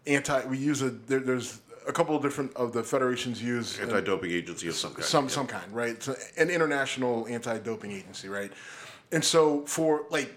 anti. 0.07 0.45
We 0.47 0.59
use 0.59 0.83
a 0.83 0.91
there, 0.91 1.21
there's 1.21 1.61
a 1.87 1.93
couple 1.93 2.17
of 2.17 2.23
different 2.23 2.57
of 2.57 2.73
the 2.73 2.83
federations 2.83 3.43
use 3.43 3.79
Anti-doping 3.79 4.31
agency 4.31 4.69
of 4.69 4.75
some 4.75 4.95
kind. 4.95 5.05
some 5.05 5.29
some 5.29 5.47
kind, 5.47 5.71
right? 5.73 6.03
So, 6.03 6.17
an 6.39 6.49
international 6.49 7.27
anti-doping 7.29 7.93
agency, 7.93 8.29
right? 8.29 8.53
And 9.13 9.23
so 9.23 9.67
for 9.67 10.07
like, 10.09 10.35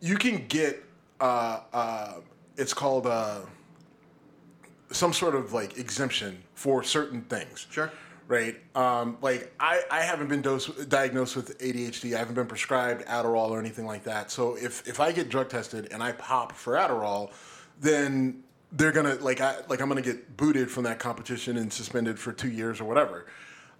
you 0.00 0.16
can 0.16 0.46
get 0.46 0.82
uh, 1.20 1.60
uh, 1.72 2.12
it's 2.56 2.72
called 2.72 3.06
uh, 3.06 3.40
some 4.90 5.12
sort 5.12 5.34
of 5.34 5.52
like 5.52 5.76
exemption 5.76 6.42
for 6.54 6.82
certain 6.82 7.22
things. 7.22 7.66
Sure. 7.70 7.92
Right. 8.26 8.56
Um, 8.74 9.18
like 9.20 9.52
I, 9.60 9.82
I 9.90 10.00
haven't 10.00 10.28
been 10.28 10.40
diagnosed 10.40 11.36
with 11.36 11.58
ADHD. 11.58 12.14
I 12.14 12.18
haven't 12.18 12.34
been 12.34 12.46
prescribed 12.46 13.04
Adderall 13.04 13.50
or 13.50 13.58
anything 13.58 13.84
like 13.84 14.04
that. 14.04 14.30
So 14.30 14.56
if 14.56 14.86
if 14.88 14.98
I 14.98 15.12
get 15.12 15.28
drug 15.28 15.50
tested 15.50 15.88
and 15.92 16.02
I 16.02 16.12
pop 16.12 16.52
for 16.52 16.72
Adderall, 16.74 17.32
then 17.80 18.42
they're 18.72 18.92
gonna 18.92 19.16
like 19.16 19.42
I 19.42 19.56
like 19.68 19.80
I'm 19.80 19.88
gonna 19.88 20.00
get 20.00 20.36
booted 20.38 20.70
from 20.70 20.84
that 20.84 20.98
competition 20.98 21.58
and 21.58 21.70
suspended 21.70 22.18
for 22.18 22.32
two 22.32 22.50
years 22.50 22.80
or 22.80 22.84
whatever. 22.84 23.26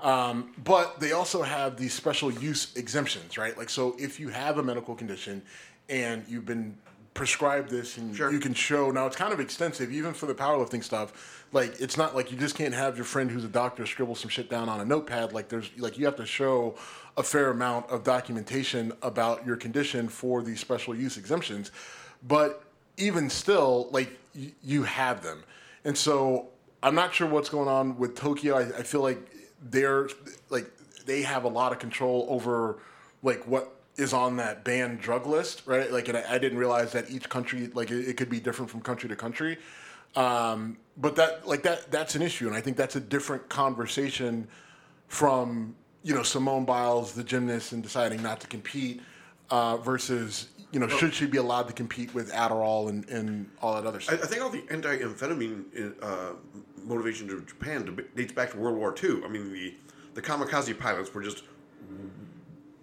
Um, 0.00 0.52
but 0.62 1.00
they 1.00 1.12
also 1.12 1.42
have 1.42 1.78
these 1.78 1.94
special 1.94 2.30
use 2.30 2.74
exemptions, 2.76 3.38
right? 3.38 3.56
Like 3.56 3.70
so, 3.70 3.96
if 3.98 4.20
you 4.20 4.28
have 4.28 4.58
a 4.58 4.62
medical 4.62 4.94
condition 4.94 5.42
and 5.88 6.24
you've 6.28 6.44
been 6.44 6.76
prescribed 7.14 7.70
this 7.70 7.96
and 7.96 8.14
Sure. 8.16 8.30
you 8.32 8.40
can 8.40 8.54
show. 8.54 8.90
Now 8.90 9.06
it's 9.06 9.16
kind 9.16 9.32
of 9.32 9.40
extensive 9.40 9.92
even 9.92 10.12
for 10.14 10.26
the 10.26 10.34
powerlifting 10.34 10.82
stuff. 10.82 11.46
Like 11.52 11.80
it's 11.80 11.96
not 11.96 12.14
like 12.16 12.32
you 12.32 12.36
just 12.36 12.56
can't 12.56 12.74
have 12.74 12.96
your 12.96 13.04
friend 13.04 13.30
who's 13.30 13.44
a 13.44 13.48
doctor 13.48 13.86
scribble 13.86 14.16
some 14.16 14.28
shit 14.28 14.50
down 14.50 14.68
on 14.68 14.80
a 14.80 14.84
notepad. 14.84 15.32
Like 15.32 15.48
there's 15.48 15.70
like 15.78 15.96
you 15.96 16.04
have 16.06 16.16
to 16.16 16.26
show 16.26 16.74
a 17.16 17.22
fair 17.22 17.50
amount 17.50 17.88
of 17.90 18.02
documentation 18.02 18.92
about 19.02 19.46
your 19.46 19.56
condition 19.56 20.08
for 20.08 20.42
these 20.42 20.58
special 20.60 20.94
use 20.94 21.16
exemptions. 21.16 21.70
But 22.26 22.62
even 22.96 23.30
still 23.30 23.88
like 23.92 24.18
y- 24.34 24.52
you 24.62 24.82
have 24.82 25.22
them. 25.22 25.44
And 25.84 25.96
so 25.96 26.48
i'm 26.82 26.94
not 26.94 27.14
sure 27.14 27.26
what's 27.28 27.48
going 27.48 27.68
on 27.68 27.96
with 27.96 28.14
tokyo. 28.16 28.56
I, 28.58 28.62
I 28.62 28.82
feel 28.82 29.00
like 29.02 29.18
they're 29.62 30.08
like 30.50 30.70
they 31.06 31.22
have 31.22 31.44
a 31.44 31.48
lot 31.48 31.70
of 31.72 31.78
control 31.78 32.26
over 32.28 32.78
like 33.22 33.46
what 33.46 33.72
is 33.96 34.12
on 34.12 34.36
that 34.36 34.64
banned 34.64 35.00
drug 35.00 35.26
list, 35.26 35.62
right? 35.66 35.90
Like, 35.90 36.08
and 36.08 36.18
I, 36.18 36.24
I 36.34 36.38
didn't 36.38 36.58
realize 36.58 36.92
that 36.92 37.10
each 37.10 37.28
country, 37.28 37.70
like, 37.74 37.90
it, 37.90 38.08
it 38.08 38.16
could 38.16 38.30
be 38.30 38.40
different 38.40 38.70
from 38.70 38.80
country 38.80 39.08
to 39.08 39.16
country. 39.16 39.58
Um, 40.16 40.76
but 40.96 41.16
that, 41.16 41.46
like, 41.46 41.62
that 41.62 41.90
that's 41.90 42.14
an 42.14 42.22
issue, 42.22 42.46
and 42.46 42.56
I 42.56 42.60
think 42.60 42.76
that's 42.76 42.96
a 42.96 43.00
different 43.00 43.48
conversation 43.48 44.46
from 45.08 45.74
you 46.02 46.14
know 46.14 46.22
Simone 46.22 46.64
Biles, 46.64 47.12
the 47.12 47.24
gymnast, 47.24 47.72
and 47.72 47.82
deciding 47.82 48.22
not 48.22 48.40
to 48.40 48.46
compete 48.46 49.00
uh, 49.50 49.76
versus 49.78 50.48
you 50.70 50.78
know 50.78 50.86
should 50.86 51.14
she 51.14 51.26
be 51.26 51.38
allowed 51.38 51.66
to 51.66 51.72
compete 51.72 52.14
with 52.14 52.30
Adderall 52.32 52.88
and, 52.88 53.08
and 53.08 53.50
all 53.60 53.74
that 53.74 53.86
other 53.86 54.00
stuff. 54.00 54.20
I 54.22 54.26
think 54.26 54.42
all 54.42 54.50
the 54.50 54.64
anti-amphetamine 54.70 55.94
uh, 56.02 56.34
motivation 56.84 57.26
to 57.28 57.40
Japan 57.42 57.98
dates 58.14 58.32
back 58.32 58.52
to 58.52 58.58
World 58.58 58.76
War 58.76 58.94
II. 59.02 59.24
I 59.24 59.28
mean, 59.28 59.52
the 59.52 59.74
the 60.14 60.22
kamikaze 60.22 60.78
pilots 60.78 61.12
were 61.12 61.22
just 61.22 61.42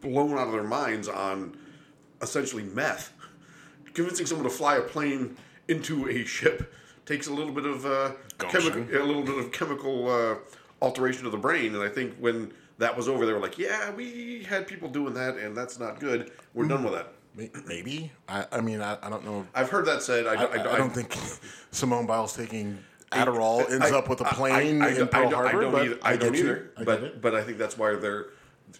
blown 0.01 0.33
out 0.37 0.47
of 0.47 0.53
their 0.53 0.63
minds 0.63 1.07
on 1.07 1.57
essentially 2.21 2.63
meth. 2.63 3.13
Convincing 3.93 4.25
someone 4.25 4.47
to 4.49 4.55
fly 4.55 4.77
a 4.77 4.81
plane 4.81 5.37
into 5.67 6.07
a 6.09 6.23
ship 6.25 6.73
takes 7.05 7.27
a 7.27 7.33
little 7.33 7.53
bit 7.53 7.65
of 7.65 7.85
uh, 7.85 8.11
chemical, 8.37 8.81
a 8.81 9.03
little 9.03 9.23
bit 9.23 9.37
of 9.37 9.51
chemical 9.51 10.09
uh, 10.09 10.35
alteration 10.81 11.25
of 11.25 11.31
the 11.31 11.37
brain. 11.37 11.75
And 11.75 11.83
I 11.83 11.89
think 11.89 12.15
when 12.17 12.53
that 12.77 12.95
was 12.95 13.07
over, 13.09 13.25
they 13.25 13.33
were 13.33 13.39
like, 13.39 13.57
"Yeah, 13.57 13.91
we 13.91 14.43
had 14.43 14.65
people 14.65 14.89
doing 14.89 15.13
that, 15.15 15.37
and 15.37 15.55
that's 15.55 15.77
not 15.79 15.99
good. 15.99 16.31
We're 16.53 16.67
done 16.67 16.83
with 16.83 16.93
that." 16.93 17.13
Maybe 17.65 18.11
I, 18.27 18.45
I 18.51 18.61
mean 18.61 18.81
I, 18.81 18.97
I 19.01 19.09
don't 19.09 19.23
know. 19.23 19.47
I've 19.55 19.69
heard 19.69 19.85
that 19.85 20.01
said. 20.01 20.25
I, 20.27 20.33
I, 20.33 20.35
don't- 20.35 20.67
I, 20.67 20.77
don't 20.77 20.93
think 20.93 21.15
Simone 21.71 22.05
Biles 22.05 22.35
taking 22.35 22.77
Adderall 23.11 23.69
ends 23.71 23.91
I- 23.91 23.97
up 23.97 24.09
with 24.09 24.21
a 24.21 24.27
I- 24.27 24.33
plane 24.33 24.81
I, 24.81 24.87
I, 24.87 24.89
in 24.89 25.07
Pearl 25.07 25.27
I 25.27 25.29
don't, 25.29 25.33
Harbor. 25.33 25.47
I 25.47 25.61
don't 25.61 25.71
but 25.71 25.85
either. 25.85 25.99
I, 26.03 26.15
don't 26.17 26.35
either. 26.35 26.71
I 26.77 26.83
but 26.83 27.21
but 27.21 27.35
I 27.35 27.43
think 27.43 27.57
that's 27.57 27.77
why 27.77 27.95
they're 27.95 28.27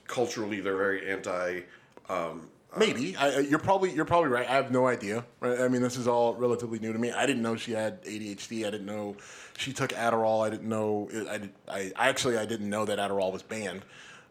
culturally 0.08 0.60
they're 0.62 0.78
very 0.78 1.10
anti. 1.10 1.62
Um, 2.10 2.48
Maybe 2.78 3.18
I, 3.18 3.40
you're 3.40 3.60
probably 3.60 3.92
you're 3.94 4.06
probably 4.06 4.30
right. 4.30 4.48
I 4.50 4.54
have 4.54 4.72
no 4.72 4.88
idea. 4.88 5.26
Right? 5.42 5.60
I 5.60 5.68
mean, 5.68 5.82
this 5.82 5.98
is 5.98 6.08
all 6.08 6.36
relatively 6.36 6.80
new 6.80 6.94
to 6.94 7.00
me. 7.00 7.12
I 7.12 7.26
didn't 7.26 7.42
know 7.42 7.58
she 7.58 7.74
had 7.74 8.02
ADHD. 8.06 8.66
I 8.66 8.70
didn't 8.70 8.86
know 8.86 9.18
she 9.58 9.74
took 9.74 9.90
Adderall. 9.92 10.46
I 10.46 10.50
didn't 10.50 10.70
know. 10.70 11.10
I, 11.30 11.50
I 11.68 11.92
I 11.98 12.10
actually 12.10 12.38
I 12.38 12.46
didn't 12.46 12.70
know 12.70 12.86
that 12.86 12.98
Adderall 12.98 13.34
was 13.34 13.44
banned. 13.44 13.82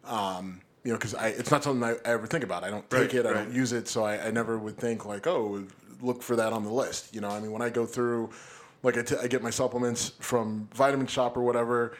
Um, 0.05 0.61
you 0.83 0.91
know, 0.91 0.97
because 0.97 1.13
it's 1.13 1.51
not 1.51 1.63
something 1.63 1.83
I 1.83 1.95
ever 2.03 2.25
think 2.25 2.43
about. 2.43 2.63
I 2.63 2.71
don't 2.71 2.89
take 2.89 2.99
Right, 2.99 3.13
it. 3.13 3.25
I 3.27 3.33
don't 3.33 3.53
use 3.53 3.71
it. 3.73 3.87
So 3.87 4.03
I, 4.03 4.27
I 4.27 4.31
never 4.31 4.57
would 4.57 4.77
think 4.77 5.05
like, 5.05 5.27
oh, 5.27 5.63
look 6.01 6.23
for 6.23 6.35
that 6.35 6.51
on 6.51 6.63
the 6.63 6.71
list. 6.71 7.13
You 7.13 7.21
know, 7.21 7.29
I 7.29 7.39
mean, 7.39 7.51
when 7.51 7.61
I 7.61 7.69
go 7.69 7.85
through, 7.85 8.31
like 8.81 8.97
I, 8.97 9.03
t- 9.03 9.15
I 9.21 9.27
get 9.27 9.43
my 9.43 9.51
supplements 9.51 10.13
from 10.19 10.67
Vitamin 10.73 11.05
Shoppe 11.05 11.37
or 11.37 11.41
whatever. 11.43 11.95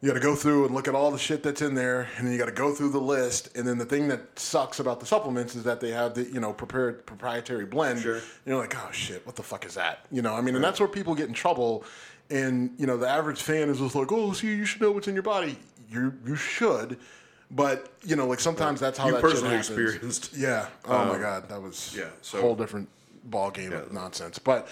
You 0.00 0.08
got 0.08 0.14
to 0.14 0.20
go 0.20 0.34
through 0.34 0.64
and 0.64 0.74
look 0.74 0.88
at 0.88 0.94
all 0.94 1.10
the 1.10 1.18
shit 1.18 1.42
that's 1.42 1.60
in 1.60 1.74
there, 1.74 2.08
and 2.16 2.26
then 2.26 2.32
you 2.32 2.38
got 2.38 2.46
to 2.46 2.52
go 2.52 2.72
through 2.72 2.90
the 2.90 3.00
list. 3.00 3.54
And 3.54 3.68
then 3.68 3.76
the 3.76 3.84
thing 3.84 4.08
that 4.08 4.38
sucks 4.38 4.80
about 4.80 4.98
the 4.98 5.04
supplements 5.04 5.54
is 5.54 5.62
that 5.64 5.80
they 5.80 5.90
have 5.90 6.14
the 6.14 6.24
you 6.24 6.40
know 6.40 6.54
prepared 6.54 7.04
proprietary 7.04 7.66
blend. 7.66 8.00
Sure. 8.00 8.14
And 8.14 8.22
you're 8.46 8.56
like, 8.58 8.74
oh 8.76 8.90
shit, 8.92 9.26
what 9.26 9.36
the 9.36 9.42
fuck 9.42 9.66
is 9.66 9.74
that? 9.74 10.06
You 10.10 10.22
know, 10.22 10.34
I 10.34 10.40
mean, 10.40 10.54
and 10.54 10.64
that's 10.64 10.80
where 10.80 10.88
people 10.88 11.14
get 11.14 11.28
in 11.28 11.34
trouble. 11.34 11.84
And 12.30 12.72
you 12.78 12.86
know, 12.86 12.96
the 12.96 13.08
average 13.08 13.42
fan 13.42 13.68
is 13.68 13.78
just 13.80 13.94
like, 13.94 14.10
oh, 14.10 14.32
see, 14.32 14.46
you 14.46 14.64
should 14.64 14.80
know 14.80 14.90
what's 14.90 15.08
in 15.08 15.14
your 15.14 15.22
body. 15.22 15.58
You 15.90 16.14
you 16.24 16.34
should, 16.34 16.96
but 17.50 17.92
you 18.02 18.16
know, 18.16 18.26
like 18.26 18.40
sometimes 18.40 18.80
that's 18.80 18.96
how 18.96 19.08
You 19.08 19.12
that 19.14 19.20
personally 19.20 19.56
experienced. 19.56 20.30
Yeah. 20.34 20.68
Oh 20.86 21.04
my 21.04 21.16
um, 21.16 21.20
god, 21.20 21.48
that 21.50 21.60
was 21.60 21.94
yeah, 21.94 22.04
a 22.04 22.10
so- 22.22 22.40
whole 22.40 22.54
different 22.54 22.88
ball 23.24 23.50
game 23.50 23.72
of 23.72 23.92
nonsense. 23.92 24.38
But 24.38 24.66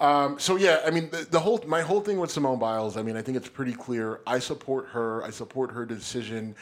um, 0.00 0.38
so 0.38 0.56
yeah, 0.56 0.80
I 0.84 0.90
mean 0.90 1.10
the, 1.10 1.26
the 1.30 1.40
whole 1.40 1.62
my 1.66 1.82
whole 1.82 2.00
thing 2.00 2.18
with 2.18 2.30
Simone 2.30 2.58
Biles. 2.58 2.96
I 2.96 3.02
mean, 3.02 3.16
I 3.16 3.22
think 3.22 3.36
it's 3.36 3.48
pretty 3.48 3.74
clear. 3.74 4.20
I 4.26 4.38
support 4.38 4.88
her. 4.88 5.22
I 5.22 5.30
support 5.30 5.72
her 5.72 5.84
decision. 5.84 6.56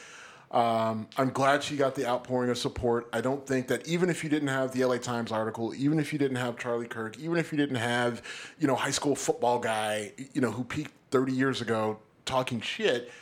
Um, 0.51 1.07
I'm 1.18 1.31
glad 1.31 1.62
she 1.62 1.77
got 1.77 1.94
the 1.94 2.07
outpouring 2.07 2.51
of 2.51 2.57
support. 2.57 3.09
I 3.12 3.20
don't 3.20 3.46
think 3.46 3.68
that 3.68 3.87
even 3.87 4.09
if 4.09 4.24
you 4.24 4.31
didn't 4.31 4.48
have 4.48 4.72
the 4.72 4.85
LA 4.85 4.96
Times 4.96 5.31
article, 5.31 5.74
even 5.74 6.01
if 6.01 6.12
you 6.12 6.18
didn't 6.18 6.38
have 6.38 6.57
Charlie 6.57 6.88
Kirk, 6.88 7.18
even 7.18 7.37
if 7.37 7.53
you 7.53 7.59
didn't 7.59 7.77
have, 7.77 8.22
you 8.59 8.66
know, 8.66 8.74
high 8.74 8.90
school 8.90 9.14
football 9.14 9.59
guy, 9.59 10.12
you 10.33 10.40
know, 10.40 10.51
who 10.51 10.64
peaked 10.64 10.92
30 11.11 11.33
years 11.33 11.61
ago 11.61 11.98
talking 12.24 12.62
shit, 12.62 13.12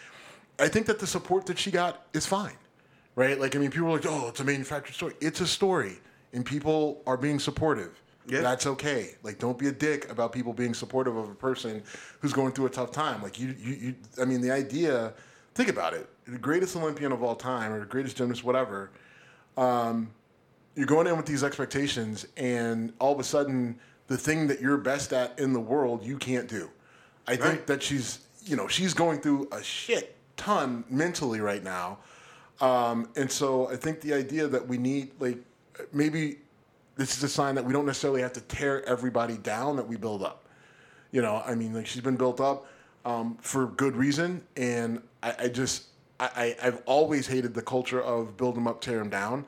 I 0.60 0.68
think 0.68 0.86
that 0.86 1.00
the 1.00 1.06
support 1.06 1.46
that 1.46 1.58
she 1.58 1.72
got 1.72 2.06
is 2.14 2.26
fine, 2.26 2.56
right? 3.16 3.38
Like, 3.38 3.56
I 3.56 3.58
mean, 3.58 3.72
people 3.72 3.88
are 3.88 3.96
like, 3.96 4.06
oh, 4.06 4.28
it's 4.28 4.40
a 4.40 4.44
manufactured 4.44 4.94
story. 4.94 5.14
It's 5.20 5.40
a 5.40 5.46
story, 5.48 5.98
and 6.32 6.46
people 6.46 7.02
are 7.08 7.16
being 7.16 7.40
supportive. 7.40 8.00
Yeah. 8.28 8.40
That's 8.40 8.66
okay. 8.66 9.14
Like, 9.22 9.38
don't 9.38 9.58
be 9.58 9.68
a 9.68 9.72
dick 9.72 10.10
about 10.10 10.32
people 10.32 10.52
being 10.52 10.74
supportive 10.74 11.16
of 11.16 11.28
a 11.28 11.34
person 11.34 11.82
who's 12.20 12.32
going 12.32 12.52
through 12.52 12.66
a 12.66 12.70
tough 12.70 12.90
time. 12.90 13.22
Like, 13.22 13.38
you, 13.38 13.54
you, 13.58 13.74
you 13.74 13.94
I 14.20 14.24
mean, 14.24 14.40
the 14.40 14.50
idea, 14.50 15.14
think 15.54 15.68
about 15.68 15.94
it. 15.94 16.08
The 16.26 16.38
greatest 16.38 16.74
Olympian 16.76 17.12
of 17.12 17.22
all 17.22 17.36
time, 17.36 17.72
or 17.72 17.80
the 17.80 17.86
greatest 17.86 18.16
gymnast, 18.16 18.42
whatever, 18.42 18.90
you're 19.56 20.86
going 20.86 21.06
in 21.06 21.16
with 21.16 21.26
these 21.26 21.44
expectations, 21.44 22.26
and 22.36 22.92
all 22.98 23.12
of 23.12 23.20
a 23.20 23.24
sudden, 23.24 23.78
the 24.08 24.16
thing 24.18 24.46
that 24.48 24.60
you're 24.60 24.76
best 24.76 25.12
at 25.12 25.38
in 25.38 25.52
the 25.52 25.60
world, 25.60 26.04
you 26.04 26.18
can't 26.18 26.48
do. 26.48 26.68
I 27.26 27.36
think 27.36 27.66
that 27.66 27.82
she's, 27.82 28.20
you 28.44 28.56
know, 28.56 28.68
she's 28.68 28.94
going 28.94 29.20
through 29.20 29.48
a 29.52 29.62
shit 29.62 30.16
ton 30.36 30.84
mentally 30.90 31.40
right 31.40 31.64
now. 31.64 31.98
Um, 32.60 33.08
and 33.16 33.30
so 33.30 33.70
I 33.70 33.76
think 33.76 34.00
the 34.00 34.14
idea 34.14 34.46
that 34.48 34.66
we 34.66 34.78
need, 34.78 35.10
like, 35.18 35.38
maybe 35.92 36.38
this 36.96 37.16
is 37.16 37.22
a 37.22 37.28
sign 37.28 37.54
that 37.54 37.64
we 37.64 37.72
don't 37.72 37.86
necessarily 37.86 38.22
have 38.22 38.32
to 38.34 38.40
tear 38.40 38.84
everybody 38.86 39.36
down 39.36 39.76
that 39.76 39.86
we 39.86 39.96
build 39.96 40.22
up. 40.22 40.46
You 41.12 41.22
know, 41.22 41.42
I 41.46 41.54
mean, 41.54 41.74
like 41.74 41.86
she's 41.86 42.02
been 42.02 42.16
built 42.16 42.40
up 42.40 42.66
um, 43.04 43.36
for 43.40 43.66
good 43.66 43.96
reason, 43.96 44.42
and 44.56 45.02
I, 45.22 45.34
I 45.40 45.48
just 45.48 45.84
I, 46.18 46.56
I've 46.62 46.82
always 46.86 47.26
hated 47.26 47.54
the 47.54 47.62
culture 47.62 48.02
of 48.02 48.36
build 48.36 48.56
them 48.56 48.66
up, 48.66 48.80
tear 48.80 48.98
them 48.98 49.10
down, 49.10 49.44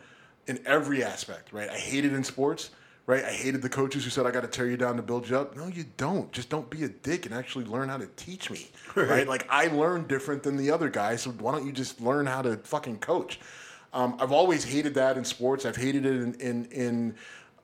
in 0.47 0.61
every 0.67 1.03
aspect. 1.03 1.53
Right? 1.53 1.69
I 1.69 1.77
hate 1.77 2.05
it 2.05 2.13
in 2.13 2.23
sports. 2.23 2.71
Right? 3.07 3.25
I 3.25 3.33
hated 3.33 3.63
the 3.63 3.71
coaches 3.71 4.05
who 4.05 4.11
said 4.11 4.27
I 4.27 4.31
got 4.31 4.43
to 4.43 4.49
tear 4.49 4.67
you 4.67 4.77
down 4.77 4.97
to 4.97 5.03
build 5.03 5.27
you 5.27 5.39
up. 5.39 5.57
No, 5.57 5.67
you 5.67 5.87
don't. 5.97 6.31
Just 6.31 6.51
don't 6.51 6.69
be 6.69 6.85
a 6.85 6.91
dick 6.91 7.25
and 7.25 7.35
actually 7.35 7.65
learn 7.65 7.89
how 7.89 7.97
to 7.97 8.07
teach 8.17 8.51
me. 8.51 8.69
Right? 8.95 9.09
right? 9.09 9.27
Like 9.27 9.47
I 9.49 9.69
learned 9.69 10.09
different 10.09 10.43
than 10.43 10.59
the 10.59 10.71
other 10.71 10.91
guys, 10.91 11.23
so 11.23 11.31
why 11.31 11.53
don't 11.53 11.65
you 11.65 11.73
just 11.73 12.03
learn 12.03 12.27
how 12.27 12.43
to 12.43 12.59
fucking 12.59 12.99
coach? 12.99 13.41
Um, 13.93 14.17
I've 14.21 14.33
always 14.33 14.65
hated 14.65 14.95
that 14.95 15.17
in 15.17 15.25
sports. 15.25 15.65
I've 15.65 15.77
hated 15.77 16.07
it 16.07 16.17
in 16.17 16.35
in, 16.35 16.65
in 16.67 17.15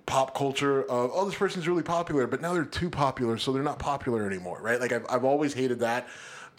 pop 0.06 0.37
culture 0.37 0.82
of 0.82 1.10
oh 1.14 1.24
this 1.24 1.34
person's 1.34 1.66
really 1.66 1.82
popular 1.82 2.26
but 2.26 2.42
now 2.42 2.52
they're 2.52 2.66
too 2.66 2.90
popular 2.90 3.38
so 3.38 3.50
they're 3.52 3.62
not 3.62 3.78
popular 3.78 4.26
anymore 4.26 4.58
right? 4.60 4.78
Like 4.78 4.92
i've, 4.92 5.06
I've 5.08 5.24
always 5.24 5.54
hated 5.54 5.80
that. 5.80 6.08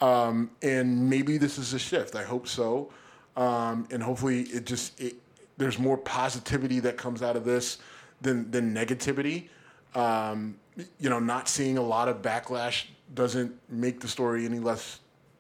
Um, 0.01 0.49
and 0.63 1.09
maybe 1.09 1.37
this 1.37 1.57
is 1.57 1.73
a 1.73 1.79
shift. 1.79 2.15
I 2.15 2.23
hope 2.23 2.47
so. 2.47 2.91
Um, 3.37 3.87
and 3.91 4.01
hopefully 4.01 4.41
it 4.43 4.65
just 4.65 4.99
it, 4.99 5.15
there's 5.57 5.79
more 5.79 5.97
positivity 5.97 6.79
that 6.81 6.97
comes 6.97 7.21
out 7.21 7.35
of 7.35 7.45
this 7.45 7.77
than 8.21 8.49
than 8.51 8.73
negativity. 8.73 9.49
Um, 9.93 10.55
you 10.99 11.09
know 11.09 11.19
not 11.19 11.47
seeing 11.47 11.77
a 11.77 11.81
lot 11.81 12.07
of 12.07 12.21
backlash 12.21 12.85
doesn't 13.13 13.53
make 13.69 13.99
the 13.99 14.07
story 14.07 14.45
any 14.45 14.59
less 14.59 14.99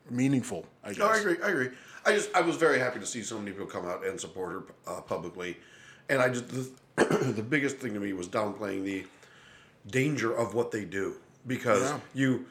meaningful 0.09 0.65
i 0.83 0.89
guess 0.89 0.97
no 0.99 1.07
i 1.07 1.17
agree 1.17 1.37
i 1.43 1.49
agree 1.49 1.69
i 2.05 2.13
just 2.13 2.33
i 2.35 2.41
was 2.41 2.55
very 2.55 2.79
happy 2.79 2.99
to 2.99 3.05
see 3.05 3.21
so 3.23 3.37
many 3.37 3.51
people 3.51 3.65
come 3.65 3.85
out 3.85 4.05
and 4.05 4.19
support 4.19 4.51
her 4.53 4.63
uh, 4.93 5.01
publicly. 5.01 5.57
And 6.09 6.21
i 6.21 6.29
just 6.29 6.47
the 6.95 7.45
biggest 7.47 7.77
thing 7.77 7.93
to 7.93 7.99
me 7.99 8.13
was 8.13 8.27
downplaying 8.27 8.83
the 8.83 9.05
danger 9.87 10.35
of 10.35 10.53
what 10.53 10.71
they 10.71 10.85
do. 10.85 11.15
Because 11.47 11.83
yeah. 11.83 11.99
you 12.13 12.45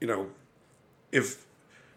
you 0.00 0.06
know 0.06 0.28
if 1.10 1.44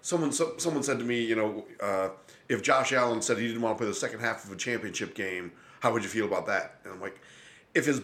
someone 0.01 0.31
so, 0.31 0.55
someone 0.57 0.83
said 0.83 0.99
to 0.99 1.05
me 1.05 1.23
you 1.23 1.35
know 1.35 1.65
uh, 1.81 2.09
if 2.49 2.61
Josh 2.61 2.93
Allen 2.93 3.21
said 3.21 3.37
he 3.37 3.47
didn't 3.47 3.61
want 3.61 3.77
to 3.77 3.81
play 3.81 3.87
the 3.87 3.95
second 3.95 4.19
half 4.19 4.45
of 4.45 4.51
a 4.51 4.55
championship 4.55 5.15
game 5.15 5.51
how 5.79 5.93
would 5.93 6.03
you 6.03 6.09
feel 6.09 6.25
about 6.25 6.47
that? 6.47 6.79
And 6.83 6.93
I'm 6.93 7.01
like 7.01 7.19
if 7.73 7.85
his 7.85 8.01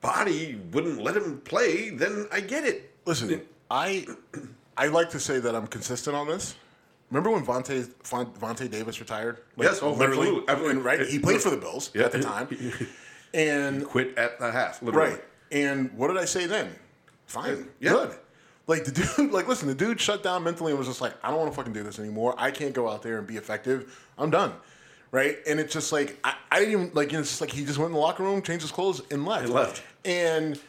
body 0.00 0.60
wouldn't 0.72 1.02
let 1.02 1.16
him 1.16 1.40
play 1.40 1.90
then 1.90 2.28
I 2.30 2.40
get 2.40 2.64
it. 2.64 2.92
Listen 3.04 3.42
I 3.70 4.06
I 4.76 4.86
like 4.88 5.10
to 5.10 5.20
say 5.20 5.40
that 5.40 5.54
I'm 5.54 5.66
consistent 5.66 6.14
on 6.14 6.28
this 6.28 6.54
Remember 7.10 7.30
when 7.30 7.44
Vontae 7.44 7.88
Vontae 8.04 8.70
Davis 8.70 9.00
retired? 9.00 9.38
Like, 9.56 9.68
yes, 9.68 9.82
oh, 9.82 9.92
literally, 9.92 10.42
absolutely. 10.46 10.82
right, 10.82 11.06
he 11.06 11.18
played 11.18 11.40
for 11.40 11.50
the 11.50 11.56
Bills 11.56 11.90
yeah. 11.94 12.04
at 12.04 12.12
the 12.12 12.20
time, 12.20 12.48
and 13.34 13.80
he 13.80 13.84
quit 13.84 14.16
at 14.18 14.38
the 14.38 14.52
half. 14.52 14.82
Literally. 14.82 15.12
Right, 15.12 15.24
and 15.50 15.92
what 15.94 16.08
did 16.08 16.18
I 16.18 16.26
say 16.26 16.46
then? 16.46 16.74
Fine, 17.26 17.52
uh, 17.52 17.56
yeah. 17.80 17.90
good. 17.92 18.18
Like 18.66 18.84
the 18.84 18.90
dude, 18.90 19.30
like 19.32 19.48
listen, 19.48 19.68
the 19.68 19.74
dude 19.74 20.00
shut 20.00 20.22
down 20.22 20.44
mentally 20.44 20.72
and 20.72 20.78
was 20.78 20.86
just 20.86 21.00
like, 21.00 21.14
I 21.22 21.30
don't 21.30 21.38
want 21.38 21.50
to 21.50 21.56
fucking 21.56 21.72
do 21.72 21.82
this 21.82 21.98
anymore. 21.98 22.34
I 22.36 22.50
can't 22.50 22.74
go 22.74 22.88
out 22.88 23.02
there 23.02 23.18
and 23.18 23.26
be 23.26 23.36
effective. 23.36 24.06
I'm 24.18 24.30
done. 24.30 24.52
Right, 25.10 25.38
and 25.48 25.58
it's 25.58 25.72
just 25.72 25.90
like 25.90 26.18
I, 26.22 26.34
I 26.50 26.58
didn't 26.58 26.72
even 26.72 26.90
like. 26.92 27.10
You 27.10 27.14
know, 27.14 27.20
it's 27.20 27.30
just 27.30 27.40
like 27.40 27.50
he 27.50 27.64
just 27.64 27.78
went 27.78 27.88
in 27.88 27.94
the 27.94 27.98
locker 27.98 28.22
room, 28.22 28.42
changed 28.42 28.60
his 28.60 28.70
clothes, 28.70 29.00
and 29.10 29.24
left. 29.24 29.44
And 29.44 29.54
left. 29.54 29.82
And 30.04 30.60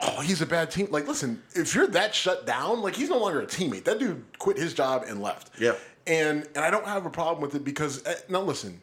oh, 0.00 0.20
he's 0.20 0.42
a 0.42 0.46
bad 0.46 0.70
team. 0.70 0.88
Like, 0.90 1.06
listen, 1.06 1.42
if 1.54 1.74
you're 1.74 1.86
that 1.88 2.14
shut 2.14 2.46
down, 2.46 2.82
like 2.82 2.94
he's 2.96 3.10
no 3.10 3.18
longer 3.18 3.40
a 3.40 3.46
teammate. 3.46 3.84
That 3.84 3.98
dude 3.98 4.24
quit 4.38 4.56
his 4.56 4.74
job 4.74 5.04
and 5.06 5.22
left. 5.22 5.58
Yeah. 5.60 5.74
And 6.06 6.46
and 6.54 6.64
I 6.64 6.70
don't 6.70 6.86
have 6.86 7.06
a 7.06 7.10
problem 7.10 7.42
with 7.42 7.54
it 7.54 7.64
because 7.64 8.04
uh, 8.06 8.14
now 8.28 8.40
listen. 8.40 8.80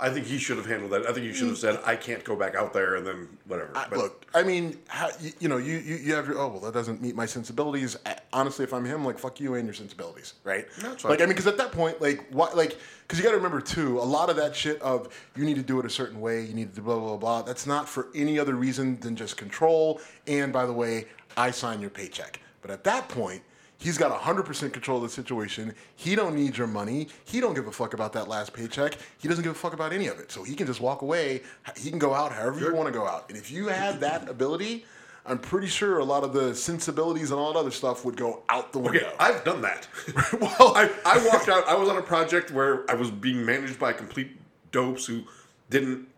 I 0.00 0.10
think 0.10 0.26
he 0.26 0.38
should 0.38 0.58
have 0.58 0.66
handled 0.66 0.92
that. 0.92 1.08
I 1.08 1.12
think 1.12 1.26
you 1.26 1.34
should 1.34 1.48
have 1.48 1.56
mm. 1.56 1.60
said, 1.60 1.80
"I 1.84 1.96
can't 1.96 2.22
go 2.22 2.36
back 2.36 2.54
out 2.54 2.72
there," 2.72 2.94
and 2.94 3.06
then 3.06 3.28
whatever. 3.46 3.72
I, 3.74 3.88
look, 3.96 4.26
I 4.32 4.44
mean, 4.44 4.78
how, 4.86 5.08
you, 5.20 5.32
you, 5.40 5.48
know, 5.48 5.56
you, 5.56 5.78
you 5.78 5.96
you 5.96 6.14
have 6.14 6.28
your 6.28 6.38
oh 6.38 6.48
well, 6.48 6.60
that 6.60 6.72
doesn't 6.72 7.02
meet 7.02 7.16
my 7.16 7.26
sensibilities. 7.26 7.96
Honestly, 8.32 8.62
if 8.62 8.72
I'm 8.72 8.84
him, 8.84 9.04
like 9.04 9.18
fuck 9.18 9.40
you 9.40 9.54
and 9.54 9.66
your 9.66 9.74
sensibilities, 9.74 10.34
right? 10.44 10.66
That's 10.80 11.02
right. 11.02 11.10
Like 11.10 11.20
I 11.20 11.24
mean, 11.24 11.30
because 11.30 11.48
at 11.48 11.56
that 11.56 11.72
point, 11.72 12.00
like 12.00 12.28
what, 12.30 12.56
like 12.56 12.78
because 13.02 13.18
you 13.18 13.24
got 13.24 13.32
to 13.32 13.36
remember 13.36 13.60
too, 13.60 13.98
a 13.98 14.02
lot 14.02 14.30
of 14.30 14.36
that 14.36 14.54
shit 14.54 14.80
of 14.82 15.08
you 15.34 15.44
need 15.44 15.56
to 15.56 15.62
do 15.62 15.80
it 15.80 15.86
a 15.86 15.90
certain 15.90 16.20
way, 16.20 16.42
you 16.42 16.54
need 16.54 16.74
to 16.76 16.80
blah 16.80 16.98
blah 16.98 17.16
blah. 17.16 17.42
That's 17.42 17.66
not 17.66 17.88
for 17.88 18.06
any 18.14 18.38
other 18.38 18.54
reason 18.54 19.00
than 19.00 19.16
just 19.16 19.36
control. 19.36 20.00
And 20.28 20.52
by 20.52 20.64
the 20.64 20.72
way, 20.72 21.06
I 21.36 21.50
sign 21.50 21.80
your 21.80 21.90
paycheck. 21.90 22.40
But 22.62 22.70
at 22.70 22.84
that 22.84 23.08
point, 23.08 23.42
he's 23.78 23.96
got 23.96 24.12
100% 24.12 24.72
control 24.72 24.98
of 24.98 25.04
the 25.04 25.08
situation. 25.08 25.74
He 25.96 26.14
don't 26.14 26.34
need 26.34 26.58
your 26.58 26.66
money. 26.66 27.08
He 27.24 27.40
don't 27.40 27.54
give 27.54 27.66
a 27.66 27.72
fuck 27.72 27.94
about 27.94 28.12
that 28.12 28.28
last 28.28 28.52
paycheck. 28.52 28.98
He 29.18 29.28
doesn't 29.28 29.44
give 29.44 29.52
a 29.52 29.58
fuck 29.58 29.72
about 29.72 29.92
any 29.92 30.08
of 30.08 30.18
it. 30.18 30.30
So 30.30 30.42
he 30.42 30.54
can 30.54 30.66
just 30.66 30.80
walk 30.80 31.02
away. 31.02 31.42
He 31.76 31.90
can 31.90 31.98
go 31.98 32.12
out 32.12 32.32
however 32.32 32.60
you 32.60 32.74
want 32.74 32.86
to 32.86 32.92
go 32.92 33.06
out. 33.06 33.26
And 33.28 33.38
if 33.38 33.50
you 33.50 33.68
had 33.68 34.00
that 34.00 34.28
ability, 34.28 34.84
I'm 35.24 35.38
pretty 35.38 35.66
sure 35.66 35.98
a 35.98 36.04
lot 36.04 36.24
of 36.24 36.32
the 36.32 36.54
sensibilities 36.54 37.30
and 37.30 37.38
all 37.38 37.52
that 37.52 37.58
other 37.58 37.70
stuff 37.70 38.04
would 38.04 38.16
go 38.16 38.42
out 38.48 38.72
the 38.72 38.78
window. 38.78 39.00
Okay, 39.00 39.12
I've 39.20 39.44
done 39.44 39.60
that. 39.62 39.86
well, 40.40 40.72
I, 40.74 40.90
I 41.04 41.26
walked 41.26 41.48
out. 41.48 41.68
I 41.68 41.74
was 41.74 41.88
on 41.88 41.98
a 41.98 42.02
project 42.02 42.50
where 42.50 42.90
I 42.90 42.94
was 42.94 43.10
being 43.10 43.44
managed 43.44 43.78
by 43.78 43.92
complete 43.92 44.38
dopes 44.72 45.06
who 45.06 45.24
didn't 45.70 46.08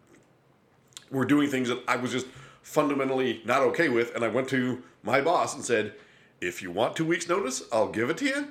were 1.10 1.24
doing 1.24 1.50
things 1.50 1.68
that 1.68 1.82
I 1.88 1.96
was 1.96 2.12
just 2.12 2.26
fundamentally 2.62 3.42
not 3.44 3.62
okay 3.62 3.88
with, 3.88 4.14
and 4.14 4.24
I 4.24 4.28
went 4.28 4.48
to 4.50 4.80
my 5.02 5.20
boss 5.20 5.54
and 5.56 5.64
said, 5.64 5.94
"If 6.40 6.62
you 6.62 6.70
want 6.70 6.96
two 6.96 7.04
weeks' 7.04 7.28
notice, 7.28 7.62
I'll 7.72 7.88
give 7.88 8.10
it 8.10 8.16
to 8.18 8.24
you, 8.24 8.48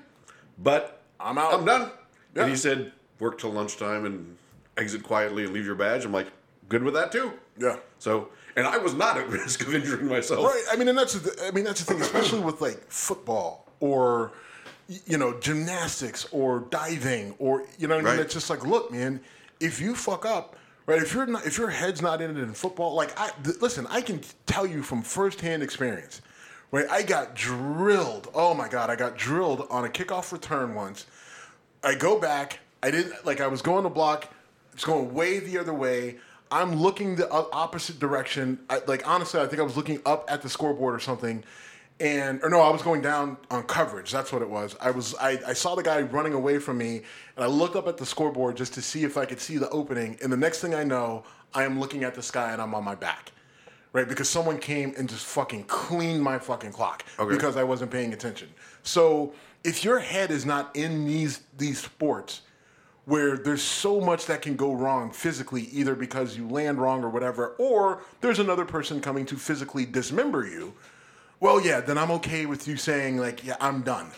but 0.58 1.02
I'm 1.20 1.38
out. 1.38 1.54
I'm 1.54 1.66
done." 1.66 1.92
Yeah. 2.36 2.44
And 2.44 2.52
he 2.52 2.58
said, 2.58 2.92
"Work 3.20 3.40
till 3.40 3.52
lunchtime 3.52 4.06
and 4.06 4.38
exit 4.78 5.04
quietly 5.04 5.46
and 5.46 5.54
leave 5.54 5.66
your 5.66 5.76
badge." 5.76 6.06
I'm 6.06 6.14
like, 6.14 6.28
"Good 6.68 6.84
with 6.84 6.94
that 6.94 7.12
too." 7.12 7.34
Yeah. 7.58 7.78
So 8.00 8.30
and 8.56 8.68
I 8.68 8.78
was 8.78 8.94
not 8.94 9.18
at 9.18 9.28
risk 9.30 9.62
of 9.62 9.74
injuring 9.74 10.08
myself. 10.08 10.46
Right. 10.46 10.64
I 10.72 10.76
mean, 10.76 10.88
and 10.88 10.98
that's 10.98 11.14
the, 11.14 11.48
I 11.48 11.52
mean 11.52 11.64
that's 11.64 11.84
the 11.84 11.94
thing, 11.94 12.02
especially 12.02 12.40
with 12.40 12.62
like 12.62 12.90
football 12.92 13.66
or 13.80 14.34
you 15.06 15.18
know 15.18 15.40
gymnastics 15.40 16.28
or 16.32 16.62
diving 16.70 17.36
or 17.40 17.64
you 17.78 17.88
know 17.88 17.96
what 17.96 18.06
I 18.06 18.10
mean. 18.10 18.18
Right. 18.18 18.26
It's 18.26 18.34
just 18.34 18.50
like, 18.50 18.66
look, 18.66 18.92
man, 18.92 19.20
if 19.60 19.80
you 19.80 19.96
fuck 19.96 20.26
up. 20.26 20.56
Right, 20.86 21.04
if 21.04 21.14
you're 21.14 21.28
not, 21.28 21.46
if 21.46 21.60
your 21.60 21.70
head's 21.70 22.02
not 22.02 22.20
in 22.20 22.32
it 22.32 22.42
in 22.42 22.52
football, 22.56 22.96
like 22.96 23.18
I 23.20 23.30
th- 23.44 23.62
listen, 23.62 23.86
I 23.92 24.02
can 24.02 24.22
tell 24.48 24.66
you 24.66 24.82
from 24.82 25.04
firsthand 25.04 25.62
experience. 25.62 26.24
Right, 26.72 26.88
I 26.90 27.02
got 27.02 27.36
drilled. 27.36 28.30
Oh 28.36 28.54
my 28.54 28.68
god, 28.68 28.92
I 28.92 28.96
got 28.96 29.18
drilled 29.18 29.66
on 29.72 29.86
a 29.86 29.90
kickoff 29.90 30.32
return 30.32 30.76
once. 30.76 31.08
I 31.84 31.96
go 31.96 32.20
back. 32.20 32.60
I 32.84 32.92
didn't 32.92 33.26
like. 33.26 33.42
I 33.42 33.48
was 33.48 33.62
going 33.62 33.84
to 33.84 33.90
block. 33.90 34.32
It's 34.74 34.86
going 34.86 35.14
way 35.14 35.40
the 35.40 35.58
other 35.58 35.74
way. 35.74 36.18
I'm 36.52 36.76
looking 36.76 37.16
the 37.16 37.30
opposite 37.30 38.00
direction. 38.00 38.60
I, 38.70 38.82
like 38.88 39.08
honestly, 39.08 39.40
I 39.40 39.48
think 39.48 39.60
I 39.60 39.64
was 39.64 39.78
looking 39.78 40.00
up 40.06 40.26
at 40.32 40.42
the 40.42 40.50
scoreboard 40.50 40.96
or 40.96 41.00
something, 41.00 41.44
and 42.00 42.40
or 42.44 42.50
no, 42.50 42.62
I 42.62 42.70
was 42.70 42.82
going 42.82 43.02
down 43.02 43.38
on 43.50 43.64
coverage. 43.64 44.12
That's 44.12 44.32
what 44.32 44.42
it 44.42 44.50
was. 44.50 44.76
I 44.80 44.92
was 44.92 45.16
I, 45.16 45.40
I 45.48 45.54
saw 45.54 45.76
the 45.76 45.84
guy 45.84 46.02
running 46.02 46.34
away 46.34 46.60
from 46.60 46.78
me, 46.78 47.02
and 47.36 47.44
I 47.44 47.48
looked 47.48 47.76
up 47.76 47.88
at 47.88 47.98
the 47.98 48.06
scoreboard 48.06 48.58
just 48.58 48.74
to 48.76 48.82
see 48.82 49.04
if 49.04 49.18
I 49.18 49.26
could 49.26 49.40
see 49.40 49.58
the 49.58 49.70
opening. 49.70 50.18
And 50.22 50.32
the 50.32 50.38
next 50.38 50.60
thing 50.60 50.76
I 50.76 50.84
know, 50.84 51.24
I 51.54 51.64
am 51.64 51.80
looking 51.80 52.04
at 52.04 52.16
the 52.16 52.22
sky 52.22 52.52
and 52.52 52.62
I'm 52.62 52.76
on 52.76 52.84
my 52.84 52.96
back, 52.96 53.32
right? 53.94 54.08
Because 54.08 54.30
someone 54.30 54.58
came 54.58 54.94
and 54.98 55.10
just 55.10 55.26
fucking 55.26 55.64
cleaned 55.64 56.22
my 56.22 56.40
fucking 56.40 56.72
clock 56.72 57.04
okay. 57.18 57.34
because 57.34 57.58
I 57.58 57.64
wasn't 57.64 57.92
paying 57.92 58.14
attention. 58.14 58.50
So 58.84 59.34
if 59.64 59.84
your 59.84 60.00
head 60.00 60.32
is 60.32 60.46
not 60.46 60.76
in 60.76 61.06
these 61.06 61.42
these 61.58 61.80
sports 61.80 62.42
where 63.06 63.38
there's 63.38 63.64
so 63.64 64.00
much 64.00 64.28
that 64.28 64.42
can 64.42 64.56
go 64.56 64.74
wrong 64.74 65.12
physically, 65.12 65.64
either 65.72 65.96
because 65.96 66.38
you 66.38 66.48
land 66.48 66.80
wrong 66.80 67.04
or 67.04 67.10
whatever, 67.10 67.56
or 67.58 68.04
there's 68.22 68.38
another 68.38 68.66
person 68.66 69.02
coming 69.02 69.26
to 69.26 69.36
physically 69.36 69.84
dismember 69.84 70.46
you. 70.46 70.74
Well, 71.40 71.60
yeah, 71.60 71.82
then 71.82 71.98
I'm 71.98 72.12
okay 72.12 72.46
with 72.46 72.68
you 72.68 72.78
saying 72.78 73.18
like, 73.18 73.44
yeah, 73.44 73.56
I'm 73.60 73.82
done, 73.82 74.12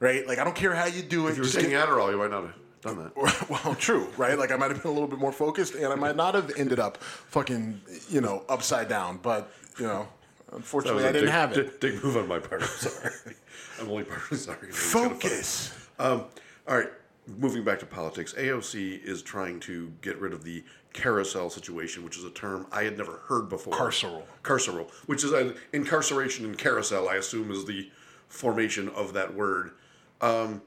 right? 0.00 0.26
Like 0.26 0.38
I 0.38 0.44
don't 0.44 0.56
care 0.56 0.74
how 0.74 0.86
you 0.86 1.02
do 1.02 1.26
it. 1.26 1.32
If 1.32 1.36
you 1.36 1.42
were 1.42 1.48
taking 1.48 1.70
get... 1.70 1.86
Adderall, 1.86 2.10
you 2.10 2.16
might 2.16 2.30
not 2.30 2.44
have 2.44 2.54
done 2.80 2.98
that. 2.98 3.50
well, 3.64 3.74
true, 3.74 4.08
right? 4.16 4.38
Like 4.38 4.52
I 4.52 4.56
might 4.56 4.70
have 4.70 4.82
been 4.82 4.90
a 4.90 4.94
little 4.94 5.08
bit 5.08 5.18
more 5.18 5.32
focused, 5.32 5.74
and 5.74 5.86
I 5.86 5.94
might 5.94 6.16
not 6.16 6.34
have 6.34 6.52
ended 6.56 6.78
up 6.78 7.02
fucking, 7.02 7.80
you 8.08 8.20
know, 8.20 8.44
upside 8.48 8.88
down. 8.88 9.18
But 9.22 9.52
you 9.78 9.86
know, 9.86 10.08
unfortunately, 10.52 11.04
I 11.04 11.12
didn't 11.12 11.26
dick, 11.26 11.34
have 11.34 11.56
it. 11.56 11.80
Dick 11.80 12.02
move 12.04 12.16
on 12.16 12.28
my 12.28 12.38
part. 12.38 12.62
I'm 12.62 12.68
sorry. 12.68 13.14
I'm 13.80 13.88
only 13.88 14.04
partly 14.04 14.38
sorry. 14.38 14.70
Focus. 14.70 15.72
Um, 15.98 16.24
all 16.66 16.76
right 16.76 16.90
moving 17.36 17.62
back 17.62 17.78
to 17.80 17.86
politics, 17.86 18.32
AOC 18.34 19.02
is 19.04 19.22
trying 19.22 19.60
to 19.60 19.92
get 20.00 20.18
rid 20.18 20.32
of 20.32 20.44
the 20.44 20.64
carousel 20.92 21.50
situation, 21.50 22.02
which 22.02 22.16
is 22.16 22.24
a 22.24 22.30
term 22.30 22.66
I 22.72 22.84
had 22.84 22.96
never 22.96 23.18
heard 23.28 23.48
before. 23.48 23.74
Carceral. 23.74 24.22
Carceral, 24.42 24.90
which 25.06 25.24
is 25.24 25.32
an 25.32 25.54
incarceration 25.72 26.46
and 26.46 26.56
carousel, 26.56 27.08
I 27.08 27.16
assume, 27.16 27.50
is 27.50 27.66
the 27.66 27.90
formation 28.28 28.88
of 28.90 29.12
that 29.12 29.34
word. 29.34 29.72
Um, 30.20 30.62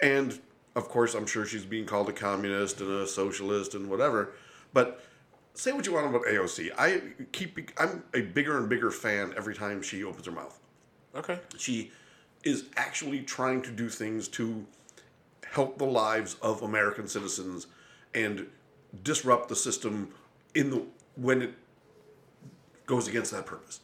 and 0.00 0.38
of 0.74 0.88
course, 0.88 1.14
I'm 1.14 1.26
sure 1.26 1.44
she's 1.44 1.64
being 1.64 1.86
called 1.86 2.08
a 2.08 2.12
communist 2.12 2.80
and 2.80 2.90
a 2.90 3.06
socialist 3.06 3.74
and 3.74 3.90
whatever. 3.90 4.32
But 4.72 5.02
say 5.54 5.72
what 5.72 5.86
you 5.86 5.92
want 5.92 6.06
about 6.06 6.24
AOC. 6.24 6.70
I 6.78 7.02
keep 7.32 7.70
I'm 7.78 8.04
a 8.14 8.22
bigger 8.22 8.58
and 8.58 8.68
bigger 8.68 8.90
fan 8.90 9.34
every 9.36 9.54
time 9.54 9.82
she 9.82 10.02
opens 10.04 10.26
her 10.26 10.32
mouth. 10.32 10.58
Okay. 11.14 11.38
She 11.58 11.90
is 12.44 12.64
actually 12.76 13.20
trying 13.20 13.62
to 13.62 13.70
do 13.70 13.88
things 13.88 14.28
to 14.28 14.66
help 15.52 15.78
the 15.78 15.84
lives 15.84 16.36
of 16.42 16.62
American 16.62 17.06
citizens 17.06 17.66
and 18.14 18.46
disrupt 19.02 19.48
the 19.48 19.56
system 19.56 20.12
in 20.54 20.70
the 20.70 20.82
when 21.16 21.42
it 21.42 21.54
goes 22.86 23.06
against 23.06 23.30
that 23.32 23.46
purpose. 23.46 23.80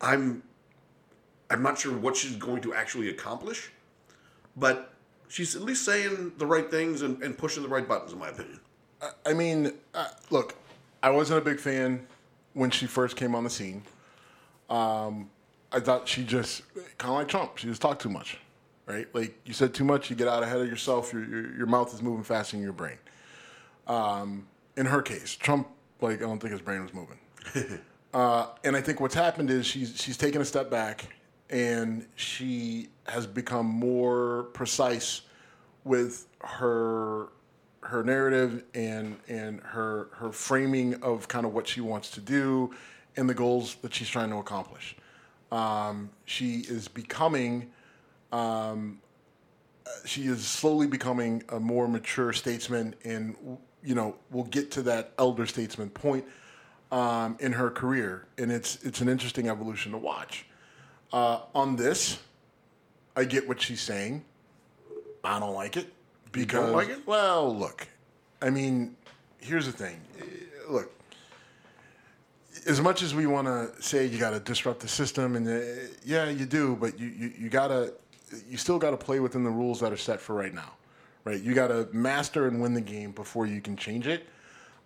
I'm 0.00 0.42
I'm 1.50 1.62
not 1.62 1.78
sure 1.78 1.96
what 1.96 2.16
she's 2.16 2.36
going 2.36 2.62
to 2.62 2.74
actually 2.74 3.08
accomplish, 3.10 3.70
but 4.56 4.95
she's 5.28 5.56
at 5.56 5.62
least 5.62 5.84
saying 5.84 6.32
the 6.38 6.46
right 6.46 6.70
things 6.70 7.02
and, 7.02 7.22
and 7.22 7.36
pushing 7.36 7.62
the 7.62 7.68
right 7.68 7.86
buttons, 7.86 8.12
in 8.12 8.18
my 8.18 8.28
opinion. 8.28 8.60
I 9.24 9.34
mean, 9.34 9.72
uh, 9.94 10.08
look, 10.30 10.54
I 11.02 11.10
wasn't 11.10 11.40
a 11.40 11.44
big 11.44 11.60
fan 11.60 12.06
when 12.54 12.70
she 12.70 12.86
first 12.86 13.16
came 13.16 13.34
on 13.34 13.44
the 13.44 13.50
scene. 13.50 13.82
Um, 14.70 15.30
I 15.70 15.80
thought 15.80 16.08
she 16.08 16.24
just 16.24 16.62
kind 16.98 17.12
of 17.12 17.18
like 17.18 17.28
Trump. 17.28 17.58
She 17.58 17.66
just 17.66 17.82
talked 17.82 18.02
too 18.02 18.08
much, 18.08 18.38
right? 18.86 19.06
Like 19.14 19.38
you 19.44 19.52
said 19.52 19.74
too 19.74 19.84
much, 19.84 20.10
you 20.10 20.16
get 20.16 20.28
out 20.28 20.42
ahead 20.42 20.60
of 20.60 20.68
yourself. 20.68 21.12
Your 21.12 21.24
your, 21.24 21.56
your 21.56 21.66
mouth 21.66 21.92
is 21.92 22.02
moving 22.02 22.24
faster 22.24 22.56
than 22.56 22.62
your 22.62 22.72
brain. 22.72 22.98
Um, 23.86 24.46
in 24.76 24.86
her 24.86 25.02
case, 25.02 25.36
Trump, 25.36 25.68
like 26.00 26.18
I 26.18 26.22
don't 26.22 26.38
think 26.38 26.52
his 26.52 26.62
brain 26.62 26.82
was 26.82 26.94
moving. 26.94 27.18
uh, 28.14 28.46
and 28.64 28.74
I 28.76 28.80
think 28.80 29.00
what's 29.00 29.14
happened 29.14 29.50
is 29.50 29.66
she's 29.66 30.00
she's 30.00 30.16
taken 30.16 30.40
a 30.40 30.44
step 30.44 30.70
back 30.70 31.06
and 31.50 32.06
she 32.16 32.88
has 33.06 33.26
become 33.26 33.66
more 33.66 34.44
precise 34.52 35.22
with 35.84 36.26
her 36.40 37.28
her 37.82 38.02
narrative 38.02 38.64
and 38.74 39.16
and 39.28 39.60
her 39.60 40.08
her 40.12 40.32
framing 40.32 40.94
of 41.02 41.28
kind 41.28 41.46
of 41.46 41.54
what 41.54 41.68
she 41.68 41.80
wants 41.80 42.10
to 42.10 42.20
do 42.20 42.74
and 43.16 43.28
the 43.28 43.34
goals 43.34 43.76
that 43.82 43.94
she's 43.94 44.08
trying 44.08 44.30
to 44.30 44.36
accomplish. 44.36 44.96
Um, 45.52 46.10
she 46.24 46.58
is 46.68 46.88
becoming, 46.88 47.70
um, 48.32 49.00
she 50.04 50.26
is 50.26 50.46
slowly 50.46 50.86
becoming 50.86 51.42
a 51.48 51.60
more 51.60 51.88
mature 51.88 52.32
statesman, 52.32 52.94
and 53.04 53.36
you 53.82 53.94
know 53.94 54.16
we'll 54.30 54.44
get 54.44 54.70
to 54.72 54.82
that 54.82 55.12
elder 55.18 55.46
statesman 55.46 55.90
point 55.90 56.24
um, 56.90 57.36
in 57.40 57.52
her 57.52 57.70
career, 57.70 58.26
and 58.38 58.50
it's 58.50 58.82
it's 58.84 59.00
an 59.00 59.08
interesting 59.08 59.48
evolution 59.48 59.92
to 59.92 59.98
watch. 59.98 60.46
Uh, 61.12 61.40
on 61.54 61.76
this, 61.76 62.18
I 63.14 63.24
get 63.24 63.46
what 63.48 63.60
she's 63.60 63.80
saying. 63.80 64.24
I 65.24 65.40
don't 65.40 65.54
like 65.54 65.76
it 65.76 65.92
because 66.32 66.66
Don't 66.66 66.72
like 66.76 66.88
it? 66.88 67.06
well, 67.06 67.56
look, 67.56 67.86
I 68.42 68.50
mean, 68.50 68.94
here's 69.40 69.66
the 69.66 69.72
thing. 69.72 70.00
Look, 70.68 70.90
as 72.66 72.80
much 72.80 73.02
as 73.02 73.14
we 73.14 73.26
want 73.26 73.46
to 73.46 73.70
say 73.82 74.06
you 74.06 74.18
got 74.18 74.30
to 74.30 74.40
disrupt 74.40 74.80
the 74.80 74.88
system, 74.88 75.36
and 75.36 75.48
uh, 75.48 75.88
yeah, 76.04 76.28
you 76.28 76.46
do, 76.46 76.76
but 76.76 76.98
you 76.98 77.08
you, 77.08 77.32
you 77.38 77.48
gotta 77.48 77.94
you 78.48 78.56
still 78.56 78.78
got 78.78 78.90
to 78.90 78.96
play 78.96 79.20
within 79.20 79.44
the 79.44 79.50
rules 79.50 79.80
that 79.80 79.92
are 79.92 79.96
set 79.96 80.20
for 80.20 80.34
right 80.34 80.52
now, 80.54 80.72
right? 81.24 81.40
You 81.40 81.54
got 81.54 81.68
to 81.68 81.88
master 81.92 82.48
and 82.48 82.60
win 82.60 82.74
the 82.74 82.80
game 82.80 83.12
before 83.12 83.46
you 83.46 83.60
can 83.60 83.76
change 83.76 84.06
it. 84.06 84.26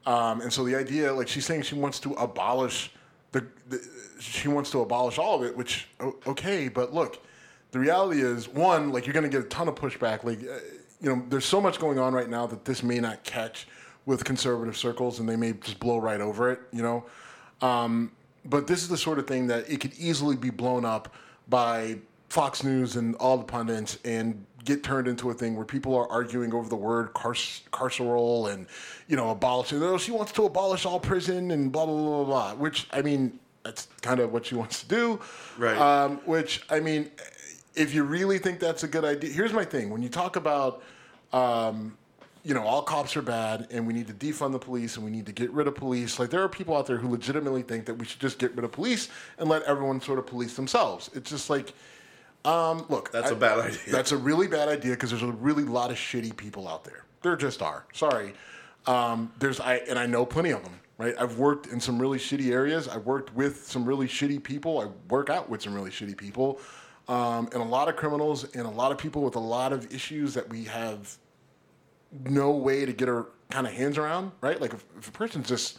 Um, 0.06 0.40
and 0.40 0.52
so 0.52 0.64
the 0.64 0.76
idea, 0.76 1.12
like 1.12 1.28
she's 1.28 1.44
saying, 1.46 1.62
she 1.62 1.74
wants 1.74 2.00
to 2.00 2.12
abolish 2.14 2.92
the, 3.32 3.46
the 3.68 3.80
she 4.18 4.48
wants 4.48 4.70
to 4.72 4.80
abolish 4.80 5.18
all 5.18 5.36
of 5.36 5.42
it, 5.42 5.56
which 5.56 5.88
okay, 6.26 6.68
but 6.68 6.92
look, 6.92 7.24
the 7.70 7.78
reality 7.78 8.20
is 8.20 8.48
one, 8.48 8.90
like 8.90 9.06
you're 9.06 9.14
going 9.14 9.24
to 9.24 9.30
get 9.30 9.44
a 9.44 9.48
ton 9.48 9.68
of 9.68 9.74
pushback. 9.74 10.24
Like 10.24 10.40
uh, 10.40 10.58
you 11.00 11.14
know, 11.14 11.24
there's 11.28 11.46
so 11.46 11.60
much 11.60 11.78
going 11.78 11.98
on 11.98 12.12
right 12.12 12.28
now 12.28 12.46
that 12.46 12.64
this 12.64 12.82
may 12.82 12.98
not 13.00 13.22
catch 13.24 13.66
with 14.06 14.24
conservative 14.24 14.76
circles, 14.76 15.20
and 15.20 15.28
they 15.28 15.36
may 15.36 15.52
just 15.52 15.78
blow 15.78 15.98
right 15.98 16.20
over 16.20 16.50
it. 16.50 16.60
You 16.72 16.82
know. 16.82 17.04
Um, 17.60 18.12
but 18.44 18.66
this 18.66 18.82
is 18.82 18.88
the 18.88 18.96
sort 18.96 19.18
of 19.18 19.26
thing 19.26 19.46
that 19.48 19.70
it 19.70 19.80
could 19.80 19.92
easily 19.98 20.36
be 20.36 20.50
blown 20.50 20.84
up 20.84 21.14
by 21.48 21.98
Fox 22.28 22.62
News 22.64 22.96
and 22.96 23.14
all 23.16 23.36
the 23.36 23.44
pundits 23.44 23.98
and 24.04 24.46
get 24.64 24.82
turned 24.82 25.08
into 25.08 25.30
a 25.30 25.34
thing 25.34 25.56
where 25.56 25.64
people 25.64 25.94
are 25.96 26.10
arguing 26.10 26.52
over 26.52 26.68
the 26.68 26.76
word 26.76 27.12
car- 27.14 27.32
carceral 27.32 28.52
and, 28.52 28.66
you 29.08 29.16
know, 29.16 29.30
abolishing. 29.30 29.82
Oh, 29.82 29.98
she 29.98 30.12
wants 30.12 30.32
to 30.32 30.44
abolish 30.44 30.84
all 30.84 31.00
prison 31.00 31.50
and 31.50 31.72
blah, 31.72 31.86
blah, 31.86 31.96
blah, 31.96 32.24
blah, 32.24 32.24
blah. 32.24 32.54
Which, 32.54 32.86
I 32.92 33.02
mean, 33.02 33.38
that's 33.62 33.88
kind 34.02 34.20
of 34.20 34.32
what 34.32 34.46
she 34.46 34.54
wants 34.54 34.82
to 34.82 34.88
do. 34.88 35.20
Right. 35.58 35.76
Um, 35.76 36.18
which, 36.24 36.62
I 36.70 36.80
mean, 36.80 37.10
if 37.74 37.94
you 37.94 38.04
really 38.04 38.38
think 38.38 38.60
that's 38.60 38.82
a 38.82 38.88
good 38.88 39.04
idea, 39.04 39.30
here's 39.30 39.52
my 39.52 39.64
thing. 39.64 39.90
When 39.90 40.02
you 40.02 40.08
talk 40.08 40.36
about, 40.36 40.82
um, 41.32 41.96
you 42.42 42.54
know, 42.54 42.62
all 42.62 42.82
cops 42.82 43.16
are 43.16 43.22
bad 43.22 43.68
and 43.70 43.86
we 43.86 43.92
need 43.92 44.08
to 44.08 44.14
defund 44.14 44.52
the 44.52 44.58
police 44.58 44.96
and 44.96 45.04
we 45.04 45.10
need 45.10 45.26
to 45.26 45.32
get 45.32 45.50
rid 45.50 45.66
of 45.66 45.74
police. 45.74 46.18
Like, 46.18 46.30
there 46.30 46.42
are 46.42 46.48
people 46.48 46.76
out 46.76 46.86
there 46.86 46.96
who 46.96 47.08
legitimately 47.08 47.62
think 47.62 47.84
that 47.86 47.94
we 47.94 48.04
should 48.06 48.20
just 48.20 48.38
get 48.38 48.54
rid 48.56 48.64
of 48.64 48.72
police 48.72 49.08
and 49.38 49.48
let 49.48 49.62
everyone 49.64 50.00
sort 50.00 50.18
of 50.18 50.26
police 50.26 50.54
themselves. 50.54 51.10
It's 51.14 51.30
just 51.30 51.50
like, 51.50 51.74
um, 52.44 52.86
look, 52.88 53.12
That's 53.12 53.30
a 53.30 53.36
bad 53.36 53.58
idea. 53.58 53.78
That's 53.88 54.12
a 54.12 54.16
really 54.16 54.46
bad 54.46 54.68
idea 54.68 54.92
because 54.92 55.10
there's 55.10 55.22
a 55.22 55.32
really 55.32 55.64
lot 55.64 55.90
of 55.90 55.96
shitty 55.96 56.36
people 56.36 56.68
out 56.68 56.84
there. 56.84 57.04
There 57.22 57.36
just 57.36 57.60
are. 57.60 57.84
Sorry. 57.92 58.32
Um, 58.86 59.32
there's 59.38 59.60
I 59.60 59.76
and 59.88 59.98
I 59.98 60.06
know 60.06 60.24
plenty 60.24 60.50
of 60.50 60.64
them. 60.64 60.80
Right. 60.96 61.14
I've 61.18 61.38
worked 61.38 61.66
in 61.66 61.80
some 61.80 61.98
really 61.98 62.18
shitty 62.18 62.50
areas. 62.50 62.86
I've 62.86 63.06
worked 63.06 63.34
with 63.34 63.64
some 63.66 63.86
really 63.86 64.06
shitty 64.06 64.42
people. 64.42 64.80
I 64.80 64.88
work 65.08 65.30
out 65.30 65.48
with 65.48 65.62
some 65.62 65.74
really 65.74 65.90
shitty 65.90 66.16
people, 66.16 66.60
um, 67.08 67.48
and 67.52 67.62
a 67.62 67.64
lot 67.64 67.88
of 67.88 67.96
criminals 67.96 68.44
and 68.54 68.66
a 68.66 68.70
lot 68.70 68.92
of 68.92 68.98
people 68.98 69.22
with 69.22 69.36
a 69.36 69.40
lot 69.40 69.72
of 69.72 69.92
issues 69.94 70.34
that 70.34 70.48
we 70.50 70.64
have 70.64 71.16
no 72.24 72.50
way 72.50 72.84
to 72.84 72.92
get 72.92 73.08
our 73.08 73.28
kind 73.50 73.66
of 73.66 73.72
hands 73.72 73.96
around. 73.96 74.32
Right. 74.40 74.60
Like 74.60 74.74
if, 74.74 74.84
if 74.98 75.08
a 75.08 75.12
person's 75.12 75.48
just 75.48 75.78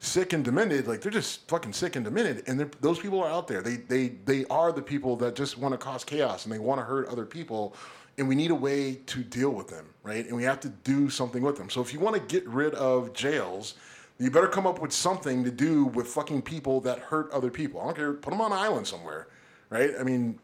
sick 0.00 0.32
and 0.32 0.44
demented, 0.44 0.86
like 0.86 1.00
they're 1.00 1.12
just 1.12 1.46
fucking 1.48 1.72
sick 1.72 1.96
and 1.96 2.04
demented, 2.04 2.44
and 2.46 2.60
those 2.80 2.98
people 2.98 3.20
are 3.20 3.30
out 3.30 3.48
there. 3.48 3.62
They 3.62 3.76
they 3.76 4.08
they 4.24 4.44
are 4.46 4.72
the 4.72 4.82
people 4.82 5.16
that 5.16 5.34
just 5.34 5.58
want 5.58 5.72
to 5.72 5.78
cause 5.78 6.04
chaos 6.04 6.44
and 6.44 6.52
they 6.52 6.58
want 6.58 6.80
to 6.80 6.84
hurt 6.84 7.08
other 7.08 7.24
people, 7.24 7.74
and 8.16 8.28
we 8.28 8.34
need 8.34 8.50
a 8.50 8.54
way 8.54 8.96
to 9.06 9.22
deal 9.22 9.50
with 9.50 9.68
them, 9.68 9.86
right? 10.02 10.26
And 10.26 10.36
we 10.36 10.44
have 10.44 10.60
to 10.60 10.68
do 10.68 11.10
something 11.10 11.42
with 11.42 11.56
them. 11.56 11.70
So 11.70 11.80
if 11.80 11.92
you 11.92 12.00
want 12.00 12.16
to 12.16 12.22
get 12.22 12.46
rid 12.48 12.74
of 12.74 13.12
jails, 13.12 13.74
you 14.18 14.30
better 14.30 14.48
come 14.48 14.66
up 14.66 14.80
with 14.80 14.92
something 14.92 15.44
to 15.44 15.50
do 15.50 15.84
with 15.84 16.06
fucking 16.08 16.42
people 16.42 16.80
that 16.82 16.98
hurt 16.98 17.30
other 17.32 17.50
people. 17.50 17.80
I 17.80 17.84
don't 17.84 17.96
care. 17.96 18.12
Put 18.12 18.30
them 18.30 18.40
on 18.40 18.52
an 18.52 18.58
island 18.58 18.86
somewhere. 18.86 19.28
Right? 19.70 19.90
I 20.00 20.02
mean, 20.02 20.38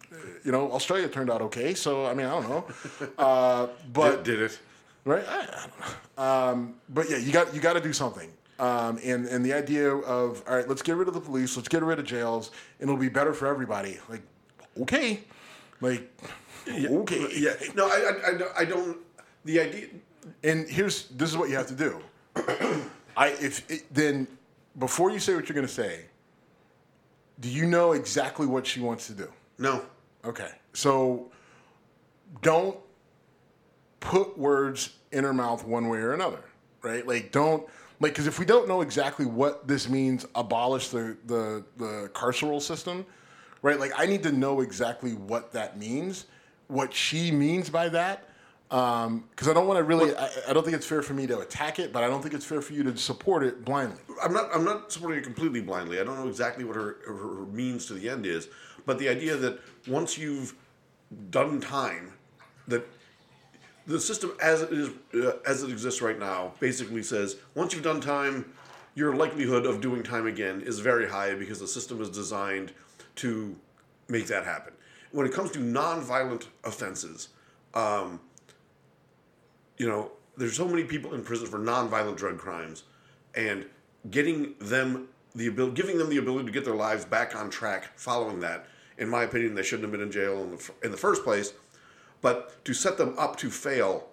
you 0.44 0.52
know, 0.52 0.70
Australia 0.72 1.08
turned 1.08 1.30
out 1.30 1.40
okay. 1.42 1.72
So 1.72 2.04
I 2.04 2.12
mean, 2.12 2.26
I 2.26 2.30
don't 2.30 2.48
know, 2.48 2.64
uh, 3.18 3.68
but 3.92 4.24
did, 4.24 4.36
did 4.36 4.50
it? 4.50 4.58
right? 5.04 5.24
I, 5.26 5.38
I 5.40 5.46
don't 5.46 5.80
know. 5.80 6.22
Um, 6.22 6.74
but 6.90 7.08
yeah, 7.08 7.16
you 7.16 7.32
got 7.32 7.54
you 7.54 7.60
got 7.60 7.72
to 7.72 7.80
do 7.80 7.92
something. 7.92 8.30
Um, 8.58 8.98
and 9.02 9.26
and 9.26 9.44
the 9.44 9.52
idea 9.52 9.90
of 9.92 10.42
all 10.48 10.56
right, 10.56 10.68
let's 10.68 10.82
get 10.82 10.94
rid 10.96 11.08
of 11.08 11.14
the 11.14 11.20
police, 11.20 11.56
let's 11.56 11.68
get 11.68 11.82
rid 11.82 11.98
of 11.98 12.04
jails, 12.04 12.50
and 12.80 12.88
it'll 12.88 13.00
be 13.00 13.08
better 13.08 13.32
for 13.34 13.46
everybody. 13.48 13.98
Like, 14.08 14.22
okay, 14.82 15.20
like, 15.80 16.08
okay, 16.68 17.28
Yeah. 17.36 17.54
No, 17.74 17.86
I, 17.88 17.90
I, 17.90 18.28
I 18.28 18.38
don't- 18.38 18.52
I 18.58 18.64
don't. 18.64 18.98
The 19.44 19.60
idea. 19.60 19.86
And 20.42 20.68
here's 20.68 21.08
this 21.08 21.30
is 21.30 21.36
what 21.36 21.50
you 21.50 21.56
have 21.56 21.66
to 21.66 21.74
do. 21.74 22.00
I 23.16 23.28
if 23.40 23.68
it, 23.70 23.92
then 23.92 24.26
before 24.78 25.10
you 25.10 25.18
say 25.18 25.34
what 25.34 25.48
you're 25.48 25.54
going 25.54 25.66
to 25.66 25.72
say, 25.72 26.06
do 27.40 27.48
you 27.48 27.66
know 27.66 27.92
exactly 27.92 28.46
what 28.46 28.66
she 28.66 28.80
wants 28.80 29.06
to 29.08 29.12
do? 29.14 29.28
No. 29.58 29.84
Okay. 30.24 30.50
So 30.72 31.30
don't 32.40 32.78
put 34.00 34.38
words 34.38 34.90
in 35.12 35.24
her 35.24 35.32
mouth 35.34 35.64
one 35.66 35.88
way 35.88 35.98
or 35.98 36.12
another, 36.12 36.42
right? 36.82 37.06
Like 37.06 37.30
don't 37.32 37.68
like 38.00 38.12
because 38.12 38.26
if 38.26 38.38
we 38.38 38.44
don't 38.44 38.68
know 38.68 38.80
exactly 38.80 39.26
what 39.26 39.66
this 39.66 39.88
means, 39.88 40.26
abolish 40.34 40.88
the 40.88 41.16
the 41.26 41.64
the 41.76 42.10
carceral 42.12 42.60
system, 42.60 43.06
right? 43.62 43.78
Like 43.78 43.92
I 43.96 44.06
need 44.06 44.22
to 44.24 44.32
know 44.32 44.60
exactly 44.60 45.12
what 45.12 45.52
that 45.52 45.78
means, 45.78 46.26
what 46.68 46.92
she 46.92 47.30
means 47.30 47.70
by 47.70 47.88
that. 47.90 48.28
Um, 48.70 49.28
because 49.30 49.46
I 49.46 49.52
don't 49.52 49.68
want 49.68 49.78
to 49.78 49.84
really, 49.84 50.16
I, 50.16 50.28
I 50.48 50.52
don't 50.52 50.64
think 50.64 50.74
it's 50.74 50.86
fair 50.86 51.02
for 51.02 51.12
me 51.12 51.26
to 51.28 51.40
attack 51.40 51.78
it, 51.78 51.92
but 51.92 52.02
I 52.02 52.08
don't 52.08 52.22
think 52.22 52.34
it's 52.34 52.46
fair 52.46 52.60
for 52.60 52.72
you 52.72 52.82
to 52.84 52.96
support 52.96 53.44
it 53.44 53.64
blindly. 53.64 54.00
I'm 54.22 54.32
not. 54.32 54.48
I'm 54.52 54.64
not 54.64 54.90
supporting 54.90 55.20
it 55.20 55.22
completely 55.22 55.60
blindly. 55.60 56.00
I 56.00 56.04
don't 56.04 56.18
know 56.18 56.28
exactly 56.28 56.64
what 56.64 56.74
her, 56.74 56.96
her 57.06 57.46
means 57.46 57.86
to 57.86 57.94
the 57.94 58.08
end 58.08 58.26
is, 58.26 58.48
but 58.86 58.98
the 58.98 59.08
idea 59.08 59.36
that 59.36 59.60
once 59.86 60.18
you've 60.18 60.54
done 61.30 61.60
time, 61.60 62.14
that 62.66 62.84
the 63.86 64.00
system 64.00 64.32
as 64.40 64.62
it 64.62 64.72
is 64.72 64.90
uh, 65.14 65.38
as 65.46 65.62
it 65.62 65.70
exists 65.70 66.00
right 66.00 66.18
now 66.18 66.52
basically 66.60 67.02
says 67.02 67.36
once 67.54 67.74
you've 67.74 67.82
done 67.82 68.00
time, 68.00 68.52
your 68.94 69.14
likelihood 69.14 69.66
of 69.66 69.80
doing 69.80 70.02
time 70.02 70.26
again 70.26 70.62
is 70.62 70.78
very 70.78 71.08
high 71.08 71.34
because 71.34 71.60
the 71.60 71.68
system 71.68 72.00
is 72.00 72.08
designed 72.08 72.72
to 73.16 73.56
make 74.08 74.26
that 74.26 74.44
happen. 74.44 74.72
When 75.12 75.26
it 75.26 75.32
comes 75.32 75.50
to 75.52 75.60
non-violent 75.60 76.48
offenses, 76.64 77.28
um, 77.74 78.20
you 79.78 79.88
know, 79.88 80.12
there's 80.36 80.56
so 80.56 80.66
many 80.66 80.84
people 80.84 81.14
in 81.14 81.22
prison 81.22 81.46
for 81.46 81.58
non-violent 81.58 82.16
drug 82.16 82.38
crimes, 82.38 82.84
and 83.34 83.66
getting 84.10 84.54
them 84.60 85.08
the 85.34 85.46
ability, 85.48 85.74
giving 85.74 85.98
them 85.98 86.08
the 86.08 86.18
ability 86.18 86.46
to 86.46 86.52
get 86.52 86.64
their 86.64 86.74
lives 86.74 87.04
back 87.04 87.34
on 87.36 87.50
track 87.50 87.90
following 87.96 88.40
that. 88.40 88.66
In 88.98 89.08
my 89.08 89.24
opinion, 89.24 89.54
they 89.54 89.62
shouldn't 89.62 89.82
have 89.82 89.92
been 89.92 90.00
in 90.00 90.12
jail 90.12 90.42
in 90.42 90.50
the, 90.52 90.70
in 90.84 90.90
the 90.90 90.96
first 90.96 91.24
place. 91.24 91.52
But 92.24 92.64
to 92.64 92.72
set 92.72 92.96
them 92.96 93.14
up 93.18 93.36
to 93.36 93.50
fail 93.50 94.08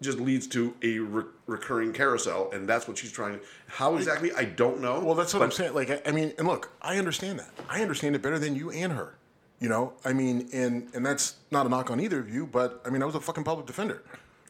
just 0.00 0.20
leads 0.20 0.46
to 0.46 0.76
a 0.80 1.00
re- 1.00 1.24
recurring 1.48 1.92
carousel, 1.92 2.52
and 2.52 2.68
that's 2.68 2.86
what 2.86 2.96
she's 2.96 3.10
trying 3.10 3.40
to. 3.40 3.44
How 3.66 3.96
exactly, 3.96 4.30
I 4.32 4.44
don't 4.44 4.80
know. 4.80 5.00
Well, 5.00 5.16
that's 5.16 5.34
what 5.34 5.40
but 5.40 5.46
I'm 5.46 5.50
saying. 5.50 5.74
Like, 5.74 5.90
I, 5.90 6.00
I 6.06 6.12
mean, 6.12 6.32
and 6.38 6.46
look, 6.46 6.70
I 6.80 6.98
understand 6.98 7.40
that. 7.40 7.50
I 7.68 7.82
understand 7.82 8.14
it 8.14 8.22
better 8.22 8.38
than 8.38 8.54
you 8.54 8.70
and 8.70 8.92
her. 8.92 9.18
You 9.58 9.68
know, 9.68 9.94
I 10.04 10.12
mean, 10.12 10.48
and 10.52 10.88
and 10.94 11.04
that's 11.04 11.34
not 11.50 11.66
a 11.66 11.68
knock 11.68 11.90
on 11.90 11.98
either 11.98 12.20
of 12.20 12.32
you, 12.32 12.46
but 12.46 12.80
I 12.86 12.90
mean, 12.90 13.02
I 13.02 13.06
was 13.06 13.16
a 13.16 13.20
fucking 13.20 13.42
public 13.42 13.66
defender. 13.66 14.04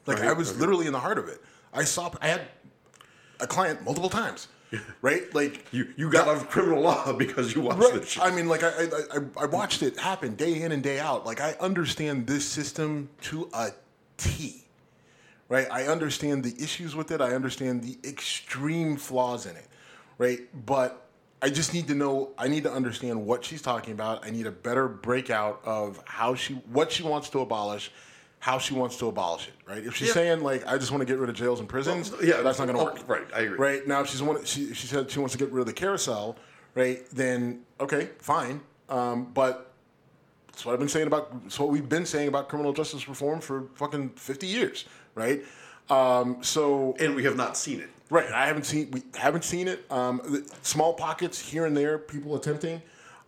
Like, 0.05 0.21
I 0.21 0.35
was 0.35 0.51
okay. 0.51 0.61
literally 0.61 0.87
in 0.87 0.93
the 0.93 1.01
heart 1.01 1.17
of 1.17 1.29
it. 1.29 1.41
I 1.73 1.85
saw. 1.85 2.11
I 2.21 2.29
had 2.29 2.43
a 3.41 3.47
client 3.47 3.83
multiple 3.85 4.11
times, 4.11 4.49
right? 5.03 5.33
Like 5.35 5.67
You 5.73 5.93
you 5.97 6.11
got 6.11 6.29
out 6.29 6.37
of 6.37 6.49
criminal 6.51 6.83
law 6.83 7.13
because 7.25 7.55
you 7.55 7.63
watched 7.63 7.81
Right. 7.81 7.95
this 7.95 8.09
shit. 8.11 8.23
I 8.23 8.31
mean, 8.31 8.49
like 8.49 8.63
I, 8.63 8.69
I 8.69 8.89
I 9.17 9.19
I 9.43 9.47
watched 9.47 9.83
it 9.83 9.99
happen 9.99 10.35
day 10.35 10.63
in 10.63 10.73
and 10.73 10.83
day 10.83 11.01
out. 11.01 11.25
Like 11.27 11.41
I 11.41 11.55
understand 11.61 12.27
this 12.27 12.45
system 12.47 13.09
to 13.23 13.49
a 13.55 13.71
T. 14.17 14.65
Right? 15.49 15.67
I 15.71 15.85
understand 15.85 16.45
the 16.45 16.55
issues 16.63 16.95
with 16.95 17.11
it. 17.11 17.21
I 17.23 17.35
understand 17.35 17.83
the 17.83 17.97
extreme 18.07 18.97
flaws 18.97 19.47
in 19.47 19.57
it. 19.57 19.67
Right? 20.19 20.41
But 20.67 21.07
I 21.41 21.49
just 21.49 21.73
need 21.73 21.87
to 21.89 21.95
know 21.95 22.31
I 22.37 22.49
need 22.49 22.65
to 22.65 22.73
understand 22.73 23.25
what 23.25 23.45
she's 23.45 23.63
talking 23.63 23.93
about. 23.95 24.27
I 24.27 24.31
need 24.31 24.47
a 24.47 24.51
better 24.51 24.89
breakout 24.89 25.61
of 25.65 26.03
how 26.05 26.35
she 26.35 26.55
what 26.55 26.91
she 26.93 27.03
wants 27.05 27.31
to 27.31 27.41
abolish, 27.41 27.91
how 28.41 28.59
she 28.59 28.73
wants 28.75 28.97
to 28.99 29.07
abolish 29.09 29.49
it, 29.49 29.55
right? 29.69 29.85
If 29.85 29.97
she's 29.97 30.09
Yeah. 30.09 30.15
saying 30.15 30.41
like 30.43 30.67
I 30.67 30.79
just 30.79 30.91
want 30.93 31.01
to 31.01 31.07
get 31.07 31.19
rid 31.19 31.29
of 31.29 31.37
jails 31.37 31.61
and 31.61 31.69
prisons, 31.69 32.13
Well, 32.13 32.25
yeah, 32.25 32.41
that's 32.43 32.59
not 32.59 32.67
going 32.67 32.77
to 32.79 32.83
oh, 32.83 32.95
work. 32.95 33.09
right, 33.09 33.27
I 33.35 33.41
agree. 33.41 33.59
Right? 33.59 33.87
Now, 33.87 34.01
if 34.01 34.09
she's 34.11 34.23
want, 34.23 34.47
she 34.47 34.73
she 34.75 34.87
said 34.87 35.11
she 35.11 35.19
wants 35.19 35.33
to 35.33 35.39
get 35.39 35.51
rid 35.51 35.61
of 35.61 35.67
the 35.67 35.73
carousel, 35.73 36.37
right? 36.75 37.05
Then 37.11 37.63
okay, 37.81 38.11
fine. 38.21 38.61
Um, 38.89 39.25
but 39.35 39.73
that's 40.47 40.65
what 40.65 40.73
I've 40.73 40.79
been 40.79 40.89
saying 40.89 41.07
about. 41.09 41.33
It's 41.47 41.59
what 41.59 41.69
we've 41.71 41.89
been 41.89 42.07
saying 42.07 42.29
about 42.29 42.49
criminal 42.49 42.73
justice 42.73 43.09
reform 43.09 43.41
for 43.41 43.65
fucking 43.75 44.11
fifty 44.11 44.47
years, 44.47 44.85
right? 45.15 45.43
Um, 45.91 46.39
so 46.43 46.97
and 47.01 47.15
we 47.17 47.25
have 47.25 47.37
not 47.37 47.57
seen 47.57 47.81
it. 47.81 47.91
Right. 48.11 48.31
I 48.33 48.47
haven't 48.47 48.65
seen 48.65 48.91
we 48.93 49.03
haven't 49.15 49.45
seen 49.45 49.69
it. 49.69 49.85
Um, 49.91 50.21
the- 50.25 50.49
small 50.63 50.95
pockets 50.95 51.39
here 51.41 51.67
and 51.67 51.77
there, 51.77 51.99
people 51.99 52.37
attempting, 52.37 52.81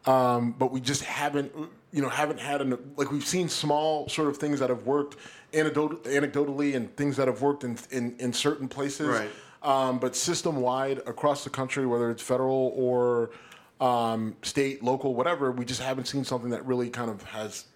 um, 0.07 0.53
but 0.59 0.70
we 0.72 0.80
just 0.80 1.03
haven't 1.05 1.53
you 1.92 2.03
know 2.03 2.09
haven't 2.09 2.40
had 2.40 2.61
an 2.61 2.76
like 2.96 3.11
we've 3.11 3.26
seen 3.26 3.48
small 3.48 4.09
sort 4.09 4.28
of 4.28 4.36
things 4.36 4.61
that 4.61 4.70
have 4.70 4.86
worked 4.86 5.16
anecdot- 5.53 6.03
anecdotally 6.05 6.74
and 6.74 6.94
things 6.96 7.16
that 7.16 7.28
have 7.28 7.42
worked 7.42 7.64
in 7.64 7.76
in, 7.90 8.16
in 8.18 8.32
certain 8.32 8.68
places. 8.68 9.09
Right. 9.09 9.30
Um, 9.62 9.98
but 9.98 10.16
system 10.16 10.57
wide 10.57 10.98
across 11.07 11.44
the 11.44 11.51
country, 11.51 11.84
whether 11.84 12.11
it's 12.11 12.22
federal 12.22 12.72
or 12.74 13.30
um, 13.78 14.34
state, 14.42 14.82
local, 14.82 15.14
whatever, 15.14 15.53
we 15.53 15.66
just 15.66 15.82
haven't 15.82 16.07
seen 16.07 16.24
something 16.24 16.51
that 16.51 16.64
really 16.64 16.88
kind 16.88 17.11
of 17.11 17.22
has 17.24 17.66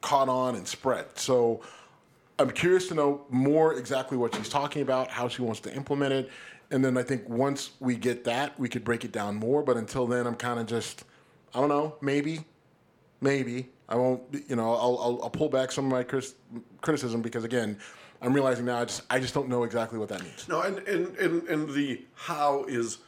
caught 0.00 0.30
on 0.30 0.54
and 0.54 0.66
spread. 0.66 1.06
So 1.18 1.60
I'm 2.38 2.50
curious 2.50 2.88
to 2.88 2.94
know 2.94 3.26
more 3.28 3.74
exactly 3.74 4.16
what 4.16 4.34
she's 4.34 4.48
talking 4.48 4.80
about, 4.80 5.08
how 5.10 5.28
she 5.28 5.42
wants 5.42 5.60
to 5.60 5.74
implement 5.74 6.12
it, 6.12 6.30
and 6.70 6.84
then 6.84 6.96
I 6.96 7.02
think 7.02 7.28
once 7.28 7.70
we 7.78 7.96
get 7.96 8.24
that, 8.24 8.58
we 8.58 8.68
could 8.68 8.84
break 8.84 9.04
it 9.04 9.12
down 9.12 9.36
more. 9.36 9.62
But 9.62 9.76
until 9.76 10.06
then, 10.06 10.26
I'm 10.26 10.34
kind 10.34 10.58
of 10.58 10.66
just, 10.66 11.04
I 11.54 11.60
don't 11.60 11.68
know, 11.68 11.96
maybe, 12.00 12.40
maybe 13.20 13.68
I 13.88 13.96
won't, 13.96 14.22
you 14.48 14.56
know, 14.56 14.72
I'll, 14.72 14.98
I'll, 15.00 15.20
I'll 15.24 15.30
pull 15.30 15.48
back 15.48 15.70
some 15.70 15.84
of 15.86 15.92
my 15.92 16.02
cris- 16.02 16.34
criticism 16.80 17.22
because 17.22 17.44
again, 17.44 17.78
I'm 18.20 18.32
realizing 18.32 18.64
now 18.64 18.78
I 18.78 18.84
just 18.86 19.02
I 19.10 19.20
just 19.20 19.34
don't 19.34 19.48
know 19.48 19.64
exactly 19.64 19.98
what 19.98 20.08
that 20.08 20.22
means. 20.22 20.48
No, 20.48 20.62
and, 20.62 20.78
and, 20.88 21.16
and, 21.18 21.42
and 21.48 21.70
the 21.70 22.02
how 22.14 22.64
is 22.64 22.98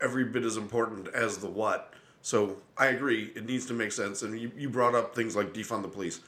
every 0.00 0.24
bit 0.24 0.42
as 0.44 0.56
important 0.56 1.08
as 1.14 1.38
the 1.38 1.46
what. 1.48 1.94
So 2.22 2.56
I 2.76 2.86
agree, 2.86 3.32
it 3.34 3.46
needs 3.46 3.66
to 3.66 3.72
make 3.72 3.92
sense. 3.92 4.22
And 4.22 4.38
you, 4.38 4.50
you 4.56 4.68
brought 4.68 4.94
up 4.94 5.14
things 5.14 5.34
like 5.36 5.52
defund 5.52 5.82
the 5.82 5.88
police. 5.88 6.20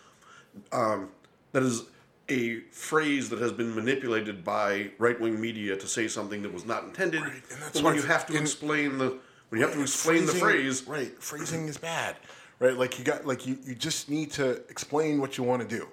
Um, 0.73 1.11
that 1.53 1.63
is 1.63 1.83
a 2.29 2.61
phrase 2.71 3.29
that 3.31 3.41
has 3.41 3.53
been 3.53 3.75
manipulated 3.75 4.45
by 4.45 4.91
right 4.99 5.21
wing 5.21 5.41
media 5.41 5.77
to 5.77 5.87
say 5.87 6.09
something 6.09 6.43
that 6.43 6.53
was 6.53 6.65
not 6.65 6.85
intended. 6.85 7.23
and 7.23 7.43
that's 7.61 7.83
when 7.83 7.95
you 7.97 8.03
have 8.03 8.27
to 8.27 8.35
in- 8.35 8.43
explain 8.43 8.99
the 8.99 9.19
when 9.49 9.61
you 9.61 9.67
have 9.67 9.77
to 9.77 9.83
explain 9.83 10.27
the 10.27 10.33
phrase, 10.33 10.87
right? 10.87 11.21
Phrasing 11.23 11.69
is 11.69 11.79
bad, 11.79 12.17
right? 12.59 12.77
Like 12.77 12.99
you 12.99 13.05
got 13.05 13.27
like 13.27 13.47
you 13.47 13.59
you 13.65 13.75
just 13.75 14.09
need 14.09 14.33
to 14.33 14.63
explain 14.69 15.21
what 15.21 15.39
you 15.39 15.45
want 15.45 15.63
to 15.63 15.69
do, 15.69 15.89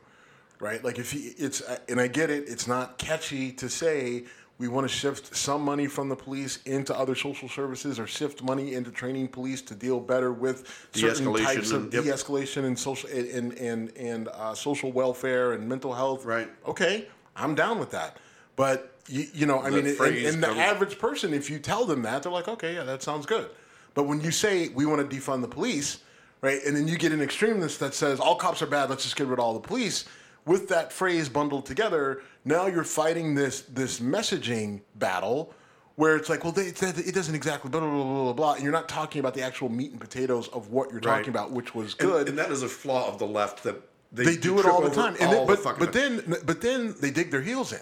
right? 0.59 0.83
Like 0.83 0.97
if 0.99 1.13
you, 1.13 1.33
it's 1.37 1.61
and 1.87 1.99
I 1.99 2.07
get 2.07 2.29
it, 2.29 2.47
it's 2.47 2.67
not 2.67 2.97
catchy 2.97 3.51
to 3.53 3.69
say 3.69 4.23
we 4.57 4.67
want 4.67 4.87
to 4.87 4.93
shift 4.93 5.35
some 5.35 5.63
money 5.63 5.87
from 5.87 6.07
the 6.07 6.15
police 6.15 6.61
into 6.65 6.95
other 6.95 7.15
social 7.15 7.49
services 7.49 7.99
or 7.99 8.05
shift 8.05 8.43
money 8.43 8.75
into 8.75 8.91
training 8.91 9.27
police 9.27 9.59
to 9.63 9.73
deal 9.73 9.99
better 9.99 10.31
with 10.31 10.87
certain 10.93 11.33
types 11.33 11.71
of 11.71 11.85
and- 11.85 11.93
yep. 11.93 12.03
de-escalation 12.03 12.65
and 12.65 12.77
social 12.77 13.09
and 13.09 13.53
and 13.53 13.91
and 13.97 14.27
uh, 14.27 14.53
social 14.53 14.91
welfare 14.91 15.53
and 15.53 15.67
mental 15.67 15.93
health. 15.93 16.25
Right. 16.25 16.49
Okay, 16.67 17.07
I'm 17.35 17.55
down 17.55 17.79
with 17.79 17.91
that, 17.91 18.17
but. 18.55 18.87
You, 19.11 19.27
you 19.33 19.45
know, 19.45 19.59
I 19.61 19.69
mean, 19.69 19.85
and, 19.85 19.99
and 19.99 20.41
the 20.43 20.47
comes- 20.47 20.59
average 20.59 20.97
person, 20.97 21.33
if 21.33 21.49
you 21.49 21.59
tell 21.59 21.85
them 21.85 22.01
that, 22.03 22.23
they're 22.23 22.31
like, 22.31 22.47
okay, 22.47 22.73
yeah, 22.75 22.83
that 22.83 23.03
sounds 23.03 23.25
good. 23.25 23.49
But 23.93 24.03
when 24.03 24.21
you 24.21 24.31
say 24.31 24.69
we 24.69 24.85
want 24.85 25.07
to 25.09 25.15
defund 25.17 25.41
the 25.41 25.47
police, 25.49 25.99
right, 26.41 26.59
and 26.65 26.75
then 26.75 26.87
you 26.87 26.97
get 26.97 27.11
an 27.11 27.21
extremist 27.21 27.79
that 27.81 27.93
says 27.93 28.19
all 28.21 28.35
cops 28.35 28.61
are 28.61 28.67
bad, 28.67 28.89
let's 28.89 29.03
just 29.03 29.17
get 29.17 29.27
rid 29.27 29.37
of 29.39 29.43
all 29.43 29.53
the 29.53 29.59
police, 29.59 30.05
with 30.45 30.69
that 30.69 30.91
phrase 30.93 31.27
bundled 31.29 31.65
together, 31.65 32.21
now 32.45 32.67
you're 32.67 32.83
fighting 32.85 33.35
this 33.35 33.61
this 33.63 33.99
messaging 33.99 34.81
battle 34.95 35.53
where 35.97 36.15
it's 36.15 36.29
like, 36.29 36.43
well, 36.45 36.53
they, 36.53 36.67
it 36.67 36.81
it 36.81 37.13
doesn't 37.13 37.35
exactly 37.35 37.69
blah 37.69 37.81
blah 37.81 37.89
blah 37.91 38.03
blah 38.23 38.33
blah, 38.33 38.53
and 38.53 38.63
you're 38.63 38.71
not 38.71 38.87
talking 38.87 39.19
about 39.19 39.33
the 39.33 39.41
actual 39.41 39.67
meat 39.69 39.91
and 39.91 39.99
potatoes 39.99 40.47
of 40.47 40.69
what 40.69 40.89
you're 40.89 41.01
Right. 41.01 41.17
talking 41.17 41.29
about, 41.29 41.51
which 41.51 41.75
was 41.75 41.93
good. 41.93 42.29
and 42.29 42.37
that 42.39 42.49
is 42.49 42.63
a 42.63 42.69
flaw 42.69 43.07
of 43.09 43.19
the 43.19 43.27
left 43.27 43.63
that 43.63 43.75
they, 44.13 44.23
they 44.23 44.37
do 44.37 44.57
it 44.59 44.65
all 44.65 44.81
the 44.81 44.89
time, 44.89 45.15
and 45.19 45.29
all 45.29 45.45
then, 45.45 45.47
but 45.47 45.59
fucking 45.59 45.83
but 45.85 45.91
then 45.93 46.37
but 46.45 46.61
then 46.61 46.95
they 47.01 47.11
dig 47.11 47.29
their 47.29 47.41
heels 47.41 47.73
in, 47.73 47.81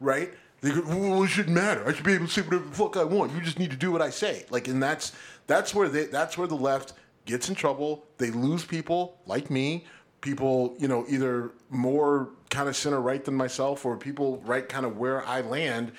right? 0.00 0.32
They 0.60 0.72
go, 0.72 0.82
well, 0.86 1.22
it 1.22 1.28
shouldn't 1.28 1.54
matter. 1.54 1.86
I 1.86 1.94
should 1.94 2.04
be 2.04 2.12
able 2.12 2.26
to 2.26 2.32
say 2.32 2.42
whatever 2.42 2.64
the 2.64 2.74
fuck 2.74 2.96
I 2.96 3.04
want. 3.04 3.32
You 3.32 3.40
just 3.40 3.58
need 3.58 3.70
to 3.70 3.76
do 3.76 3.90
what 3.90 4.02
I 4.02 4.10
say. 4.10 4.44
Like, 4.50 4.68
and 4.68 4.82
that's 4.82 5.12
that's 5.46 5.74
where 5.74 5.88
they 5.88 6.04
that's 6.04 6.36
where 6.36 6.46
the 6.46 6.56
left 6.56 6.92
gets 7.24 7.48
in 7.48 7.54
trouble. 7.54 8.04
They 8.18 8.30
lose 8.30 8.64
people 8.64 9.18
like 9.26 9.50
me, 9.50 9.86
people 10.20 10.74
you 10.78 10.88
know 10.88 11.06
either 11.08 11.52
more 11.70 12.30
kind 12.50 12.68
of 12.68 12.76
center 12.76 13.00
right 13.00 13.24
than 13.24 13.34
myself, 13.34 13.86
or 13.86 13.96
people 13.96 14.42
right 14.44 14.68
kind 14.68 14.84
of 14.84 14.98
where 14.98 15.26
I 15.26 15.40
land. 15.40 15.92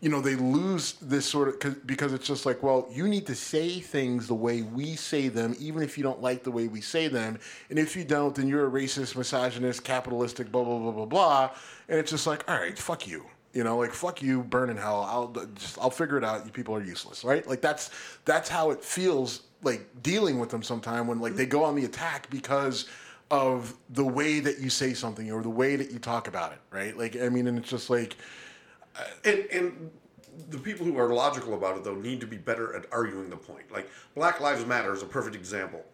You 0.00 0.10
know, 0.10 0.20
they 0.20 0.36
lose 0.36 0.92
this 1.02 1.26
sort 1.26 1.48
of 1.48 1.58
cause, 1.58 1.74
because 1.84 2.12
it's 2.12 2.26
just 2.26 2.46
like, 2.46 2.62
well, 2.62 2.88
you 2.88 3.08
need 3.08 3.26
to 3.26 3.34
say 3.34 3.80
things 3.80 4.28
the 4.28 4.34
way 4.34 4.62
we 4.62 4.94
say 4.94 5.26
them, 5.26 5.56
even 5.58 5.82
if 5.82 5.98
you 5.98 6.04
don't 6.04 6.22
like 6.22 6.44
the 6.44 6.52
way 6.52 6.68
we 6.68 6.80
say 6.80 7.08
them. 7.08 7.40
And 7.68 7.80
if 7.80 7.96
you 7.96 8.04
don't, 8.04 8.32
then 8.32 8.46
you're 8.46 8.68
a 8.68 8.70
racist, 8.70 9.16
misogynist, 9.16 9.82
capitalistic, 9.82 10.52
blah 10.52 10.62
blah 10.62 10.78
blah 10.78 10.92
blah 10.92 11.04
blah. 11.04 11.50
And 11.88 11.98
it's 11.98 12.12
just 12.12 12.28
like, 12.28 12.48
all 12.48 12.56
right, 12.56 12.78
fuck 12.78 13.08
you. 13.08 13.26
You 13.54 13.64
know, 13.64 13.78
like 13.78 13.92
fuck 13.92 14.22
you, 14.22 14.42
burn 14.42 14.70
in 14.70 14.76
hell. 14.76 15.02
I'll 15.08 15.46
just 15.54 15.78
I'll 15.78 15.90
figure 15.90 16.18
it 16.18 16.24
out. 16.24 16.44
You 16.46 16.52
people 16.52 16.74
are 16.76 16.82
useless, 16.82 17.24
right? 17.24 17.46
Like 17.48 17.60
that's 17.62 17.90
that's 18.24 18.48
how 18.48 18.70
it 18.70 18.84
feels 18.84 19.42
like 19.62 19.86
dealing 20.02 20.38
with 20.38 20.50
them 20.50 20.62
sometime 20.62 21.06
when 21.06 21.20
like 21.20 21.34
they 21.34 21.46
go 21.46 21.64
on 21.64 21.74
the 21.74 21.84
attack 21.84 22.30
because 22.30 22.86
of 23.30 23.74
the 23.90 24.04
way 24.04 24.40
that 24.40 24.58
you 24.60 24.70
say 24.70 24.94
something 24.94 25.30
or 25.32 25.42
the 25.42 25.50
way 25.50 25.76
that 25.76 25.90
you 25.90 25.98
talk 25.98 26.28
about 26.28 26.52
it, 26.52 26.58
right? 26.70 26.96
Like 26.96 27.16
I 27.20 27.28
mean, 27.30 27.46
and 27.46 27.58
it's 27.58 27.70
just 27.70 27.90
like 27.90 28.16
And 29.24 29.46
and 29.52 29.90
the 30.50 30.58
people 30.58 30.86
who 30.86 30.98
are 30.98 31.12
logical 31.12 31.54
about 31.54 31.76
it 31.76 31.84
though 31.84 31.94
need 31.94 32.20
to 32.20 32.26
be 32.26 32.36
better 32.36 32.74
at 32.76 32.86
arguing 32.92 33.30
the 33.30 33.36
point. 33.36 33.70
Like 33.72 33.90
Black 34.14 34.40
Lives 34.40 34.64
Matter 34.66 34.92
is 34.92 35.02
a 35.02 35.06
perfect 35.06 35.36
example. 35.36 35.84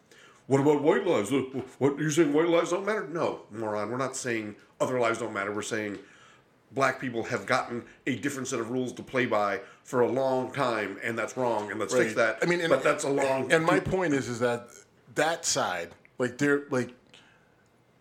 What 0.47 0.61
about 0.61 0.83
white 0.83 1.07
lives? 1.07 1.33
Uh, 1.33 1.41
What 1.79 1.99
you're 1.99 2.11
saying 2.11 2.33
white 2.33 2.49
lives 2.49 2.71
don't 2.71 2.85
matter? 2.87 3.07
No, 3.09 3.41
moron. 3.51 3.91
We're 3.91 3.97
not 3.97 4.17
saying 4.17 4.57
other 4.81 5.01
lives 5.01 5.19
don't 5.19 5.33
matter. 5.33 5.53
We're 5.53 5.63
saying 5.63 5.99
black 6.75 7.01
people 7.01 7.23
have 7.25 7.47
gotten 7.47 7.85
a 8.07 8.17
different 8.17 8.49
set 8.49 8.61
of 8.61 8.71
rules 8.71 8.93
to 8.95 9.03
play 9.03 9.27
by 9.27 9.61
for 9.85 10.01
a 10.01 10.09
long 10.09 10.53
time, 10.53 10.99
and 11.03 11.17
that's 11.17 11.37
wrong. 11.37 11.71
And 11.71 11.79
let's 11.79 11.95
fix 11.95 12.15
that. 12.15 12.39
I 12.43 12.47
mean, 12.47 12.61
and, 12.61 12.69
but 12.69 12.83
that's 12.83 13.05
a 13.05 13.09
long. 13.09 13.53
And 13.53 13.65
my 13.65 13.81
point 13.81 14.15
is, 14.15 14.29
is 14.29 14.41
that 14.41 14.69
that 15.15 15.45
side, 15.45 15.91
like 16.19 16.39
they're 16.39 16.65
like, 16.71 16.95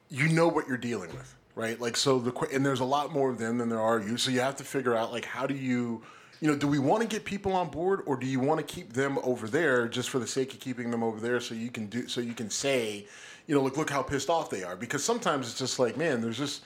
you 0.10 0.30
know 0.30 0.48
what 0.48 0.68
you're 0.68 0.78
dealing 0.78 1.12
with, 1.12 1.36
right? 1.56 1.80
Like, 1.80 1.98
so 1.98 2.20
the 2.20 2.34
and 2.54 2.66
there's 2.66 2.80
a 2.80 2.86
lot 2.86 3.12
more 3.12 3.30
of 3.30 3.38
them 3.38 3.58
than 3.58 3.70
there 3.70 3.82
are 3.82 4.00
you. 4.00 4.18
So 4.18 4.32
you 4.32 4.40
have 4.40 4.56
to 4.58 4.64
figure 4.64 4.96
out 4.96 5.12
like 5.12 5.26
how 5.26 5.46
do 5.46 5.56
you, 5.56 6.02
you 6.42 6.50
know, 6.50 6.58
do 6.58 6.68
we 6.68 6.80
want 6.80 7.02
to 7.02 7.08
get 7.08 7.26
people 7.26 7.54
on 7.54 7.70
board 7.70 8.02
or 8.06 8.16
do 8.16 8.26
you 8.26 8.40
want 8.40 8.66
to 8.66 8.76
keep 8.76 8.94
them 8.94 9.20
over 9.24 9.48
there 9.48 9.88
just 9.88 10.10
for 10.10 10.20
the 10.20 10.28
sake 10.28 10.54
of 10.54 10.60
keeping 10.60 10.90
them 10.90 11.04
over 11.04 11.20
there 11.20 11.40
so 11.40 11.54
you 11.54 11.70
can 11.70 11.88
do 11.88 12.08
so 12.08 12.22
you 12.22 12.34
can 12.34 12.50
say, 12.50 13.06
you 13.48 13.56
know, 13.56 13.62
like 13.62 13.78
look 13.78 13.90
how 13.90 14.02
pissed 14.02 14.30
off 14.30 14.50
they 14.50 14.64
are 14.64 14.76
because 14.76 15.04
sometimes 15.04 15.50
it's 15.50 15.60
just 15.60 15.80
like 15.80 15.98
man, 15.98 16.22
there's 16.22 16.38
just 16.38 16.64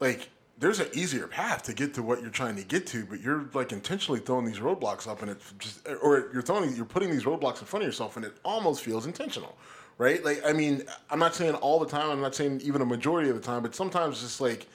like 0.00 0.28
there's 0.60 0.78
an 0.78 0.88
easier 0.92 1.26
path 1.26 1.62
to 1.64 1.72
get 1.72 1.94
to 1.94 2.02
what 2.02 2.20
you're 2.20 2.30
trying 2.30 2.54
to 2.56 2.62
get 2.62 2.86
to, 2.88 3.06
but 3.06 3.20
you're 3.20 3.46
like 3.54 3.72
intentionally 3.72 4.20
throwing 4.20 4.44
these 4.44 4.58
roadblocks 4.58 5.08
up, 5.08 5.22
and 5.22 5.30
it 5.30 5.38
just, 5.58 5.88
or 6.02 6.28
you're 6.32 6.42
throwing, 6.42 6.76
you're 6.76 6.84
putting 6.84 7.10
these 7.10 7.24
roadblocks 7.24 7.60
in 7.60 7.66
front 7.66 7.82
of 7.82 7.88
yourself, 7.88 8.16
and 8.16 8.26
it 8.26 8.36
almost 8.44 8.82
feels 8.82 9.06
intentional, 9.06 9.56
right? 9.96 10.22
Like, 10.22 10.42
I 10.46 10.52
mean, 10.52 10.82
I'm 11.10 11.18
not 11.18 11.34
saying 11.34 11.54
all 11.54 11.80
the 11.80 11.86
time, 11.86 12.10
I'm 12.10 12.20
not 12.20 12.34
saying 12.34 12.60
even 12.62 12.82
a 12.82 12.86
majority 12.86 13.30
of 13.30 13.36
the 13.36 13.42
time, 13.42 13.62
but 13.62 13.74
sometimes 13.74 14.16
it's 14.16 14.22
just 14.22 14.40
like, 14.42 14.68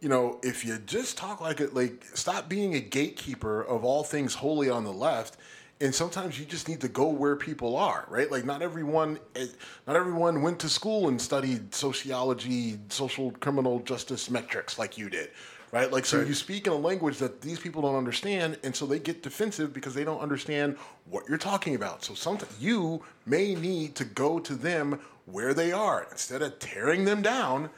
you 0.00 0.10
know, 0.10 0.38
if 0.42 0.62
you 0.62 0.76
just 0.84 1.16
talk 1.16 1.40
like 1.40 1.60
it, 1.60 1.74
like 1.74 2.04
stop 2.12 2.46
being 2.46 2.74
a 2.74 2.80
gatekeeper 2.80 3.62
of 3.62 3.82
all 3.82 4.04
things 4.04 4.34
wholly 4.34 4.68
on 4.68 4.84
the 4.84 4.92
left, 4.92 5.38
and 5.80 5.94
sometimes 5.94 6.38
you 6.38 6.46
just 6.46 6.68
need 6.68 6.80
to 6.80 6.88
go 6.88 7.08
where 7.08 7.36
people 7.36 7.76
are, 7.76 8.06
right? 8.08 8.30
Like 8.30 8.44
not 8.44 8.62
everyone, 8.62 9.18
eh, 9.34 9.46
not 9.86 9.96
everyone 9.96 10.42
went 10.42 10.58
to 10.60 10.68
school 10.68 11.08
and 11.08 11.20
studied 11.20 11.74
sociology, 11.74 12.78
social 12.88 13.32
criminal 13.32 13.80
justice 13.80 14.30
metrics 14.30 14.78
like 14.78 14.96
you 14.96 15.10
did, 15.10 15.30
right? 15.72 15.90
Like 15.90 16.06
so 16.06 16.18
Right. 16.18 16.26
you 16.28 16.34
speak 16.34 16.66
in 16.66 16.72
a 16.72 16.76
language 16.76 17.18
that 17.18 17.40
these 17.40 17.58
people 17.58 17.82
don't 17.82 17.96
understand, 17.96 18.58
and 18.62 18.74
so 18.74 18.86
they 18.86 18.98
get 18.98 19.22
defensive 19.22 19.72
because 19.72 19.94
they 19.94 20.04
don't 20.04 20.20
understand 20.20 20.76
what 21.10 21.24
you're 21.28 21.38
talking 21.38 21.74
about. 21.74 22.04
So 22.04 22.14
sometimes 22.14 22.56
you 22.60 23.02
may 23.26 23.54
need 23.54 23.94
to 23.96 24.04
go 24.04 24.38
to 24.38 24.54
them 24.54 25.00
where 25.26 25.54
they 25.54 25.72
are 25.72 26.06
instead 26.10 26.42
of 26.42 26.58
tearing 26.58 27.04
them 27.04 27.22
down 27.22 27.70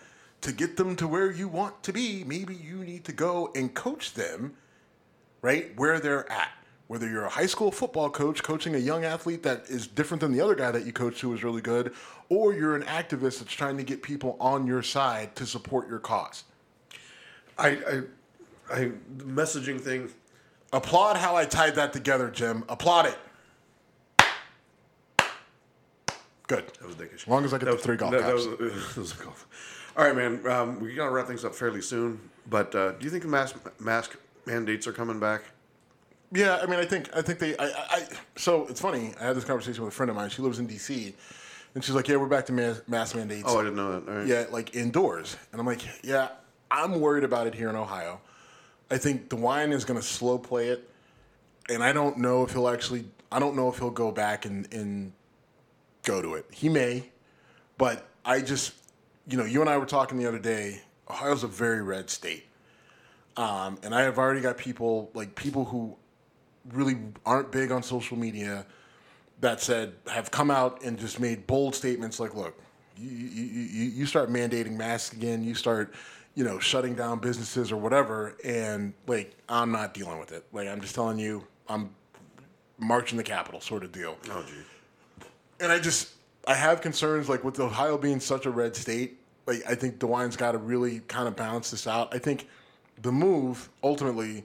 to 0.42 0.52
get 0.52 0.76
them 0.76 0.96
to 0.96 1.08
where 1.08 1.30
you 1.30 1.48
want 1.48 1.82
to 1.84 1.92
be, 1.92 2.24
maybe 2.24 2.54
you 2.54 2.84
need 2.84 3.04
to 3.06 3.12
go 3.12 3.50
and 3.54 3.74
coach 3.74 4.14
them 4.14 4.56
right? 5.42 5.76
Where 5.76 6.00
they're 6.00 6.30
at. 6.30 6.50
Whether 6.88 7.08
you're 7.08 7.24
a 7.24 7.28
high 7.30 7.46
school 7.46 7.72
football 7.72 8.10
coach 8.10 8.42
coaching 8.44 8.74
a 8.76 8.78
young 8.78 9.04
athlete 9.04 9.42
that 9.42 9.64
is 9.68 9.88
different 9.88 10.20
than 10.20 10.32
the 10.32 10.40
other 10.40 10.54
guy 10.54 10.70
that 10.70 10.86
you 10.86 10.92
coached 10.92 11.20
who 11.20 11.30
was 11.30 11.42
really 11.42 11.60
good, 11.60 11.92
or 12.28 12.54
you're 12.54 12.76
an 12.76 12.82
activist 12.84 13.40
that's 13.40 13.52
trying 13.52 13.76
to 13.76 13.82
get 13.82 14.02
people 14.02 14.36
on 14.38 14.66
your 14.68 14.82
side 14.82 15.34
to 15.36 15.46
support 15.46 15.88
your 15.88 15.98
cause. 15.98 16.44
I, 17.58 17.68
I, 17.68 18.02
I 18.72 18.78
the 19.16 19.24
messaging 19.24 19.80
thing. 19.80 20.10
Applaud 20.72 21.16
how 21.16 21.34
I 21.36 21.44
tied 21.44 21.74
that 21.76 21.92
together, 21.92 22.30
Jim. 22.30 22.64
Applaud 22.68 23.06
it. 23.06 23.18
Good. 26.46 26.66
That 26.78 26.86
was 26.86 26.94
dickish. 26.96 27.14
As 27.22 27.28
long 27.28 27.44
as 27.44 27.52
I 27.52 27.58
get 27.58 27.64
That 27.64 27.70
the 27.72 27.76
was- 27.76 27.84
three 27.84 27.96
golf 27.96 28.12
that, 28.12 28.22
caps. 28.22 28.44
That 28.46 28.60
was, 28.60 28.86
that 28.94 29.00
was 29.00 29.20
a 29.20 29.24
golf. 29.24 29.92
All 29.96 30.04
right, 30.04 30.14
man. 30.14 30.46
Um, 30.46 30.80
we 30.80 30.94
gotta 30.94 31.10
wrap 31.10 31.26
things 31.26 31.44
up 31.44 31.54
fairly 31.54 31.80
soon. 31.82 32.20
But 32.48 32.74
uh, 32.74 32.92
do 32.92 33.04
you 33.04 33.10
think 33.10 33.22
the 33.24 33.28
mask 33.28 33.56
mask 33.80 34.16
mandates 34.44 34.86
are 34.86 34.92
coming 34.92 35.18
back? 35.18 35.42
Yeah, 36.32 36.58
I 36.60 36.66
mean, 36.66 36.80
I 36.80 36.84
think 36.84 37.08
I 37.14 37.22
think 37.22 37.38
they. 37.38 37.56
I, 37.56 37.66
I, 37.66 38.02
so 38.36 38.66
it's 38.66 38.80
funny. 38.80 39.14
I 39.20 39.26
had 39.26 39.36
this 39.36 39.44
conversation 39.44 39.84
with 39.84 39.92
a 39.92 39.96
friend 39.96 40.10
of 40.10 40.16
mine. 40.16 40.28
She 40.30 40.42
lives 40.42 40.58
in 40.58 40.66
D.C. 40.66 41.14
and 41.74 41.84
she's 41.84 41.94
like, 41.94 42.08
"Yeah, 42.08 42.16
we're 42.16 42.26
back 42.26 42.46
to 42.46 42.52
mass, 42.52 42.82
mask 42.88 43.14
mandates." 43.14 43.44
Oh, 43.46 43.60
I 43.60 43.62
didn't 43.62 43.76
know 43.76 44.00
that. 44.00 44.12
Right. 44.12 44.26
Yeah, 44.26 44.46
like 44.50 44.74
indoors. 44.74 45.36
And 45.52 45.60
I'm 45.60 45.66
like, 45.66 45.82
yeah, 46.02 46.28
I'm 46.70 47.00
worried 47.00 47.24
about 47.24 47.46
it 47.46 47.54
here 47.54 47.68
in 47.68 47.76
Ohio. 47.76 48.20
I 48.90 48.98
think 48.98 49.28
DeWine 49.28 49.72
is 49.72 49.84
going 49.84 49.98
to 50.00 50.06
slow 50.06 50.38
play 50.38 50.68
it, 50.68 50.88
and 51.68 51.82
I 51.82 51.92
don't 51.92 52.18
know 52.18 52.42
if 52.42 52.52
he'll 52.52 52.68
actually. 52.68 53.04
I 53.30 53.38
don't 53.38 53.56
know 53.56 53.68
if 53.68 53.78
he'll 53.78 53.90
go 53.90 54.10
back 54.10 54.46
and 54.46 54.72
and 54.72 55.12
go 56.02 56.20
to 56.20 56.34
it. 56.34 56.46
He 56.52 56.68
may, 56.68 57.04
but 57.78 58.08
I 58.24 58.40
just, 58.40 58.72
you 59.28 59.36
know, 59.36 59.44
you 59.44 59.60
and 59.60 59.70
I 59.70 59.78
were 59.78 59.86
talking 59.86 60.18
the 60.18 60.26
other 60.26 60.38
day. 60.38 60.82
Ohio's 61.08 61.44
a 61.44 61.48
very 61.48 61.82
red 61.82 62.10
state, 62.10 62.46
um, 63.36 63.78
and 63.84 63.94
I 63.94 64.02
have 64.02 64.18
already 64.18 64.40
got 64.40 64.56
people 64.56 65.10
like 65.14 65.36
people 65.36 65.64
who 65.64 65.96
really 66.72 66.96
aren't 67.24 67.50
big 67.52 67.70
on 67.70 67.82
social 67.82 68.16
media 68.16 68.66
that 69.40 69.60
said 69.60 69.94
have 70.08 70.30
come 70.30 70.50
out 70.50 70.82
and 70.82 70.98
just 70.98 71.20
made 71.20 71.46
bold 71.46 71.74
statements 71.74 72.18
like, 72.18 72.34
look, 72.34 72.58
you, 72.96 73.10
you, 73.10 73.84
you, 73.90 74.06
start 74.06 74.30
mandating 74.30 74.72
masks 74.72 75.14
again, 75.14 75.44
you 75.44 75.54
start, 75.54 75.94
you 76.34 76.44
know, 76.44 76.58
shutting 76.58 76.94
down 76.94 77.18
businesses 77.18 77.70
or 77.70 77.76
whatever, 77.76 78.36
and 78.42 78.94
like 79.06 79.36
I'm 79.48 79.70
not 79.70 79.92
dealing 79.92 80.18
with 80.18 80.32
it. 80.32 80.46
Like 80.52 80.68
I'm 80.68 80.80
just 80.80 80.94
telling 80.94 81.18
you, 81.18 81.46
I'm 81.68 81.90
marching 82.78 83.18
the 83.18 83.24
Capitol 83.24 83.60
sort 83.60 83.84
of 83.84 83.92
deal. 83.92 84.16
Oh, 84.30 84.44
gee. 84.46 85.26
And 85.60 85.70
I 85.70 85.78
just 85.78 86.14
I 86.46 86.54
have 86.54 86.80
concerns 86.80 87.28
like 87.28 87.44
with 87.44 87.60
Ohio 87.60 87.98
being 87.98 88.20
such 88.20 88.46
a 88.46 88.50
red 88.50 88.74
state. 88.74 89.18
Like 89.46 89.62
I 89.68 89.74
think 89.74 89.98
DeWine's 89.98 90.36
got 90.36 90.52
to 90.52 90.58
really 90.58 91.00
kind 91.00 91.28
of 91.28 91.36
balance 91.36 91.70
this 91.70 91.86
out. 91.86 92.14
I 92.14 92.18
think 92.18 92.48
the 93.02 93.12
move 93.12 93.68
ultimately 93.82 94.44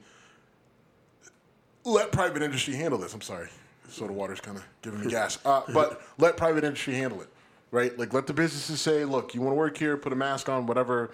let 1.83 2.11
private 2.11 2.41
industry 2.41 2.75
handle 2.75 2.99
this. 2.99 3.13
I'm 3.13 3.21
sorry, 3.21 3.49
soda 3.89 4.13
water's 4.13 4.41
kind 4.41 4.57
of 4.57 4.63
giving 4.81 5.01
me 5.01 5.09
gas. 5.09 5.39
Uh, 5.45 5.61
but 5.73 6.01
let 6.17 6.37
private 6.37 6.63
industry 6.63 6.95
handle 6.95 7.21
it, 7.21 7.29
right? 7.71 7.97
Like 7.97 8.13
let 8.13 8.27
the 8.27 8.33
businesses 8.33 8.81
say, 8.81 9.05
look, 9.05 9.33
you 9.33 9.41
want 9.41 9.51
to 9.51 9.57
work 9.57 9.77
here, 9.77 9.97
put 9.97 10.13
a 10.13 10.15
mask 10.15 10.49
on, 10.49 10.65
whatever. 10.65 11.11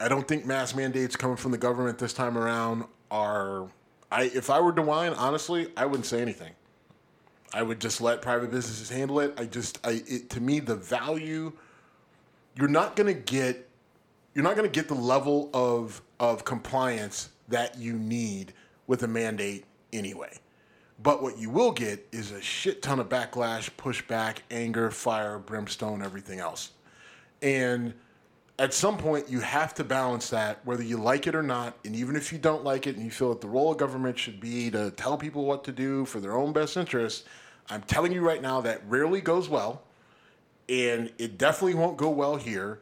I 0.00 0.08
don't 0.08 0.26
think 0.26 0.46
mask 0.46 0.76
mandates 0.76 1.16
coming 1.16 1.36
from 1.36 1.50
the 1.50 1.58
government 1.58 1.98
this 1.98 2.12
time 2.12 2.38
around 2.38 2.84
are. 3.10 3.68
I 4.10 4.24
if 4.24 4.48
I 4.48 4.60
were 4.60 4.72
DeWine, 4.72 5.14
honestly, 5.18 5.70
I 5.76 5.86
wouldn't 5.86 6.06
say 6.06 6.22
anything. 6.22 6.52
I 7.52 7.62
would 7.62 7.80
just 7.80 8.00
let 8.00 8.20
private 8.22 8.50
businesses 8.50 8.90
handle 8.90 9.20
it. 9.20 9.32
I 9.38 9.46
just, 9.46 9.78
I, 9.82 10.02
it, 10.06 10.30
to 10.30 10.40
me, 10.40 10.60
the 10.60 10.76
value, 10.76 11.52
you're 12.54 12.68
not 12.68 12.94
going 12.94 13.06
to 13.06 13.18
get, 13.18 13.68
you're 14.34 14.44
not 14.44 14.54
going 14.54 14.70
to 14.70 14.74
get 14.74 14.88
the 14.88 14.94
level 14.94 15.50
of 15.54 16.02
of 16.20 16.44
compliance 16.44 17.30
that 17.48 17.78
you 17.78 17.94
need 17.94 18.52
with 18.86 19.02
a 19.02 19.08
mandate 19.08 19.64
anyway. 19.92 20.38
But 21.00 21.22
what 21.22 21.38
you 21.38 21.50
will 21.50 21.70
get 21.70 22.06
is 22.10 22.32
a 22.32 22.40
shit 22.40 22.82
ton 22.82 22.98
of 22.98 23.08
backlash, 23.08 23.70
pushback, 23.78 24.38
anger, 24.50 24.90
fire, 24.90 25.38
brimstone, 25.38 26.02
everything 26.02 26.40
else. 26.40 26.72
And 27.40 27.94
at 28.58 28.74
some 28.74 28.98
point, 28.98 29.28
you 29.28 29.38
have 29.38 29.72
to 29.74 29.84
balance 29.84 30.30
that, 30.30 30.58
whether 30.64 30.82
you 30.82 30.96
like 30.96 31.28
it 31.28 31.36
or 31.36 31.42
not. 31.44 31.78
And 31.84 31.94
even 31.94 32.16
if 32.16 32.32
you 32.32 32.38
don't 32.38 32.64
like 32.64 32.88
it 32.88 32.96
and 32.96 33.04
you 33.04 33.12
feel 33.12 33.28
that 33.28 33.40
the 33.40 33.48
role 33.48 33.70
of 33.70 33.78
government 33.78 34.18
should 34.18 34.40
be 34.40 34.70
to 34.72 34.90
tell 34.90 35.16
people 35.16 35.44
what 35.44 35.62
to 35.64 35.72
do 35.72 36.04
for 36.04 36.18
their 36.18 36.36
own 36.36 36.52
best 36.52 36.76
interests, 36.76 37.24
I'm 37.70 37.82
telling 37.82 38.10
you 38.10 38.20
right 38.22 38.42
now 38.42 38.60
that 38.62 38.82
rarely 38.88 39.20
goes 39.20 39.48
well. 39.48 39.82
And 40.68 41.12
it 41.18 41.38
definitely 41.38 41.74
won't 41.74 41.96
go 41.96 42.10
well 42.10 42.36
here. 42.36 42.80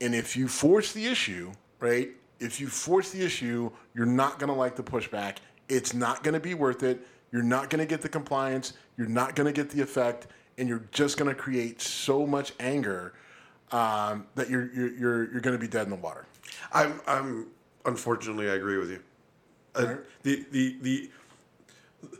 And 0.00 0.14
if 0.14 0.36
you 0.36 0.48
force 0.48 0.92
the 0.92 1.06
issue, 1.06 1.52
right? 1.78 2.10
If 2.40 2.58
you 2.58 2.68
force 2.68 3.10
the 3.10 3.22
issue, 3.22 3.70
you're 3.94 4.06
not 4.06 4.38
going 4.38 4.48
to 4.48 4.58
like 4.58 4.76
the 4.76 4.82
pushback. 4.82 5.36
It's 5.68 5.94
not 5.94 6.22
going 6.22 6.34
to 6.34 6.40
be 6.40 6.54
worth 6.54 6.82
it. 6.82 7.06
You're 7.32 7.42
not 7.42 7.70
going 7.70 7.80
to 7.80 7.86
get 7.86 8.02
the 8.02 8.08
compliance. 8.08 8.74
You're 8.96 9.08
not 9.08 9.34
going 9.34 9.46
to 9.46 9.52
get 9.52 9.70
the 9.70 9.82
effect. 9.82 10.26
And 10.56 10.68
you're 10.68 10.84
just 10.92 11.16
going 11.16 11.28
to 11.28 11.34
create 11.34 11.80
so 11.80 12.26
much 12.26 12.52
anger 12.60 13.14
um, 13.72 14.26
that 14.36 14.48
you're 14.48 14.72
you're 14.72 14.92
you're, 14.92 15.32
you're 15.32 15.40
going 15.40 15.56
to 15.56 15.60
be 15.60 15.66
dead 15.66 15.84
in 15.84 15.90
the 15.90 15.96
water. 15.96 16.26
I'm, 16.72 17.00
I'm. 17.06 17.48
Unfortunately, 17.86 18.48
I 18.48 18.54
agree 18.54 18.78
with 18.78 18.90
you. 18.90 19.00
Uh, 19.74 19.96
the, 20.22 20.46
the 20.52 20.76
the 20.80 21.10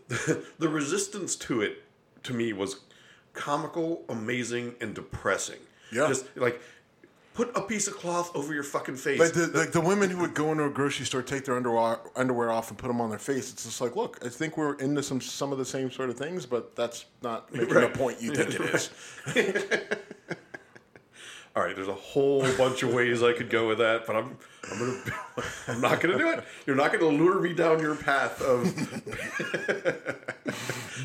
the 0.58 0.68
resistance 0.68 1.36
to 1.36 1.62
it 1.62 1.84
to 2.24 2.34
me 2.34 2.52
was 2.52 2.80
comical, 3.32 4.02
amazing, 4.08 4.74
and 4.80 4.94
depressing. 4.94 5.60
Yeah. 5.92 6.08
Just 6.08 6.26
like 6.36 6.60
put 7.34 7.50
a 7.56 7.60
piece 7.60 7.86
of 7.88 7.96
cloth 7.96 8.34
over 8.34 8.54
your 8.54 8.62
fucking 8.62 8.96
face. 8.96 9.18
Like 9.20 9.32
the, 9.32 9.48
like 9.48 9.72
the 9.72 9.80
women 9.80 10.08
who 10.08 10.18
would 10.20 10.34
go 10.34 10.50
into 10.52 10.64
a 10.64 10.70
grocery 10.70 11.04
store, 11.04 11.20
take 11.22 11.44
their 11.44 11.56
underwear 11.56 11.98
underwear 12.16 12.50
off, 12.50 12.70
and 12.70 12.78
put 12.78 12.88
them 12.88 13.00
on 13.00 13.10
their 13.10 13.18
face. 13.18 13.52
It's 13.52 13.64
just 13.64 13.80
like, 13.80 13.94
look, 13.96 14.18
I 14.24 14.28
think 14.28 14.56
we're 14.56 14.74
into 14.76 15.02
some 15.02 15.20
some 15.20 15.52
of 15.52 15.58
the 15.58 15.64
same 15.64 15.90
sort 15.90 16.08
of 16.10 16.16
things, 16.16 16.46
but 16.46 16.74
that's 16.74 17.04
not 17.22 17.52
making 17.54 17.74
Right. 17.74 17.92
the 17.92 17.98
point 17.98 18.22
you 18.22 18.34
think 18.34 18.54
it 18.54 18.60
is. 18.74 18.90
All 21.56 21.62
right, 21.62 21.76
there's 21.76 21.86
a 21.86 21.94
whole 21.94 22.42
bunch 22.56 22.82
of 22.82 22.92
ways 22.92 23.22
I 23.22 23.32
could 23.32 23.48
go 23.48 23.68
with 23.68 23.78
that, 23.78 24.06
but 24.08 24.16
I'm 24.16 24.36
I'm 24.72 24.78
gonna 24.80 25.02
I'm 25.68 25.80
not 25.80 26.00
gonna 26.00 26.18
do 26.18 26.30
it. 26.32 26.44
You're 26.66 26.74
not 26.74 26.92
gonna 26.92 27.06
lure 27.06 27.40
me 27.40 27.52
down 27.52 27.78
your 27.80 27.94
path 27.94 28.42
of 28.42 28.64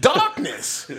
darkness. 0.02 0.90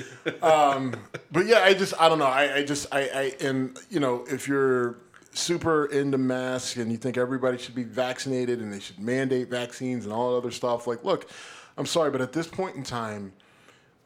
um, 0.42 0.94
but 1.32 1.46
yeah, 1.46 1.60
I 1.64 1.74
just 1.74 1.94
I 2.00 2.08
don't 2.08 2.20
know. 2.20 2.26
I, 2.26 2.56
I 2.58 2.64
just 2.64 2.86
I, 2.92 3.00
I 3.02 3.34
and 3.44 3.76
you 3.90 3.98
know 3.98 4.24
if 4.30 4.46
you're 4.46 4.98
super 5.32 5.86
into 5.86 6.18
masks 6.18 6.76
and 6.76 6.90
you 6.90 6.98
think 6.98 7.16
everybody 7.16 7.58
should 7.58 7.74
be 7.74 7.84
vaccinated 7.84 8.60
and 8.60 8.72
they 8.72 8.80
should 8.80 8.98
mandate 8.98 9.48
vaccines 9.48 10.04
and 10.04 10.12
all 10.12 10.32
that 10.32 10.38
other 10.38 10.50
stuff, 10.50 10.86
like 10.86 11.04
look, 11.04 11.30
I'm 11.76 11.86
sorry, 11.86 12.10
but 12.10 12.20
at 12.20 12.32
this 12.32 12.46
point 12.46 12.76
in 12.76 12.82
time, 12.82 13.32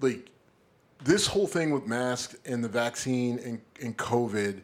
like 0.01 0.31
this 1.03 1.27
whole 1.27 1.47
thing 1.47 1.71
with 1.71 1.87
masks 1.87 2.37
and 2.45 2.63
the 2.63 2.69
vaccine 2.69 3.39
and, 3.39 3.61
and 3.83 3.97
COVID 3.97 4.61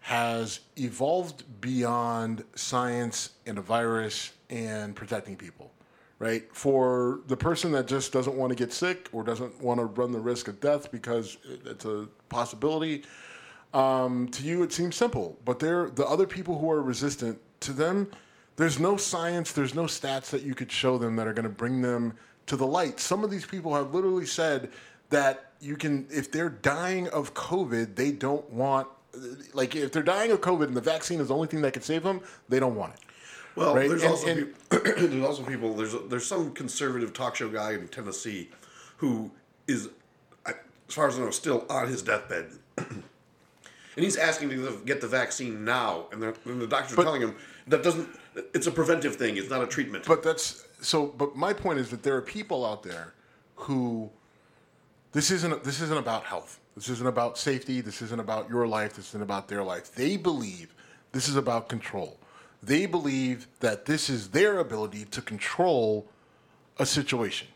has 0.00 0.60
evolved 0.76 1.44
beyond 1.60 2.44
science 2.54 3.30
and 3.46 3.58
a 3.58 3.60
virus 3.60 4.32
and 4.48 4.96
protecting 4.96 5.36
people, 5.36 5.70
right? 6.18 6.44
For 6.54 7.20
the 7.26 7.36
person 7.36 7.72
that 7.72 7.86
just 7.86 8.12
doesn't 8.12 8.34
want 8.34 8.50
to 8.50 8.56
get 8.56 8.72
sick 8.72 9.08
or 9.12 9.22
doesn't 9.22 9.60
want 9.60 9.78
to 9.80 9.84
run 9.84 10.12
the 10.12 10.20
risk 10.20 10.48
of 10.48 10.60
death 10.60 10.90
because 10.90 11.36
it's 11.66 11.84
a 11.84 12.08
possibility, 12.28 13.04
um, 13.74 14.28
to 14.28 14.42
you 14.42 14.62
it 14.62 14.72
seems 14.72 14.96
simple. 14.96 15.38
But 15.44 15.58
there, 15.58 15.90
the 15.90 16.06
other 16.06 16.26
people 16.26 16.58
who 16.58 16.70
are 16.70 16.82
resistant 16.82 17.38
to 17.60 17.72
them, 17.72 18.10
there's 18.56 18.78
no 18.78 18.96
science, 18.96 19.52
there's 19.52 19.74
no 19.74 19.84
stats 19.84 20.30
that 20.30 20.42
you 20.42 20.54
could 20.54 20.70
show 20.72 20.98
them 20.98 21.16
that 21.16 21.26
are 21.26 21.32
going 21.32 21.44
to 21.44 21.48
bring 21.50 21.80
them 21.82 22.14
to 22.46 22.56
the 22.56 22.66
light. 22.66 22.98
Some 23.00 23.22
of 23.24 23.30
these 23.30 23.44
people 23.46 23.74
have 23.74 23.94
literally 23.94 24.26
said 24.26 24.70
that 25.10 25.52
you 25.60 25.76
can, 25.76 26.06
if 26.10 26.30
they're 26.32 26.48
dying 26.50 27.08
of 27.08 27.34
COVID, 27.34 27.94
they 27.94 28.10
don't 28.12 28.48
want, 28.50 28.88
like 29.54 29.74
if 29.76 29.92
they're 29.92 30.02
dying 30.02 30.30
of 30.30 30.40
COVID 30.40 30.64
and 30.64 30.76
the 30.76 30.80
vaccine 30.80 31.20
is 31.20 31.28
the 31.28 31.34
only 31.34 31.48
thing 31.48 31.62
that 31.62 31.72
can 31.72 31.82
save 31.82 32.02
them, 32.02 32.20
they 32.48 32.58
don't 32.60 32.74
want 32.74 32.94
it. 32.94 33.00
Well, 33.56 33.74
Right, 33.74 33.88
there's 33.88 34.02
and- 34.02 34.10
also 34.10 34.26
and- 34.28 34.54
peop- 34.70 34.84
there's 35.10 35.24
also 35.24 35.42
people 35.42 35.74
there's 35.74 35.94
there's 36.08 36.26
some 36.26 36.52
conservative 36.52 37.12
talk 37.12 37.34
show 37.34 37.48
guy 37.48 37.72
in 37.72 37.88
Tennessee 37.88 38.50
who 38.98 39.32
is, 39.66 39.88
as 40.46 40.54
far 40.88 41.08
as 41.08 41.18
I 41.18 41.22
know, 41.22 41.30
still 41.30 41.66
on 41.68 41.88
his 41.88 42.02
deathbed, 42.02 42.50
and 43.98 44.04
he's 44.04 44.16
asking 44.16 44.50
to 44.50 44.80
get 44.86 45.00
the 45.00 45.08
vaccine 45.08 45.64
now, 45.64 46.06
and 46.12 46.22
the, 46.22 46.32
and 46.44 46.60
the 46.60 46.68
doctors 46.68 46.96
are 46.96 47.02
telling 47.02 47.20
him 47.20 47.34
that 47.66 47.82
doesn't. 47.82 48.08
It's 48.54 48.68
a 48.68 48.70
preventive 48.70 49.16
thing. 49.16 49.36
It's 49.36 49.50
not 49.50 49.60
a 49.60 49.66
treatment. 49.66 50.04
But 50.06 50.22
that's 50.22 50.64
so. 50.80 51.06
But 51.06 51.34
my 51.34 51.52
point 51.52 51.80
is 51.80 51.90
that 51.90 52.04
there 52.04 52.14
are 52.14 52.22
people 52.22 52.64
out 52.64 52.84
there 52.84 53.14
who 53.56 54.08
this 55.10 55.32
isn't 55.32 55.64
this 55.64 55.80
isn't 55.80 55.98
about 55.98 56.22
health. 56.22 56.60
This 56.76 56.88
isn't 56.90 57.08
about 57.08 57.38
safety. 57.38 57.80
This 57.80 58.00
isn't 58.00 58.20
about 58.20 58.48
your 58.48 58.68
life. 58.68 58.94
This 58.94 59.08
isn't 59.08 59.22
about 59.22 59.48
their 59.48 59.64
life. 59.64 59.92
They 59.92 60.16
believe 60.16 60.76
this 61.10 61.28
is 61.28 61.34
about 61.34 61.68
control. 61.68 62.20
They 62.62 62.86
believe 62.86 63.48
that 63.58 63.84
this 63.84 64.08
is 64.08 64.28
their 64.28 64.60
ability 64.60 65.06
to 65.06 65.20
control 65.20 66.06
a 66.78 66.86
situation, 66.86 67.48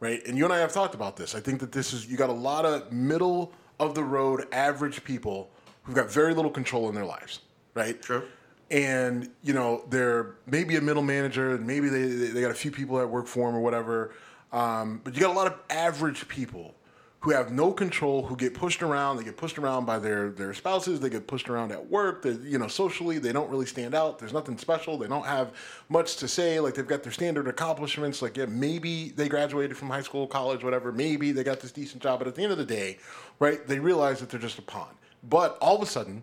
right? 0.00 0.20
And 0.26 0.36
you 0.36 0.42
and 0.42 0.52
I 0.52 0.58
have 0.58 0.72
talked 0.72 0.96
about 0.96 1.16
this. 1.16 1.36
I 1.36 1.38
think 1.38 1.60
that 1.60 1.70
this 1.70 1.92
is 1.92 2.08
you 2.08 2.16
got 2.16 2.30
a 2.30 2.40
lot 2.50 2.64
of 2.64 2.90
middle 2.90 3.52
of 3.78 3.94
the 3.94 4.02
road 4.02 4.48
average 4.50 5.04
people 5.04 5.48
who've 5.86 5.94
got 5.94 6.10
very 6.10 6.34
little 6.34 6.50
control 6.50 6.88
in 6.88 6.94
their 6.94 7.06
lives, 7.06 7.40
right? 7.74 8.00
True. 8.02 8.24
and 8.70 9.30
you 9.42 9.54
know 9.54 9.84
they're 9.88 10.34
maybe 10.46 10.76
a 10.76 10.80
middle 10.80 11.02
manager, 11.02 11.54
and 11.54 11.66
maybe 11.66 11.88
they 11.88 12.06
they 12.06 12.40
got 12.40 12.50
a 12.50 12.54
few 12.54 12.70
people 12.72 12.98
that 12.98 13.06
work 13.08 13.26
for 13.28 13.48
them 13.48 13.56
or 13.56 13.60
whatever. 13.62 14.12
Um, 14.52 15.00
but 15.04 15.14
you 15.14 15.20
got 15.20 15.30
a 15.30 15.38
lot 15.38 15.46
of 15.46 15.58
average 15.70 16.28
people 16.28 16.74
who 17.20 17.30
have 17.32 17.50
no 17.50 17.72
control, 17.72 18.22
who 18.24 18.36
get 18.36 18.54
pushed 18.54 18.82
around. 18.82 19.16
They 19.16 19.24
get 19.24 19.36
pushed 19.36 19.58
around 19.58 19.84
by 19.84 19.98
their 19.98 20.30
their 20.30 20.54
spouses. 20.54 21.00
They 21.00 21.10
get 21.10 21.26
pushed 21.26 21.48
around 21.48 21.72
at 21.72 21.90
work. 21.90 22.22
They, 22.22 22.32
you 22.32 22.58
know, 22.58 22.68
socially, 22.68 23.18
they 23.18 23.32
don't 23.32 23.50
really 23.50 23.66
stand 23.66 23.94
out. 23.94 24.18
There's 24.18 24.32
nothing 24.32 24.58
special. 24.58 24.98
They 24.98 25.08
don't 25.08 25.26
have 25.26 25.52
much 25.88 26.16
to 26.16 26.28
say. 26.28 26.60
Like 26.60 26.74
they've 26.74 26.86
got 26.86 27.02
their 27.02 27.12
standard 27.12 27.48
accomplishments. 27.48 28.22
Like 28.22 28.36
yeah, 28.36 28.46
maybe 28.46 29.10
they 29.10 29.28
graduated 29.28 29.76
from 29.76 29.90
high 29.90 30.02
school, 30.02 30.26
college, 30.26 30.62
whatever. 30.64 30.92
Maybe 30.92 31.32
they 31.32 31.44
got 31.44 31.60
this 31.60 31.72
decent 31.72 32.02
job. 32.02 32.18
But 32.20 32.28
at 32.28 32.34
the 32.36 32.42
end 32.42 32.52
of 32.52 32.58
the 32.58 32.64
day, 32.66 32.98
right, 33.40 33.66
they 33.66 33.78
realize 33.78 34.20
that 34.20 34.28
they're 34.30 34.40
just 34.40 34.58
a 34.58 34.62
pawn. 34.62 34.94
But 35.28 35.58
all 35.60 35.76
of 35.76 35.82
a 35.82 35.86
sudden, 35.86 36.22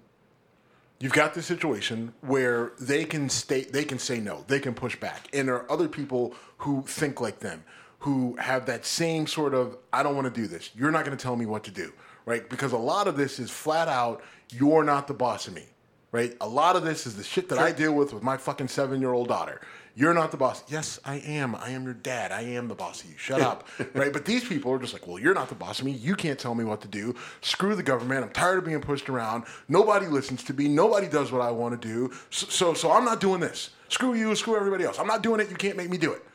you've 0.99 1.13
got 1.13 1.33
this 1.33 1.45
situation 1.45 2.13
where 2.21 2.71
they 2.79 3.05
can 3.05 3.29
stay 3.29 3.63
they 3.63 3.83
can 3.83 3.99
say 3.99 4.19
no. 4.19 4.43
They 4.47 4.59
can 4.59 4.73
push 4.73 4.95
back. 4.95 5.27
And 5.33 5.47
there 5.47 5.55
are 5.55 5.71
other 5.71 5.87
people 5.87 6.33
who 6.57 6.83
think 6.87 7.19
like 7.21 7.39
them 7.39 7.63
who 7.99 8.35
have 8.35 8.65
that 8.65 8.85
same 8.85 9.25
sort 9.27 9.53
of 9.53 9.77
i 9.93 10.03
don't 10.03 10.15
want 10.15 10.33
to 10.33 10.41
do 10.41 10.47
this. 10.47 10.71
You're 10.75 10.91
not 10.91 11.05
going 11.05 11.17
to 11.17 11.21
tell 11.21 11.35
me 11.35 11.45
what 11.45 11.63
to 11.65 11.71
do 11.71 11.91
right? 12.25 12.49
Because 12.49 12.71
a 12.71 12.77
lot 12.77 13.07
of 13.07 13.17
this 13.17 13.39
is 13.39 13.51
flat 13.51 13.87
out 13.87 14.23
you're 14.51 14.83
not 14.83 15.07
the 15.07 15.13
boss 15.13 15.47
of 15.47 15.53
me 15.53 15.65
right? 16.11 16.37
A 16.41 16.47
lot 16.47 16.75
of 16.75 16.83
this 16.83 17.07
is 17.07 17.15
the 17.15 17.23
shit 17.23 17.49
that 17.49 17.59
i 17.59 17.71
deal 17.71 17.93
with 17.93 18.13
with 18.13 18.23
my 18.23 18.37
fucking 18.37 18.67
seven 18.67 19.01
year 19.01 19.13
old 19.13 19.27
daughter 19.27 19.61
you're 19.95 20.13
not 20.13 20.31
the 20.31 20.37
boss. 20.37 20.63
Yes, 20.67 20.99
I 21.05 21.17
am. 21.17 21.55
I 21.55 21.69
am 21.69 21.83
your 21.83 21.93
dad. 21.93 22.31
I 22.31 22.41
am 22.41 22.67
the 22.67 22.73
boss 22.73 23.03
of 23.03 23.11
you. 23.11 23.17
Shut 23.17 23.41
up. 23.41 23.67
right? 23.93 24.11
But 24.11 24.25
these 24.25 24.43
people 24.43 24.71
are 24.71 24.79
just 24.79 24.91
like, 24.91 25.05
well, 25.05 25.19
you're 25.19 25.35
not 25.35 25.49
the 25.49 25.55
boss 25.55 25.79
of 25.79 25.85
me. 25.85 25.91
You 25.91 26.15
can't 26.15 26.39
tell 26.39 26.55
me 26.55 26.63
what 26.63 26.81
to 26.81 26.87
do. 26.87 27.15
Screw 27.41 27.75
the 27.75 27.83
government. 27.83 28.23
I'm 28.23 28.31
tired 28.31 28.57
of 28.57 28.65
being 28.65 28.81
pushed 28.81 29.07
around. 29.07 29.43
Nobody 29.67 30.07
listens 30.07 30.43
to 30.45 30.53
me. 30.53 30.67
Nobody 30.67 31.07
does 31.07 31.31
what 31.31 31.41
I 31.41 31.51
want 31.51 31.79
to 31.79 31.87
do. 31.87 32.11
So, 32.31 32.47
so, 32.47 32.73
so 32.73 32.91
I'm 32.91 33.05
not 33.05 33.19
doing 33.19 33.39
this. 33.39 33.69
Screw 33.89 34.15
you. 34.15 34.35
Screw 34.35 34.55
everybody 34.55 34.83
else. 34.83 34.97
I'm 34.97 35.07
not 35.07 35.21
doing 35.21 35.39
it. 35.39 35.49
You 35.49 35.55
can't 35.55 35.77
make 35.77 35.89
me 35.89 35.97
do 35.97 36.11
it. 36.11 36.25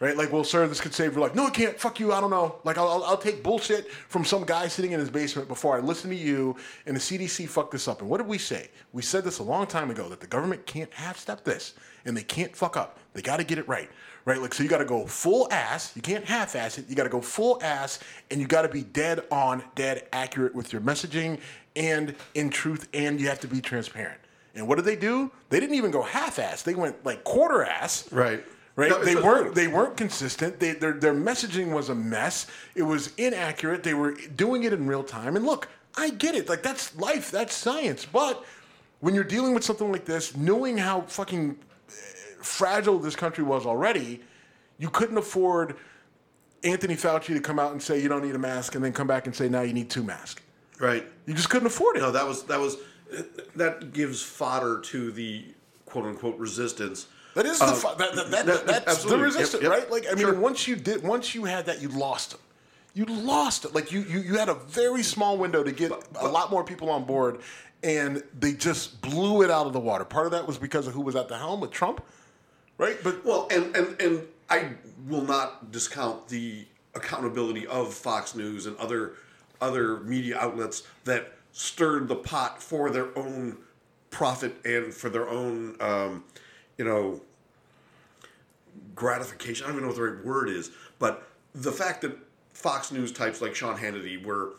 Right? 0.00 0.16
Like, 0.16 0.32
well, 0.32 0.44
sir, 0.44 0.66
this 0.66 0.80
could 0.80 0.92
save 0.92 1.12
your 1.12 1.22
life. 1.22 1.34
No, 1.34 1.46
it 1.46 1.54
can't. 1.54 1.78
Fuck 1.78 2.00
you. 2.00 2.12
I 2.12 2.20
don't 2.20 2.30
know. 2.30 2.56
Like, 2.64 2.78
I'll, 2.78 2.88
I'll, 2.88 3.04
I'll 3.04 3.16
take 3.16 3.42
bullshit 3.42 3.90
from 3.90 4.24
some 4.24 4.44
guy 4.44 4.66
sitting 4.66 4.92
in 4.92 5.00
his 5.00 5.08
basement 5.08 5.46
before 5.46 5.76
I 5.76 5.80
listen 5.80 6.10
to 6.10 6.16
you 6.16 6.56
and 6.86 6.96
the 6.96 7.00
CDC 7.00 7.48
fucked 7.48 7.70
this 7.70 7.86
up. 7.86 8.00
And 8.00 8.10
what 8.10 8.18
did 8.18 8.26
we 8.26 8.38
say? 8.38 8.70
We 8.92 9.02
said 9.02 9.24
this 9.24 9.38
a 9.38 9.42
long 9.44 9.66
time 9.66 9.90
ago 9.90 10.08
that 10.08 10.20
the 10.20 10.26
government 10.26 10.66
can't 10.66 10.92
half 10.92 11.16
step 11.16 11.44
this 11.44 11.74
and 12.04 12.16
they 12.16 12.22
can't 12.22 12.54
fuck 12.54 12.76
up. 12.76 12.98
They 13.12 13.22
got 13.22 13.36
to 13.36 13.44
get 13.44 13.58
it 13.58 13.68
right. 13.68 13.88
Right? 14.24 14.40
Like, 14.40 14.52
so 14.52 14.62
you 14.62 14.68
got 14.68 14.78
to 14.78 14.84
go 14.84 15.06
full 15.06 15.48
ass. 15.52 15.92
You 15.94 16.02
can't 16.02 16.24
half 16.24 16.56
ass 16.56 16.76
it. 16.78 16.88
You 16.88 16.96
got 16.96 17.04
to 17.04 17.08
go 17.10 17.20
full 17.20 17.62
ass 17.62 18.00
and 18.30 18.40
you 18.40 18.46
got 18.46 18.62
to 18.62 18.68
be 18.68 18.82
dead 18.82 19.22
on, 19.30 19.62
dead 19.74 20.08
accurate 20.12 20.54
with 20.54 20.72
your 20.72 20.82
messaging 20.82 21.38
and 21.76 22.14
in 22.34 22.50
truth, 22.50 22.88
and 22.94 23.20
you 23.20 23.28
have 23.28 23.40
to 23.40 23.48
be 23.48 23.60
transparent. 23.60 24.20
And 24.54 24.68
what 24.68 24.76
did 24.76 24.84
they 24.84 24.96
do? 24.96 25.30
They 25.48 25.58
didn't 25.60 25.74
even 25.74 25.90
go 25.90 26.02
half 26.02 26.38
ass. 26.38 26.62
They 26.62 26.74
went 26.74 27.04
like 27.04 27.24
quarter 27.24 27.64
ass. 27.64 28.10
Right. 28.12 28.44
Right? 28.76 28.90
No, 28.90 29.04
they 29.04 29.14
weren't 29.14 29.54
they 29.54 29.68
weren't 29.68 29.96
consistent. 29.96 30.58
They, 30.58 30.72
their 30.72 30.92
their 30.92 31.14
messaging 31.14 31.72
was 31.72 31.90
a 31.90 31.94
mess. 31.94 32.48
It 32.74 32.82
was 32.82 33.14
inaccurate. 33.16 33.84
They 33.84 33.94
were 33.94 34.16
doing 34.34 34.64
it 34.64 34.72
in 34.72 34.86
real 34.86 35.04
time. 35.04 35.36
And 35.36 35.46
look, 35.46 35.68
I 35.96 36.10
get 36.10 36.34
it. 36.34 36.48
Like 36.48 36.62
that's 36.62 36.96
life. 36.96 37.30
That's 37.30 37.54
science. 37.54 38.04
But 38.04 38.44
when 38.98 39.14
you're 39.14 39.22
dealing 39.22 39.54
with 39.54 39.62
something 39.62 39.92
like 39.92 40.04
this, 40.04 40.36
knowing 40.36 40.76
how 40.76 41.02
fucking 41.02 41.56
eh, 41.88 41.92
fragile 42.42 42.98
this 42.98 43.14
country 43.14 43.44
was 43.44 43.64
already, 43.64 44.20
you 44.78 44.90
couldn't 44.90 45.18
afford 45.18 45.76
Anthony 46.64 46.96
Fauci 46.96 47.26
to 47.26 47.40
come 47.40 47.60
out 47.60 47.72
and 47.72 47.82
say 47.82 48.02
you 48.02 48.08
don't 48.08 48.24
need 48.24 48.34
a 48.34 48.38
mask, 48.38 48.74
and 48.74 48.84
then 48.84 48.92
come 48.92 49.06
back 49.06 49.26
and 49.26 49.36
say 49.36 49.48
now 49.48 49.60
you 49.60 49.72
need 49.72 49.88
two 49.88 50.02
masks. 50.02 50.42
Right. 50.80 51.06
You 51.26 51.34
just 51.34 51.50
couldn't 51.50 51.66
afford 51.66 51.96
it. 51.96 52.00
No, 52.00 52.10
that 52.10 52.26
was 52.26 52.42
that 52.44 52.58
was 52.58 52.76
that 53.54 53.92
gives 53.92 54.20
fodder 54.22 54.80
to 54.80 55.12
the 55.12 55.44
quote 55.86 56.06
unquote 56.06 56.38
resistance. 56.38 57.06
That 57.34 57.46
is 57.46 57.58
the 57.58 57.64
Uh, 57.66 57.72
fu- 57.74 57.98
that, 57.98 58.14
that, 58.16 58.30
that, 58.30 58.46
that- 58.46 58.66
that's 58.66 58.84
the 58.84 58.90
absolutely. 58.90 59.16
Yep, 59.18 59.24
resistance, 59.34 59.62
yep. 59.62 59.72
right? 59.72 59.90
Like 59.90 60.06
I 60.10 60.14
mean, 60.14 60.18
Sure. 60.26 60.34
once 60.38 60.68
you 60.68 60.76
did, 60.76 61.02
once 61.02 61.34
you 61.34 61.44
had 61.44 61.66
that, 61.66 61.80
you 61.82 61.88
lost 61.88 62.34
it. 62.34 62.40
You 62.94 63.04
lost 63.06 63.64
it. 63.64 63.74
Like 63.74 63.90
you, 63.90 64.02
you, 64.02 64.20
you 64.20 64.38
had 64.38 64.48
a 64.48 64.54
very 64.54 65.02
small 65.02 65.36
window 65.36 65.62
to 65.64 65.72
get 65.72 65.90
a 66.20 66.28
lot 66.28 66.50
more 66.50 66.62
people 66.62 66.90
on 66.90 67.04
board, 67.04 67.40
and 67.82 68.22
they 68.38 68.52
just 68.52 69.00
blew 69.00 69.42
it 69.42 69.50
out 69.50 69.66
of 69.66 69.72
the 69.72 69.80
water. 69.80 70.04
Part 70.04 70.26
of 70.26 70.32
that 70.32 70.46
was 70.46 70.58
because 70.58 70.86
of 70.86 70.94
who 70.94 71.00
was 71.00 71.16
at 71.16 71.28
the 71.28 71.36
helm 71.36 71.60
with 71.60 71.72
Trump, 71.72 72.04
right? 72.78 72.96
But 73.02 73.24
Well, 73.24 73.48
and, 73.50 73.74
and 73.74 74.00
and 74.00 74.22
I 74.48 74.70
will 75.08 75.22
not 75.24 75.72
discount 75.72 76.28
the 76.28 76.66
accountability 76.94 77.66
of 77.66 77.92
Fox 77.92 78.36
News 78.36 78.66
and 78.66 78.76
other 78.76 79.14
other 79.60 79.98
media 80.00 80.38
outlets 80.38 80.84
that 81.04 81.32
stirred 81.50 82.06
the 82.06 82.14
pot 82.16 82.62
for 82.62 82.90
their 82.90 83.16
own 83.18 83.56
profit 84.10 84.54
and 84.64 84.94
for 84.94 85.08
their 85.10 85.28
own 85.28 85.76
um, 85.80 86.22
you 86.78 86.84
know 86.84 87.20
gratification. 88.94 89.64
I 89.64 89.68
don't 89.68 89.76
even 89.78 89.82
know 89.88 89.94
what 89.94 89.96
the 89.96 90.10
right 90.14 90.24
word 90.24 90.48
is, 90.48 90.70
but 90.98 91.26
the 91.54 91.72
fact 91.72 92.00
that 92.02 92.16
Fox 92.52 92.92
News 92.92 93.12
types 93.12 93.40
like 93.40 93.54
Sean 93.54 93.76
Hannity 93.76 94.24
were 94.24 94.52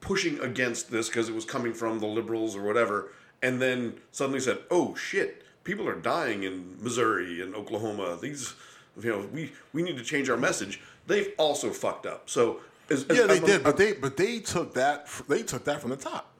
pushing 0.00 0.38
against 0.40 0.90
this 0.90 1.08
because 1.08 1.28
it 1.28 1.34
was 1.34 1.44
coming 1.44 1.72
from 1.74 1.98
the 1.98 2.06
liberals 2.06 2.56
or 2.56 2.62
whatever, 2.62 3.12
and 3.42 3.60
then 3.60 3.94
suddenly 4.12 4.40
said, 4.40 4.58
"Oh 4.70 4.94
shit, 4.94 5.44
people 5.64 5.88
are 5.88 5.94
dying 5.96 6.42
in 6.44 6.76
Missouri 6.82 7.40
and 7.42 7.54
Oklahoma. 7.54 8.18
These, 8.20 8.54
you 9.00 9.10
know, 9.10 9.28
we 9.32 9.52
we 9.72 9.82
need 9.82 9.96
to 9.98 10.04
change 10.04 10.28
our 10.30 10.36
message." 10.36 10.80
They've 11.06 11.32
also 11.38 11.70
fucked 11.70 12.06
up. 12.06 12.30
So, 12.30 12.60
as, 12.88 13.04
as- 13.04 13.16
yeah, 13.18 13.26
they 13.26 13.36
I'm- 13.36 13.44
did. 13.46 13.64
But 13.64 13.76
they, 13.76 13.92
but 13.94 14.16
they 14.16 14.38
took 14.38 14.74
that. 14.74 15.06
They 15.28 15.42
took 15.42 15.64
that 15.64 15.80
from 15.80 15.90
the 15.90 15.96
top, 15.96 16.30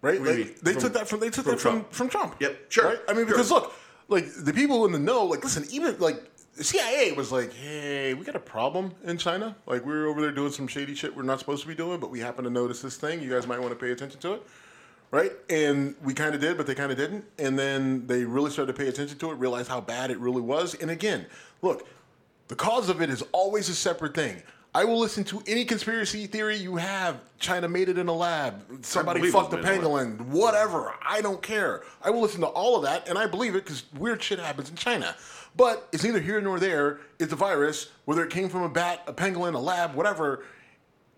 right? 0.00 0.18
What 0.20 0.28
do 0.28 0.38
you 0.38 0.44
Like, 0.44 0.60
they 0.60 0.72
From- 0.72 0.82
took 0.82 0.92
that 0.94 1.08
from. 1.08 1.20
They 1.20 1.30
took 1.30 1.44
from 1.44 1.52
that 1.54 1.60
from 1.60 1.72
Trump? 1.72 1.92
from 1.92 2.08
Trump. 2.08 2.36
Yep, 2.40 2.70
sure, 2.70 2.84
Right? 2.86 2.98
I 3.08 3.12
mean, 3.12 3.22
sure. 3.26 3.34
because 3.34 3.50
look, 3.50 3.72
like 4.10 4.26
the 4.44 4.52
people 4.52 4.84
in 4.84 4.92
the 4.92 4.98
know, 4.98 5.24
like 5.24 5.42
listen, 5.42 5.64
even 5.70 5.98
like 5.98 6.22
the 6.56 6.64
CIA 6.64 7.12
was 7.12 7.32
like, 7.32 7.52
hey, 7.52 8.12
we 8.14 8.24
got 8.24 8.36
a 8.36 8.40
problem 8.40 8.92
in 9.04 9.16
China. 9.16 9.56
Like 9.66 9.86
we're 9.86 10.06
over 10.08 10.20
there 10.20 10.32
doing 10.32 10.52
some 10.52 10.66
shady 10.66 10.94
shit 10.94 11.14
we're 11.14 11.22
not 11.22 11.38
supposed 11.38 11.62
to 11.62 11.68
be 11.68 11.74
doing, 11.74 12.00
but 12.00 12.10
we 12.10 12.20
happen 12.20 12.44
to 12.44 12.50
notice 12.50 12.82
this 12.82 12.96
thing. 12.96 13.22
You 13.22 13.30
guys 13.30 13.46
might 13.46 13.60
want 13.60 13.70
to 13.70 13.76
pay 13.82 13.92
attention 13.92 14.20
to 14.20 14.34
it. 14.34 14.42
Right? 15.12 15.32
And 15.48 15.96
we 16.04 16.14
kind 16.14 16.36
of 16.36 16.40
did, 16.40 16.56
but 16.56 16.68
they 16.68 16.74
kind 16.74 16.92
of 16.92 16.98
didn't. 16.98 17.24
And 17.38 17.58
then 17.58 18.06
they 18.06 18.24
really 18.24 18.50
started 18.50 18.72
to 18.72 18.78
pay 18.78 18.88
attention 18.88 19.18
to 19.18 19.32
it, 19.32 19.34
realize 19.34 19.66
how 19.66 19.80
bad 19.80 20.10
it 20.10 20.18
really 20.18 20.40
was. 20.40 20.74
And 20.74 20.90
again, 20.90 21.26
look, 21.62 21.88
the 22.46 22.54
cause 22.54 22.88
of 22.88 23.02
it 23.02 23.10
is 23.10 23.22
always 23.32 23.68
a 23.68 23.74
separate 23.74 24.14
thing. 24.14 24.40
I 24.72 24.84
will 24.84 24.98
listen 25.00 25.24
to 25.24 25.42
any 25.48 25.64
conspiracy 25.64 26.26
theory 26.26 26.56
you 26.56 26.76
have. 26.76 27.20
China 27.40 27.68
made 27.68 27.88
it 27.88 27.98
in 27.98 28.06
a 28.06 28.12
lab. 28.12 28.84
Somebody 28.84 29.28
fucked 29.30 29.52
a 29.52 29.56
was 29.56 29.64
made 29.64 29.78
a 29.78 29.80
pangolin. 29.80 30.20
Whatever. 30.26 30.94
I 31.04 31.20
don't 31.20 31.42
care. 31.42 31.82
I 32.02 32.10
will 32.10 32.20
listen 32.20 32.40
to 32.42 32.46
all 32.46 32.76
of 32.76 32.82
that, 32.84 33.08
and 33.08 33.18
I 33.18 33.26
believe 33.26 33.56
it 33.56 33.64
because 33.64 33.82
weird 33.98 34.22
shit 34.22 34.38
happens 34.38 34.70
in 34.70 34.76
China. 34.76 35.16
But 35.56 35.88
it's 35.92 36.04
neither 36.04 36.20
here 36.20 36.40
nor 36.40 36.60
there. 36.60 37.00
It's 37.18 37.32
a 37.32 37.36
virus, 37.36 37.90
whether 38.04 38.22
it 38.22 38.30
came 38.30 38.48
from 38.48 38.62
a 38.62 38.68
bat, 38.68 39.02
a 39.08 39.12
pangolin, 39.12 39.54
a 39.54 39.58
lab, 39.58 39.94
whatever. 39.94 40.44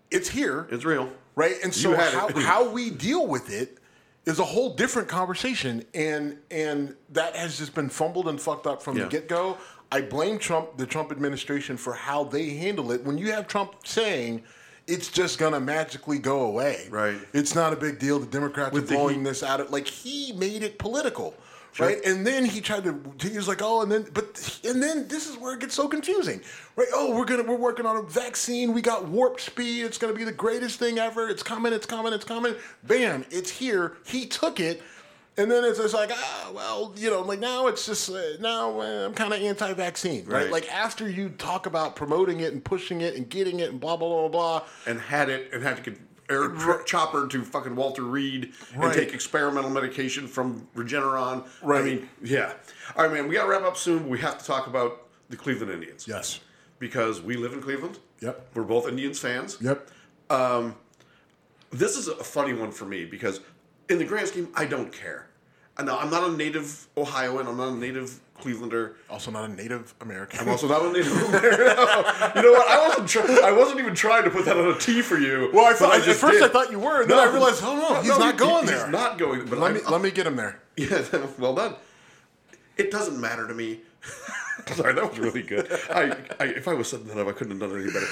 It's 0.09 0.29
here 0.29 0.67
it's 0.71 0.85
real, 0.85 1.11
right? 1.35 1.55
And 1.63 1.73
so 1.73 1.95
how, 1.95 2.29
how 2.39 2.69
we 2.69 2.89
deal 2.89 3.27
with 3.27 3.51
it 3.51 3.77
is 4.25 4.39
a 4.39 4.43
whole 4.45 4.73
different 4.73 5.07
conversation, 5.09 5.85
and 5.93 6.37
and 6.49 6.95
that 7.09 7.35
has 7.35 7.57
just 7.59 7.75
been 7.75 7.89
fumbled 7.89 8.27
and 8.27 8.41
fucked 8.41 8.65
up 8.65 8.81
from 8.81 8.97
Yeah. 8.97 9.03
the 9.03 9.09
get 9.09 9.27
go. 9.29 9.57
I 9.93 10.01
blame 10.01 10.39
Trump, 10.39 10.75
the 10.77 10.87
Trump 10.87 11.11
administration, 11.11 11.77
for 11.77 11.93
how 11.93 12.23
they 12.23 12.49
handle 12.51 12.91
it. 12.91 13.03
When 13.03 13.17
you 13.19 13.31
have 13.31 13.47
Trump 13.47 13.75
saying 13.85 14.41
it's 14.87 15.09
just 15.09 15.37
gonna 15.37 15.59
magically 15.59 16.17
go 16.17 16.41
away, 16.45 16.87
Right. 16.89 17.17
It's 17.31 17.53
not 17.53 17.73
a 17.73 17.75
big 17.75 17.99
deal. 17.99 18.17
The 18.19 18.25
Democrats 18.25 18.73
With 18.73 18.91
are 18.91 18.95
blowing 18.95 19.19
heat- 19.19 19.25
this 19.25 19.43
out 19.43 19.59
of 19.61 19.69
like 19.71 19.87
he 19.87 20.33
made 20.33 20.63
it 20.63 20.79
political. 20.79 21.35
Right, 21.79 22.05
and 22.05 22.25
then 22.25 22.45
he 22.45 22.61
tried 22.61 22.83
to. 22.83 22.99
He 23.19 23.35
was 23.35 23.47
like, 23.47 23.63
"Oh, 23.63 23.81
and 23.81 23.91
then, 23.91 24.05
but, 24.13 24.59
and 24.63 24.81
then 24.81 25.07
this 25.07 25.27
is 25.27 25.37
where 25.37 25.55
it 25.55 25.59
gets 25.59 25.73
so 25.73 25.87
confusing, 25.87 26.39
right? 26.75 26.87
Oh, 26.93 27.15
we're 27.17 27.25
gonna, 27.25 27.41
we're 27.41 27.55
working 27.55 27.87
on 27.87 27.97
a 27.97 28.03
vaccine. 28.03 28.73
We 28.75 28.81
got 28.83 29.07
warp 29.07 29.39
speed. 29.39 29.83
It's 29.83 29.97
gonna 29.97 30.13
be 30.13 30.23
the 30.23 30.31
greatest 30.31 30.77
thing 30.77 30.99
ever. 30.99 31.29
It's 31.29 31.41
coming. 31.41 31.73
It's 31.73 31.87
coming. 31.87 32.13
It's 32.13 32.25
coming. 32.25 32.53
Bam! 32.83 33.25
It's 33.31 33.49
here. 33.49 33.93
He 34.05 34.27
took 34.27 34.59
it, 34.59 34.83
and 35.37 35.49
then 35.49 35.63
it's 35.65 35.79
just 35.79 35.93
like, 35.93 36.11
ah, 36.13 36.51
well, 36.53 36.93
you 36.95 37.09
know, 37.09 37.21
like 37.21 37.39
now 37.39 37.67
it's 37.67 37.85
just 37.85 38.09
uh, 38.09 38.21
now 38.39 38.79
uh, 38.79 39.05
I'm 39.07 39.13
kind 39.13 39.33
of 39.33 39.41
anti-vaccine, 39.41 40.25
right? 40.25 40.43
Right. 40.43 40.51
Like 40.51 40.71
after 40.73 41.09
you 41.09 41.29
talk 41.29 41.65
about 41.65 41.95
promoting 41.95 42.39
it 42.41 42.53
and 42.53 42.63
pushing 42.63 43.01
it 43.01 43.15
and 43.15 43.27
getting 43.29 43.59
it 43.59 43.69
and 43.71 43.79
blah 43.79 43.97
blah 43.97 44.07
blah 44.09 44.27
blah. 44.29 44.59
blah 44.59 44.67
and 44.85 44.99
had 44.99 45.29
it 45.29 45.49
and 45.53 45.63
had 45.63 45.77
to 45.83 45.91
get 45.91 45.99
air 46.29 46.47
tr- 46.49 46.81
chopper 46.85 47.27
to 47.27 47.43
fucking 47.43 47.75
Walter 47.75 48.03
Reed 48.03 48.53
Right. 48.75 48.85
and 48.85 48.93
take 48.93 49.13
experimental 49.13 49.69
medication 49.69 50.27
from 50.27 50.67
Regeneron. 50.75 51.45
Right. 51.61 51.81
I 51.81 51.83
mean, 51.83 52.09
yeah. 52.23 52.53
All 52.95 53.03
right, 53.05 53.13
man. 53.13 53.27
We 53.27 53.35
got 53.35 53.43
to 53.43 53.49
wrap 53.49 53.63
up 53.63 53.75
soon. 53.77 53.99
But 53.99 54.07
we 54.09 54.19
have 54.19 54.37
to 54.37 54.45
talk 54.45 54.67
about 54.67 55.07
the 55.29 55.35
Cleveland 55.37 55.71
Indians. 55.71 56.07
Yes. 56.07 56.39
because 56.79 57.21
we 57.21 57.35
live 57.37 57.53
in 57.53 57.61
Cleveland. 57.61 57.99
Yep. 58.21 58.47
We're 58.55 58.63
both 58.63 58.87
Indians 58.87 59.19
fans. 59.19 59.57
Yep. 59.61 59.89
Um, 60.29 60.75
This 61.71 61.97
is 61.97 62.07
a 62.07 62.15
funny 62.23 62.53
one 62.53 62.71
for 62.71 62.85
me 62.85 63.03
because, 63.05 63.39
in 63.89 63.97
the 63.97 64.05
grand 64.05 64.27
scheme, 64.27 64.49
I 64.55 64.65
don't 64.65 64.91
care. 64.91 65.27
Uh, 65.75 65.79
and 65.79 65.87
now 65.87 65.97
I'm 65.99 66.09
not 66.11 66.29
a 66.29 66.31
native 66.35 66.87
Ohioan. 66.95 67.47
I'm 67.47 67.57
not 67.57 67.69
a 67.69 67.75
native 67.75 68.19
Clevelander. 68.39 68.93
Also 69.09 69.31
not 69.31 69.49
a 69.49 69.53
Native 69.53 69.93
American. 70.01 70.39
I'm 70.39 70.49
also 70.49 70.67
not 70.67 70.83
a 70.83 70.91
native. 70.91 71.11
American. 71.29 71.51
you 72.35 72.41
know 72.41 72.51
what? 72.51 72.67
I 72.67 72.87
wasn't. 72.87 73.07
Try- 73.07 73.39
I 73.43 73.51
wasn't 73.51 73.79
even 73.79 73.95
trying 73.95 74.23
to 74.23 74.29
put 74.29 74.45
that 74.45 74.57
on 74.57 74.67
a 74.67 74.77
T 74.77 75.01
for 75.01 75.17
you. 75.17 75.49
Well, 75.53 75.65
I 75.65 75.73
thought, 75.73 75.95
at 75.95 76.03
first 76.03 76.33
did. 76.33 76.43
I 76.43 76.47
thought 76.49 76.69
you 76.71 76.79
were, 76.79 77.01
and 77.03 77.09
then 77.09 77.17
I 77.19 77.31
realized, 77.31 77.61
oh 77.63 77.75
no, 77.75 78.01
he's 78.01 78.09
not 78.09 78.33
he- 78.33 78.37
going 78.39 78.61
he's 78.67 78.71
there. 78.71 78.89
not 78.91 79.17
going. 79.17 79.45
But 79.45 79.59
let 79.59 79.71
I'm- 79.71 79.75
me 79.75 79.89
let 79.89 80.01
me 80.01 80.11
get 80.11 80.27
him 80.27 80.35
there. 80.35 80.59
Yeah, 80.75 81.05
well 81.39 81.55
done. 81.55 81.75
It 82.77 82.91
doesn't 82.91 83.19
matter 83.21 83.47
to 83.47 83.53
me. 83.53 83.79
Sorry, 84.75 84.93
that 84.93 85.09
was 85.09 85.19
really 85.19 85.43
good. 85.43 85.71
I, 85.89 86.15
I, 86.39 86.45
if 86.45 86.67
I 86.67 86.73
was 86.73 86.89
setting 86.89 87.07
that 87.07 87.17
up, 87.17 87.27
I 87.27 87.31
couldn't 87.31 87.59
have 87.59 87.69
done 87.69 87.79
it 87.79 87.83
any 87.83 87.93
better. 87.93 88.07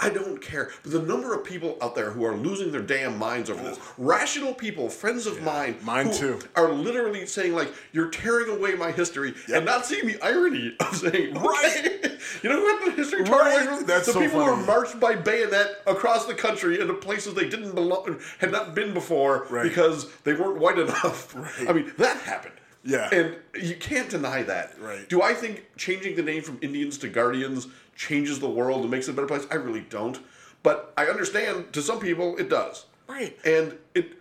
I 0.00 0.08
don't 0.10 0.40
care. 0.40 0.70
But 0.82 0.92
the 0.92 1.02
number 1.02 1.34
of 1.34 1.44
people 1.44 1.76
out 1.80 1.94
there 1.94 2.10
who 2.10 2.24
are 2.24 2.34
losing 2.36 2.70
their 2.72 2.82
damn 2.82 3.18
minds 3.18 3.48
over 3.50 3.62
this, 3.62 3.78
rational 3.98 4.52
people, 4.54 4.88
friends 4.88 5.26
of 5.26 5.42
mine, 5.42 5.76
mine 5.82 6.06
who 6.08 6.12
too. 6.12 6.40
are 6.54 6.72
literally 6.72 7.26
saying 7.26 7.54
like, 7.54 7.72
"You're 7.92 8.10
tearing 8.10 8.50
away 8.50 8.74
my 8.74 8.90
history," 8.92 9.34
and 9.52 9.64
not 9.64 9.86
seeing 9.86 10.06
the 10.06 10.20
irony 10.22 10.76
of 10.80 10.96
saying, 10.96 11.34
"Right." 11.34 12.18
you 12.42 12.50
know 12.50 12.60
what 12.60 12.84
the 12.84 12.90
history 12.92 13.24
torn 13.24 13.46
away 13.46 13.64
from? 13.66 13.86
That's 13.86 14.06
the 14.06 14.12
so 14.12 14.20
people 14.20 14.44
who 14.44 14.50
were 14.50 14.66
marched 14.66 14.98
by 15.00 15.14
bayonet 15.14 15.82
across 15.86 16.26
the 16.26 16.34
country 16.34 16.80
into 16.80 16.94
places 16.94 17.34
they 17.34 17.48
didn't 17.48 17.74
belong, 17.74 18.18
had 18.38 18.52
not 18.52 18.74
been 18.74 18.92
before 18.94 19.46
Right. 19.50 19.62
because 19.62 20.10
they 20.24 20.34
weren't 20.34 20.58
white 20.58 20.78
enough. 20.78 21.34
Right. 21.34 21.68
I 21.70 21.72
mean, 21.72 21.92
that 21.98 22.18
happened. 22.18 22.54
Yeah. 22.84 23.08
And 23.12 23.36
you 23.60 23.74
can't 23.74 24.08
deny 24.08 24.42
that. 24.44 24.80
Right. 24.80 25.08
Do 25.08 25.20
I 25.20 25.34
think 25.34 25.64
changing 25.76 26.14
the 26.14 26.22
name 26.22 26.42
from 26.42 26.58
Indians 26.62 26.98
to 26.98 27.08
Guardians 27.08 27.66
changes 27.96 28.38
the 28.38 28.48
world 28.48 28.82
and 28.82 28.90
makes 28.90 29.08
it 29.08 29.12
a 29.12 29.14
better 29.14 29.26
place? 29.26 29.46
I 29.50 29.54
really 29.56 29.80
don't. 29.88 30.18
But 30.62 30.92
I 30.96 31.06
understand 31.06 31.72
to 31.72 31.82
some 31.82 31.98
people 32.00 32.36
it 32.36 32.48
does. 32.48 32.86
Right. 33.08 33.36
And 33.44 33.76
it 33.94 34.12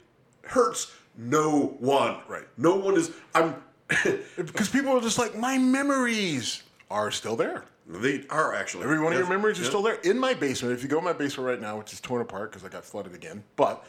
hurts 0.44 0.94
no 1.18 1.76
one. 1.80 2.18
Right. 2.28 2.48
No 2.58 2.76
one 2.76 2.96
is. 2.98 3.12
I'm. 3.34 3.56
Because 4.36 4.70
people 4.70 4.92
are 4.92 5.02
just 5.02 5.18
like, 5.20 5.36
my 5.38 5.58
memories 5.58 6.64
are 6.92 7.12
still 7.12 7.36
there. 7.36 7.64
they 7.88 8.26
are 8.30 8.54
actually. 8.54 8.84
Every 8.84 9.00
one 9.00 9.14
of 9.14 9.20
your 9.20 9.28
memories 9.30 9.58
is 9.60 9.64
Yeah. 9.66 9.70
still 9.70 9.84
there 9.84 9.96
in 10.04 10.18
my 10.20 10.34
basement. 10.34 10.74
If 10.76 10.82
you 10.84 10.90
go 10.90 10.98
in 11.00 11.04
my 11.04 11.14
basement 11.14 11.48
right 11.48 11.62
now, 11.62 11.78
which 11.78 11.94
is 11.94 12.00
torn 12.02 12.22
apart 12.22 12.52
because 12.52 12.66
I 12.66 12.70
got 12.70 12.84
flooded 12.84 13.14
again, 13.14 13.44
but 13.56 13.86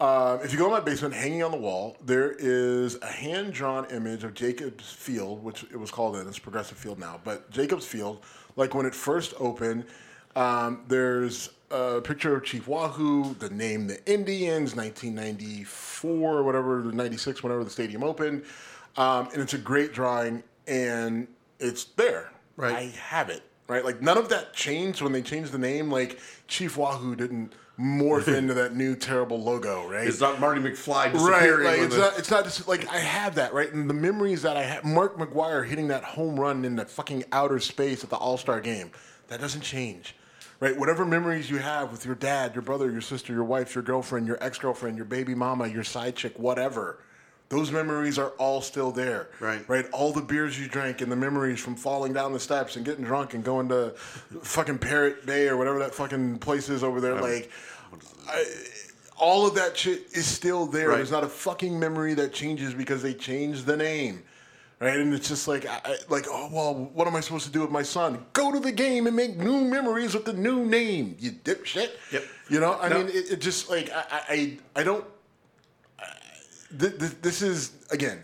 uh, 0.00 0.38
if 0.44 0.52
you 0.52 0.58
go 0.58 0.66
in 0.66 0.72
my 0.72 0.80
basement, 0.80 1.14
hanging 1.14 1.42
on 1.42 1.50
the 1.50 1.56
wall, 1.56 1.96
there 2.04 2.32
is 2.38 2.96
a 3.02 3.06
hand 3.06 3.52
drawn 3.52 3.84
image 3.86 4.22
of 4.24 4.34
Jacobs 4.34 4.90
Field, 4.92 5.42
which 5.42 5.62
it 5.64 5.76
was 5.78 5.90
called 5.90 6.14
then. 6.16 6.26
It's 6.28 6.38
Progressive 6.38 6.78
Field 6.78 6.98
now, 6.98 7.20
but 7.24 7.50
Jacobs 7.50 7.84
Field, 7.86 8.20
like 8.58 8.74
when 8.74 8.84
it 8.84 8.94
first 8.94 9.32
opened. 9.38 9.86
Um, 10.36 10.84
there's 10.88 11.50
a 11.70 12.00
picture 12.00 12.36
of 12.36 12.44
Chief 12.44 12.68
Wahoo, 12.68 13.34
the 13.34 13.48
name 13.48 13.86
the 13.86 14.04
Indians, 14.10 14.76
1994 14.76 16.38
or 16.38 16.42
whatever, 16.42 16.82
96, 16.82 17.42
whenever 17.42 17.64
the 17.64 17.70
stadium 17.70 18.02
opened. 18.02 18.44
Um, 18.96 19.28
and 19.32 19.40
it's 19.40 19.54
a 19.54 19.58
great 19.58 19.92
drawing, 19.92 20.42
and 20.66 21.28
it's 21.60 21.84
there. 21.84 22.32
Right. 22.56 22.74
I 22.74 22.82
have 22.98 23.30
it. 23.30 23.42
Right. 23.68 23.84
Like 23.84 24.02
none 24.02 24.18
of 24.18 24.28
that 24.30 24.54
changed 24.54 25.02
when 25.02 25.12
they 25.12 25.22
changed 25.22 25.52
the 25.52 25.58
name. 25.58 25.90
Like 25.90 26.18
Chief 26.48 26.76
Wahoo 26.76 27.14
didn't 27.14 27.52
morph 27.78 28.28
into 28.36 28.54
that 28.54 28.74
new 28.74 28.96
terrible 28.96 29.42
logo. 29.42 29.88
Right. 29.88 30.06
It's 30.06 30.20
not 30.20 30.40
Marty 30.40 30.60
McFly 30.60 30.88
Right, 30.88 31.12
disappearing. 31.12 31.64
like 31.66 31.78
it's 31.80 31.94
the- 31.94 32.00
not. 32.00 32.18
It's 32.18 32.30
not 32.30 32.44
just 32.44 32.66
like 32.68 32.88
I 32.88 32.98
have 32.98 33.36
that 33.36 33.52
right, 33.54 33.72
and 33.72 33.88
the 33.88 33.94
memories 33.94 34.42
that 34.42 34.56
I 34.56 34.62
have. 34.62 34.84
Mark 34.84 35.16
McGwire 35.18 35.66
hitting 35.66 35.88
that 35.88 36.04
home 36.04 36.38
run 36.38 36.64
in 36.64 36.76
the 36.76 36.84
fucking 36.86 37.24
outer 37.32 37.58
space 37.60 38.02
at 38.04 38.10
the 38.10 38.16
All 38.16 38.36
Star 38.36 38.60
game. 38.60 38.90
That 39.28 39.40
doesn't 39.40 39.60
change, 39.60 40.16
right? 40.60 40.76
Whatever 40.78 41.04
memories 41.04 41.50
you 41.50 41.58
have 41.58 41.92
with 41.92 42.06
your 42.06 42.14
dad, 42.14 42.54
your 42.54 42.62
brother, 42.62 42.90
your 42.90 43.02
sister, 43.02 43.32
your 43.32 43.44
wife, 43.44 43.74
your 43.74 43.84
girlfriend, 43.84 44.26
your 44.26 44.42
ex 44.42 44.58
girlfriend, 44.58 44.96
your 44.96 45.04
baby 45.06 45.34
mama, 45.34 45.66
your 45.68 45.84
side 45.84 46.16
chick, 46.16 46.38
whatever. 46.38 46.98
Those 47.50 47.70
memories 47.72 48.18
are 48.18 48.30
all 48.38 48.60
still 48.60 48.90
there, 48.90 49.28
Right. 49.40 49.66
Right. 49.68 49.86
All 49.90 50.12
the 50.12 50.20
beers 50.20 50.60
you 50.60 50.68
drank 50.68 51.00
and 51.00 51.10
the 51.10 51.16
memories 51.16 51.58
from 51.60 51.76
falling 51.76 52.12
down 52.12 52.32
the 52.34 52.40
steps 52.40 52.76
and 52.76 52.84
getting 52.84 53.04
drunk 53.04 53.32
and 53.32 53.42
going 53.42 53.68
to 53.70 53.92
fucking 54.42 54.78
Parrot 54.78 55.24
Bay 55.24 55.48
or 55.48 55.56
whatever 55.56 55.78
that 55.78 55.94
fucking 55.94 56.40
place 56.40 56.68
is 56.68 56.84
over 56.84 57.00
there, 57.00 57.14
like. 57.20 57.50
I, 58.28 58.44
all 59.16 59.46
of 59.48 59.54
that 59.56 59.76
shit 59.76 60.06
is 60.12 60.26
still 60.26 60.66
there. 60.66 60.90
Right. 60.90 60.96
There's 60.98 61.10
not 61.10 61.24
a 61.24 61.28
fucking 61.28 61.78
memory 61.78 62.14
that 62.14 62.32
changes 62.32 62.74
because 62.74 63.02
they 63.02 63.14
changed 63.14 63.64
the 63.66 63.76
name, 63.76 64.22
right? 64.78 64.96
And 64.98 65.12
it's 65.14 65.26
just 65.28 65.48
like, 65.48 65.66
I, 65.66 65.96
like, 66.08 66.26
oh 66.28 66.48
well, 66.52 66.74
what 66.94 67.08
am 67.08 67.16
I 67.16 67.20
supposed 67.20 67.46
to 67.46 67.50
do 67.50 67.62
with 67.62 67.70
my 67.70 67.82
son? 67.82 68.24
Go 68.34 68.52
to 68.52 68.60
the 68.60 68.70
game 68.70 69.06
and 69.08 69.16
make 69.16 69.36
new 69.36 69.62
memories 69.64 70.14
with 70.14 70.24
the 70.26 70.34
new 70.34 70.64
name, 70.66 71.16
you 71.18 71.32
dipshit. 71.32 71.90
Yep. 72.12 72.24
You 72.50 72.60
know, 72.60 72.78
I 72.78 72.88
No. 72.90 72.98
mean, 72.98 73.08
it, 73.08 73.32
it 73.32 73.40
just 73.40 73.68
like 73.70 73.90
I, 73.90 74.04
I, 74.10 74.22
I- 74.28 74.58
I 74.76 74.82
don't. 74.84 75.04
Th- 76.76 76.98
th- 76.98 77.16
this 77.22 77.42
is 77.42 77.72
again, 77.90 78.22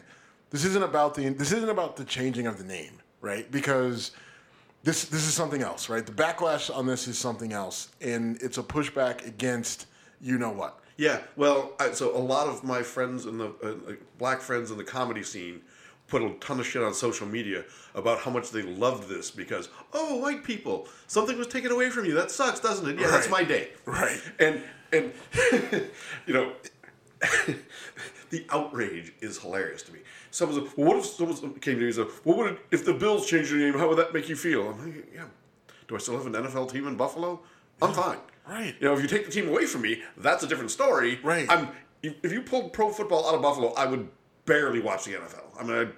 this 0.51 0.64
isn't 0.64 0.82
about 0.82 1.14
the 1.14 1.28
this 1.30 1.53
isn't 1.53 1.70
about 1.70 1.97
the 1.97 2.05
changing 2.05 2.47
of 2.47 2.59
the 2.59 2.64
name, 2.64 2.99
right? 3.20 3.51
Because 3.51 4.12
this 4.82 5.07
this 5.07 5.26
is 5.26 5.34
something 5.34 5.62
else, 5.62 5.88
right? 5.88 6.05
The 6.05 6.12
backlash 6.12 6.74
on 6.74 6.86
this 6.86 7.09
is 7.09 7.18
something 7.18 7.53
else, 7.53 7.88
and 8.01 8.40
it's 8.42 8.59
a 8.59 8.62
pushback 8.62 9.26
against 9.26 9.86
you 10.20 10.38
know 10.38 10.51
what. 10.51 10.80
Yeah, 10.97 11.20
well, 11.36 11.72
I, 11.80 11.90
so 11.90 12.16
a 12.16 12.18
lot 12.18 12.47
of 12.47 12.62
my 12.62 12.82
friends 12.82 13.26
in 13.26 13.38
the 13.38 13.49
uh, 13.62 13.95
black 14.18 14.40
friends 14.40 14.70
in 14.70 14.78
the 14.78 14.84
comedy 14.84 15.24
scene 15.24 15.61
put 16.07 16.22
a 16.22 16.34
ton 16.34 16.61
of 16.61 16.66
shit 16.66 16.82
on 16.82 16.95
social 16.95 17.26
media 17.26 17.64
about 17.95 18.18
how 18.18 18.30
much 18.30 18.51
they 18.51 18.62
loved 18.62 19.09
this 19.09 19.30
because 19.30 19.68
oh, 19.92 20.16
white 20.16 20.45
people, 20.45 20.86
something 21.07 21.36
was 21.36 21.47
taken 21.47 21.72
away 21.72 21.90
from 21.90 22.05
you. 22.05 22.14
That 22.14 22.30
sucks, 22.30 22.61
doesn't 22.61 22.88
it? 22.88 23.01
Yeah, 23.01 23.11
that's 23.11 23.28
my 23.28 23.42
day. 23.42 23.70
Right. 23.86 24.20
And 24.38 24.62
and 24.92 25.12
you 26.26 26.34
know, 26.34 26.53
the 28.35 28.45
outrage 28.51 29.12
is 29.20 29.39
hilarious 29.39 29.82
to 29.82 29.93
me. 29.93 30.01
Someone's 30.32 30.61
like, 30.61 30.76
well, 30.76 30.89
what 30.89 30.97
if 30.99 31.07
someone 31.07 31.37
came 31.61 31.74
to 31.76 31.80
me 31.80 31.87
and 31.87 31.95
said, 31.95 32.09
"What 32.24 32.37
would 32.37 32.53
it, 32.55 32.59
if 32.72 32.85
the 32.85 32.93
Bills 32.93 33.26
changed 33.26 33.53
their 33.53 33.59
name? 33.59 33.74
How 33.74 33.89
would 33.89 33.99
that 33.99 34.12
make 34.12 34.28
you 34.28 34.35
feel?" 34.35 34.70
I'm 34.70 34.85
like, 34.85 35.07
yeah. 35.14 35.26
Do 35.87 35.95
I 35.95 35.99
still 35.99 36.16
have 36.16 36.26
an 36.26 36.32
NFL 36.32 36.72
team 36.72 36.89
in 36.89 36.97
Buffalo? 36.97 37.41
I'm 37.80 37.93
fine. 37.93 38.18
Right. 38.49 38.74
You 38.80 38.89
know, 38.89 38.95
if 38.95 39.03
you 39.03 39.07
take 39.07 39.26
the 39.26 39.30
team 39.30 39.49
away 39.49 39.66
from 39.66 39.82
me, 39.82 40.03
that's 40.16 40.43
a 40.43 40.49
different 40.49 40.72
story. 40.72 41.20
Right. 41.22 41.47
I'm. 41.49 41.68
If 42.03 42.32
you 42.32 42.43
pulled 42.43 42.72
pro 42.72 42.91
football 42.91 43.28
out 43.28 43.35
of 43.35 43.43
Buffalo, 43.43 43.72
I 43.74 43.87
would 43.87 44.09
barely 44.45 44.80
watch 44.80 45.05
the 45.05 45.12
NFL. 45.12 45.45
I 45.59 45.62
mean, 45.62 45.76
I'd 45.76 45.93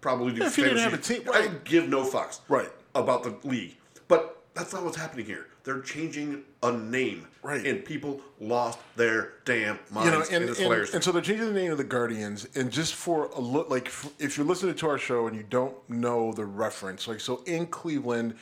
probably 0.00 0.32
do. 0.32 0.40
Yeah, 0.40 0.48
if 0.48 0.58
you 0.58 0.64
didn't 0.64 0.80
have 0.80 0.94
a 0.94 0.98
team, 0.98 1.22
I 1.32 1.42
would 1.42 1.64
give 1.64 1.88
no 1.88 2.04
fucks. 2.04 2.40
Right. 2.48 2.70
About 2.94 3.22
the 3.22 3.36
league, 3.48 3.76
but 4.08 4.42
that's 4.54 4.72
not 4.72 4.82
what's 4.82 4.96
happening 4.96 5.26
here. 5.26 5.46
They're 5.68 5.80
changing 5.82 6.44
a 6.62 6.72
name. 6.72 7.28
Right. 7.42 7.66
And 7.66 7.84
people 7.84 8.22
lost 8.40 8.78
their 8.96 9.34
damn 9.44 9.78
minds. 9.90 10.06
you 10.06 10.10
know, 10.18 10.24
and, 10.32 10.48
and, 10.48 10.58
and, 10.72 10.94
and 10.94 11.04
so 11.04 11.12
they're 11.12 11.20
changing 11.20 11.44
the 11.46 11.52
name 11.60 11.70
of 11.70 11.76
the 11.76 11.84
Guardians, 11.84 12.48
and 12.54 12.70
just 12.72 12.94
for 12.94 13.26
a 13.36 13.38
look, 13.40 13.68
like 13.68 13.92
if 14.18 14.38
you're 14.38 14.46
listening 14.46 14.74
to 14.76 14.88
our 14.88 14.96
show 14.96 15.26
and 15.26 15.36
you 15.36 15.44
don't 15.50 15.74
know 15.90 16.32
the 16.32 16.46
reference, 16.46 17.06
like 17.06 17.20
so 17.20 17.42
in 17.44 17.66
Cleveland, 17.66 18.34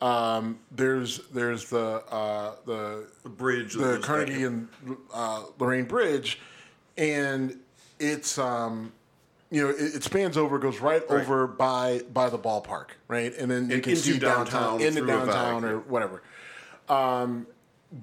um, 0.00 0.58
there's 0.70 1.18
there's 1.34 1.68
the 1.68 2.02
uh, 2.10 2.54
the 2.64 3.06
bridge. 3.28 3.74
the 3.74 3.98
Carnegie 3.98 4.44
and 4.44 4.66
uh, 5.12 5.42
Lorain 5.58 5.84
Bridge, 5.84 6.40
and 6.96 7.58
it's 7.98 8.38
um, 8.38 8.90
you 9.50 9.62
know 9.62 9.68
it, 9.68 9.96
it 9.96 10.02
spans 10.02 10.38
over, 10.38 10.58
goes 10.58 10.80
right, 10.80 11.02
Right. 11.10 11.20
over 11.20 11.46
by 11.46 12.00
by 12.14 12.30
the 12.30 12.38
ballpark, 12.38 12.86
right, 13.06 13.36
and 13.36 13.50
then 13.50 13.68
you 13.68 13.74
And 13.74 13.82
can 13.82 13.96
see 13.96 14.18
downtown, 14.18 14.78
downtown, 14.78 14.80
into 14.80 15.00
through 15.00 15.12
a 15.12 15.26
valley, 15.26 15.26
downtown 15.32 15.64
or 15.66 15.78
whatever. 15.80 16.22
Um, 16.90 17.46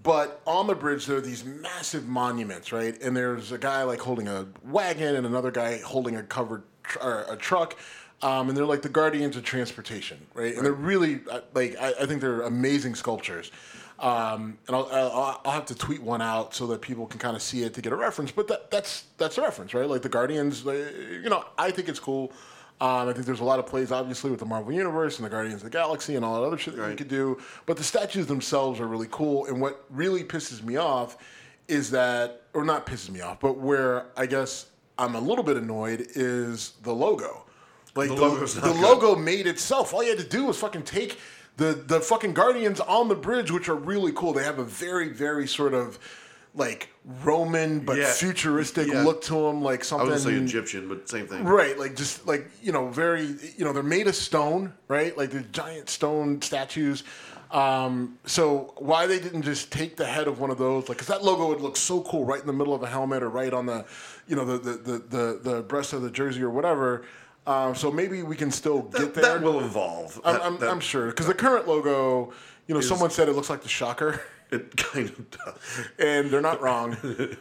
but 0.03 0.41
on 0.45 0.67
the 0.67 0.75
bridge 0.75 1.05
there 1.05 1.17
are 1.17 1.21
these 1.21 1.45
massive 1.45 2.07
monuments, 2.07 2.71
right? 2.71 2.99
And 3.01 3.15
there's 3.15 3.51
a 3.51 3.57
guy 3.57 3.83
like 3.83 3.99
holding 3.99 4.27
a 4.27 4.47
wagon 4.65 5.15
and 5.15 5.25
another 5.25 5.51
guy 5.51 5.77
holding 5.79 6.15
a 6.15 6.23
covered 6.23 6.63
tr- 6.83 6.99
or 6.99 7.25
a 7.29 7.37
truck. 7.37 7.77
Um, 8.21 8.49
and 8.49 8.57
they're 8.57 8.65
like 8.65 8.81
the 8.81 8.89
guardians 8.89 9.35
of 9.37 9.43
transportation, 9.43 10.25
right? 10.33 10.55
And 10.55 10.65
they're 10.65 10.73
really 10.73 11.19
uh, 11.29 11.41
like 11.53 11.75
I, 11.79 11.93
I 12.01 12.05
think 12.07 12.21
they're 12.21 12.41
amazing 12.41 12.95
sculptures. 12.95 13.51
Um, 13.99 14.57
and 14.67 14.75
I'll, 14.75 14.87
I'll, 14.91 15.41
I'll 15.45 15.51
have 15.51 15.65
to 15.67 15.75
tweet 15.75 16.01
one 16.01 16.21
out 16.21 16.53
so 16.53 16.67
that 16.67 16.81
people 16.81 17.07
can 17.07 17.19
kind 17.19 17.35
of 17.35 17.41
see 17.41 17.63
it 17.63 17.73
to 17.75 17.81
get 17.81 17.93
a 17.93 17.95
reference. 17.95 18.31
But 18.31 18.47
that, 18.47 18.71
that's 18.71 19.05
that's 19.17 19.37
a 19.37 19.41
reference, 19.41 19.73
right? 19.73 19.87
Like 19.87 20.01
the 20.01 20.09
Guardians, 20.09 20.63
you 20.65 21.29
know, 21.29 21.45
I 21.57 21.71
think 21.71 21.89
it's 21.89 21.99
cool. 21.99 22.31
Um, 22.79 23.09
I 23.09 23.13
think 23.13 23.25
there's 23.25 23.39
a 23.39 23.43
lot 23.45 23.57
of 23.57 23.65
plays, 23.65 23.91
obviously, 23.91 24.29
with 24.29 24.39
the 24.39 24.45
Marvel 24.45 24.71
Universe 24.71 25.17
and 25.17 25.25
the 25.25 25.29
Guardians 25.29 25.63
of 25.63 25.71
the 25.71 25.77
Galaxy 25.77 26.15
and 26.15 26.23
all 26.23 26.39
that 26.39 26.45
other 26.45 26.57
shit 26.57 26.75
that 26.75 26.89
you 26.91 26.95
could 26.95 27.07
do. 27.07 27.39
But 27.65 27.77
the 27.77 27.83
statues 27.83 28.27
themselves 28.27 28.79
are 28.79 28.87
really 28.87 29.07
cool. 29.09 29.47
And 29.47 29.59
what 29.59 29.83
really 29.89 30.23
pisses 30.23 30.63
me 30.63 30.75
off 30.77 31.17
is 31.67 31.89
that, 31.91 32.43
or 32.53 32.63
not 32.63 32.85
pisses 32.85 33.09
me 33.09 33.21
off, 33.21 33.39
but 33.39 33.57
where 33.57 34.05
I 34.15 34.27
guess 34.27 34.67
I'm 34.99 35.15
a 35.15 35.19
little 35.19 35.43
bit 35.43 35.57
annoyed 35.57 36.05
is 36.15 36.73
the 36.83 36.93
logo. 36.93 37.45
Like 37.95 38.09
The 38.09 38.15
the, 38.61 38.73
the 38.73 38.73
logo 38.81 39.15
made 39.15 39.47
itself. 39.47 39.93
All 39.93 40.03
you 40.03 40.09
had 40.09 40.19
to 40.19 40.23
do 40.29 40.45
was 40.45 40.59
fucking 40.59 40.83
take 40.83 41.17
the 41.57 41.73
the 41.73 41.99
fucking 41.99 42.33
Guardians 42.33 42.79
on 42.79 43.07
the 43.07 43.15
bridge, 43.15 43.49
which 43.51 43.69
are 43.69 43.75
really 43.75 44.11
cool. 44.11 44.33
They 44.33 44.43
have 44.43 44.59
a 44.59 44.63
very 44.63 45.09
very 45.09 45.47
sort 45.47 45.73
of 45.73 45.97
like 46.57 46.89
Roman 47.23 47.79
but 47.79 47.97
Yeah. 47.97 48.11
futuristic 48.11 48.87
Yeah. 48.87 49.03
look 49.03 49.21
to 49.23 49.33
them, 49.33 49.61
like 49.61 49.81
I 49.81 49.83
something. 49.83 50.09
was 50.09 50.25
gonna 50.25 50.37
say 50.37 50.43
Egyptian, 50.43 50.87
but 50.89 51.07
same 51.07 51.27
thing. 51.27 51.43
Right, 51.45 51.77
like 51.79 51.95
just 51.95 52.27
like 52.27 52.49
you 52.61 52.71
know, 52.71 52.87
very 52.89 53.23
you 53.57 53.63
know, 53.65 53.71
they're 53.73 53.83
made 53.83 54.07
of 54.07 54.15
stone, 54.15 54.73
right? 54.87 55.17
Like 55.17 55.29
the 55.31 55.41
giant 55.41 55.89
stone 55.89 56.41
statues. 56.41 57.03
Um, 57.49 58.17
so 58.25 58.73
why 58.77 59.07
they 59.07 59.19
didn't 59.19 59.43
just 59.43 59.71
take 59.71 59.95
the 59.95 60.05
head 60.05 60.27
of 60.27 60.39
one 60.41 60.49
of 60.51 60.57
those, 60.57 60.89
like, 60.89 60.97
because 60.97 61.07
that 61.07 61.23
logo 61.23 61.47
would 61.47 61.61
look 61.61 61.77
so 61.77 62.01
cool 62.01 62.25
right 62.25 62.41
in 62.41 62.45
the 62.47 62.51
middle 62.51 62.73
of 62.73 62.83
a 62.83 62.87
helmet 62.87 63.23
or 63.23 63.29
right 63.29 63.53
on 63.53 63.67
the, 63.67 63.85
you 64.27 64.35
know, 64.35 64.43
the 64.43 64.57
the 64.57 64.71
the 64.73 64.97
the, 64.99 65.39
the 65.53 65.61
breast 65.61 65.93
of 65.93 66.01
the 66.01 66.09
jersey 66.11 66.41
or 66.43 66.49
whatever. 66.49 67.03
Um, 67.45 67.73
so 67.73 67.89
maybe 67.89 68.21
we 68.23 68.35
can 68.35 68.51
still 68.51 68.81
That, 68.89 68.99
get 68.99 69.13
there. 69.13 69.23
that 69.23 69.41
will 69.41 69.61
evolve. 69.61 70.19
I'm, 70.25 70.33
That- 70.33 70.43
I'm, 70.45 70.57
that- 70.57 70.69
I'm 70.69 70.81
sure 70.81 71.05
because 71.07 71.27
the 71.27 71.33
current 71.33 71.65
logo, 71.69 72.33
you 72.67 72.75
know, 72.75 72.81
someone 72.81 73.11
said 73.11 73.29
it 73.29 73.33
looks 73.37 73.49
like 73.49 73.61
the 73.63 73.69
Shocker. 73.69 74.19
It 74.49 74.75
kind 74.77 75.09
of 75.09 75.29
does. 75.31 75.55
and 75.99 76.29
they're 76.31 76.41
not 76.41 76.61
wrong. 76.61 76.93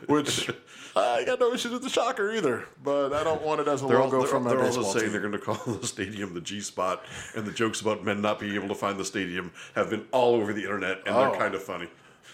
Which 0.07 0.51
I 0.97 1.25
got 1.25 1.39
no 1.39 1.53
issues 1.53 1.73
with 1.73 1.83
the 1.83 1.89
shocker 1.89 2.33
either, 2.33 2.65
but 2.83 3.13
I 3.13 3.23
don't 3.23 3.43
want 3.43 3.61
it 3.61 3.69
as 3.69 3.83
a 3.83 3.87
They're, 3.87 3.99
all, 4.01 4.05
logo 4.07 4.19
they're, 4.21 4.27
from 4.29 4.45
my 4.45 4.51
they're 4.51 4.65
also 4.65 4.83
saying 4.83 5.05
team. 5.05 5.13
they're 5.13 5.21
going 5.21 5.33
to 5.33 5.39
call 5.39 5.75
the 5.75 5.87
stadium 5.87 6.35
the 6.35 6.41
G 6.41 6.61
spot, 6.61 7.05
and 7.37 7.47
the 7.47 7.53
jokes 7.53 7.81
about 7.81 8.05
men 8.05 8.21
not 8.21 8.41
being 8.41 8.55
able 8.55 8.69
to 8.69 8.75
find 8.75 8.99
the 8.99 9.05
stadium 9.05 9.53
have 9.75 9.91
been 9.91 10.05
all 10.13 10.35
over 10.35 10.53
the 10.53 10.63
internet, 10.63 10.99
and 11.07 11.15
Oh. 11.15 11.21
they're 11.31 11.39
kind 11.39 11.55
of 11.55 11.63
funny. 11.63 11.89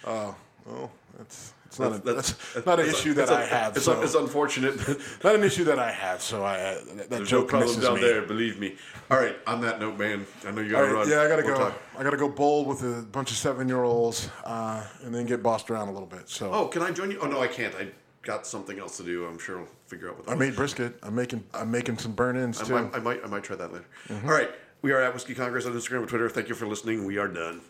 Oh, 0.07 0.35
well, 0.65 0.91
that's 1.19 1.53
it's 1.73 1.79
not 1.79 1.93
a, 1.95 1.99
that's, 1.99 2.67
not 2.67 2.81
an 2.81 2.87
issue 2.89 3.15
that 3.15 3.23
it's 3.23 3.31
I 3.31 3.45
have. 3.45 3.77
It's, 3.77 3.87
so. 3.87 4.03
it's 4.03 4.15
unfortunate, 4.15 4.77
not 5.25 5.35
an 5.35 5.43
issue 5.43 5.65
that 5.65 5.79
I 5.79 5.91
have. 5.91 6.21
So 6.21 6.45
I 6.45 6.59
uh, 6.59 6.75
that 6.97 7.09
there's 7.11 7.21
no 7.21 7.25
joke 7.25 7.49
problem 7.49 7.69
misses 7.71 7.85
down 7.85 7.95
me. 7.95 8.01
there. 8.03 8.23
Believe 8.23 8.59
me. 8.61 8.77
All 9.11 9.19
right. 9.19 9.37
On 9.47 9.61
that 9.63 9.81
note, 9.81 9.99
man, 9.99 10.27
I 10.47 10.51
know 10.51 10.61
you 10.61 10.71
gotta 10.71 10.87
right, 10.87 10.93
run. 10.93 11.09
yeah, 11.09 11.23
I 11.23 11.29
gotta 11.29 11.43
We'll 11.45 11.57
go. 11.57 11.65
talk. 11.71 11.83
I 11.99 12.03
gotta 12.03 12.17
go 12.19 12.29
bowl 12.29 12.65
with 12.67 12.83
a 12.83 13.03
bunch 13.03 13.31
of 13.31 13.37
seven-year-olds, 13.39 14.29
uh, 14.45 14.85
and 15.05 15.15
then 15.15 15.25
get 15.27 15.43
bossed 15.43 15.71
around 15.71 15.89
a 15.89 15.93
little 15.93 16.07
bit. 16.07 16.29
So 16.29 16.53
Oh, 16.53 16.67
can 16.69 16.83
I 16.83 16.91
join 16.91 17.11
you? 17.11 17.19
Oh 17.21 17.27
no, 17.27 17.41
I 17.41 17.49
can't. 17.49 17.75
I 17.77 17.89
got 18.23 18.47
something 18.47 18.79
else 18.79 18.97
to 18.99 19.03
do. 19.03 19.25
I'm 19.27 19.39
sure 19.39 19.61
I'll 19.61 19.67
figure 19.87 20.11
out 20.11 20.17
what. 20.19 20.27
That 20.27 20.33
I 20.33 20.35
made 20.37 20.55
brisket. 20.55 20.95
I'm 21.03 21.15
making 21.15 21.43
I'm 21.55 21.71
making 21.71 21.99
some 21.99 22.13
burnt 22.13 22.39
ends 22.39 22.61
too. 22.61 22.77
I, 22.77 22.91
I 22.97 23.01
might. 23.01 23.25
I 23.25 23.29
might 23.29 23.43
try 23.45 23.57
that 23.57 23.73
later. 23.73 23.87
All 24.11 24.31
right. 24.31 24.51
We 24.83 24.91
are 24.91 25.01
at 25.01 25.15
Whiskey 25.15 25.35
Congress 25.35 25.65
on 25.65 25.73
Instagram 25.75 26.01
and 26.01 26.09
Twitter. 26.09 26.29
Thank 26.29 26.49
you 26.49 26.57
for 26.57 26.67
listening. 26.67 27.05
We 27.05 27.17
are 27.17 27.29
done. 27.29 27.61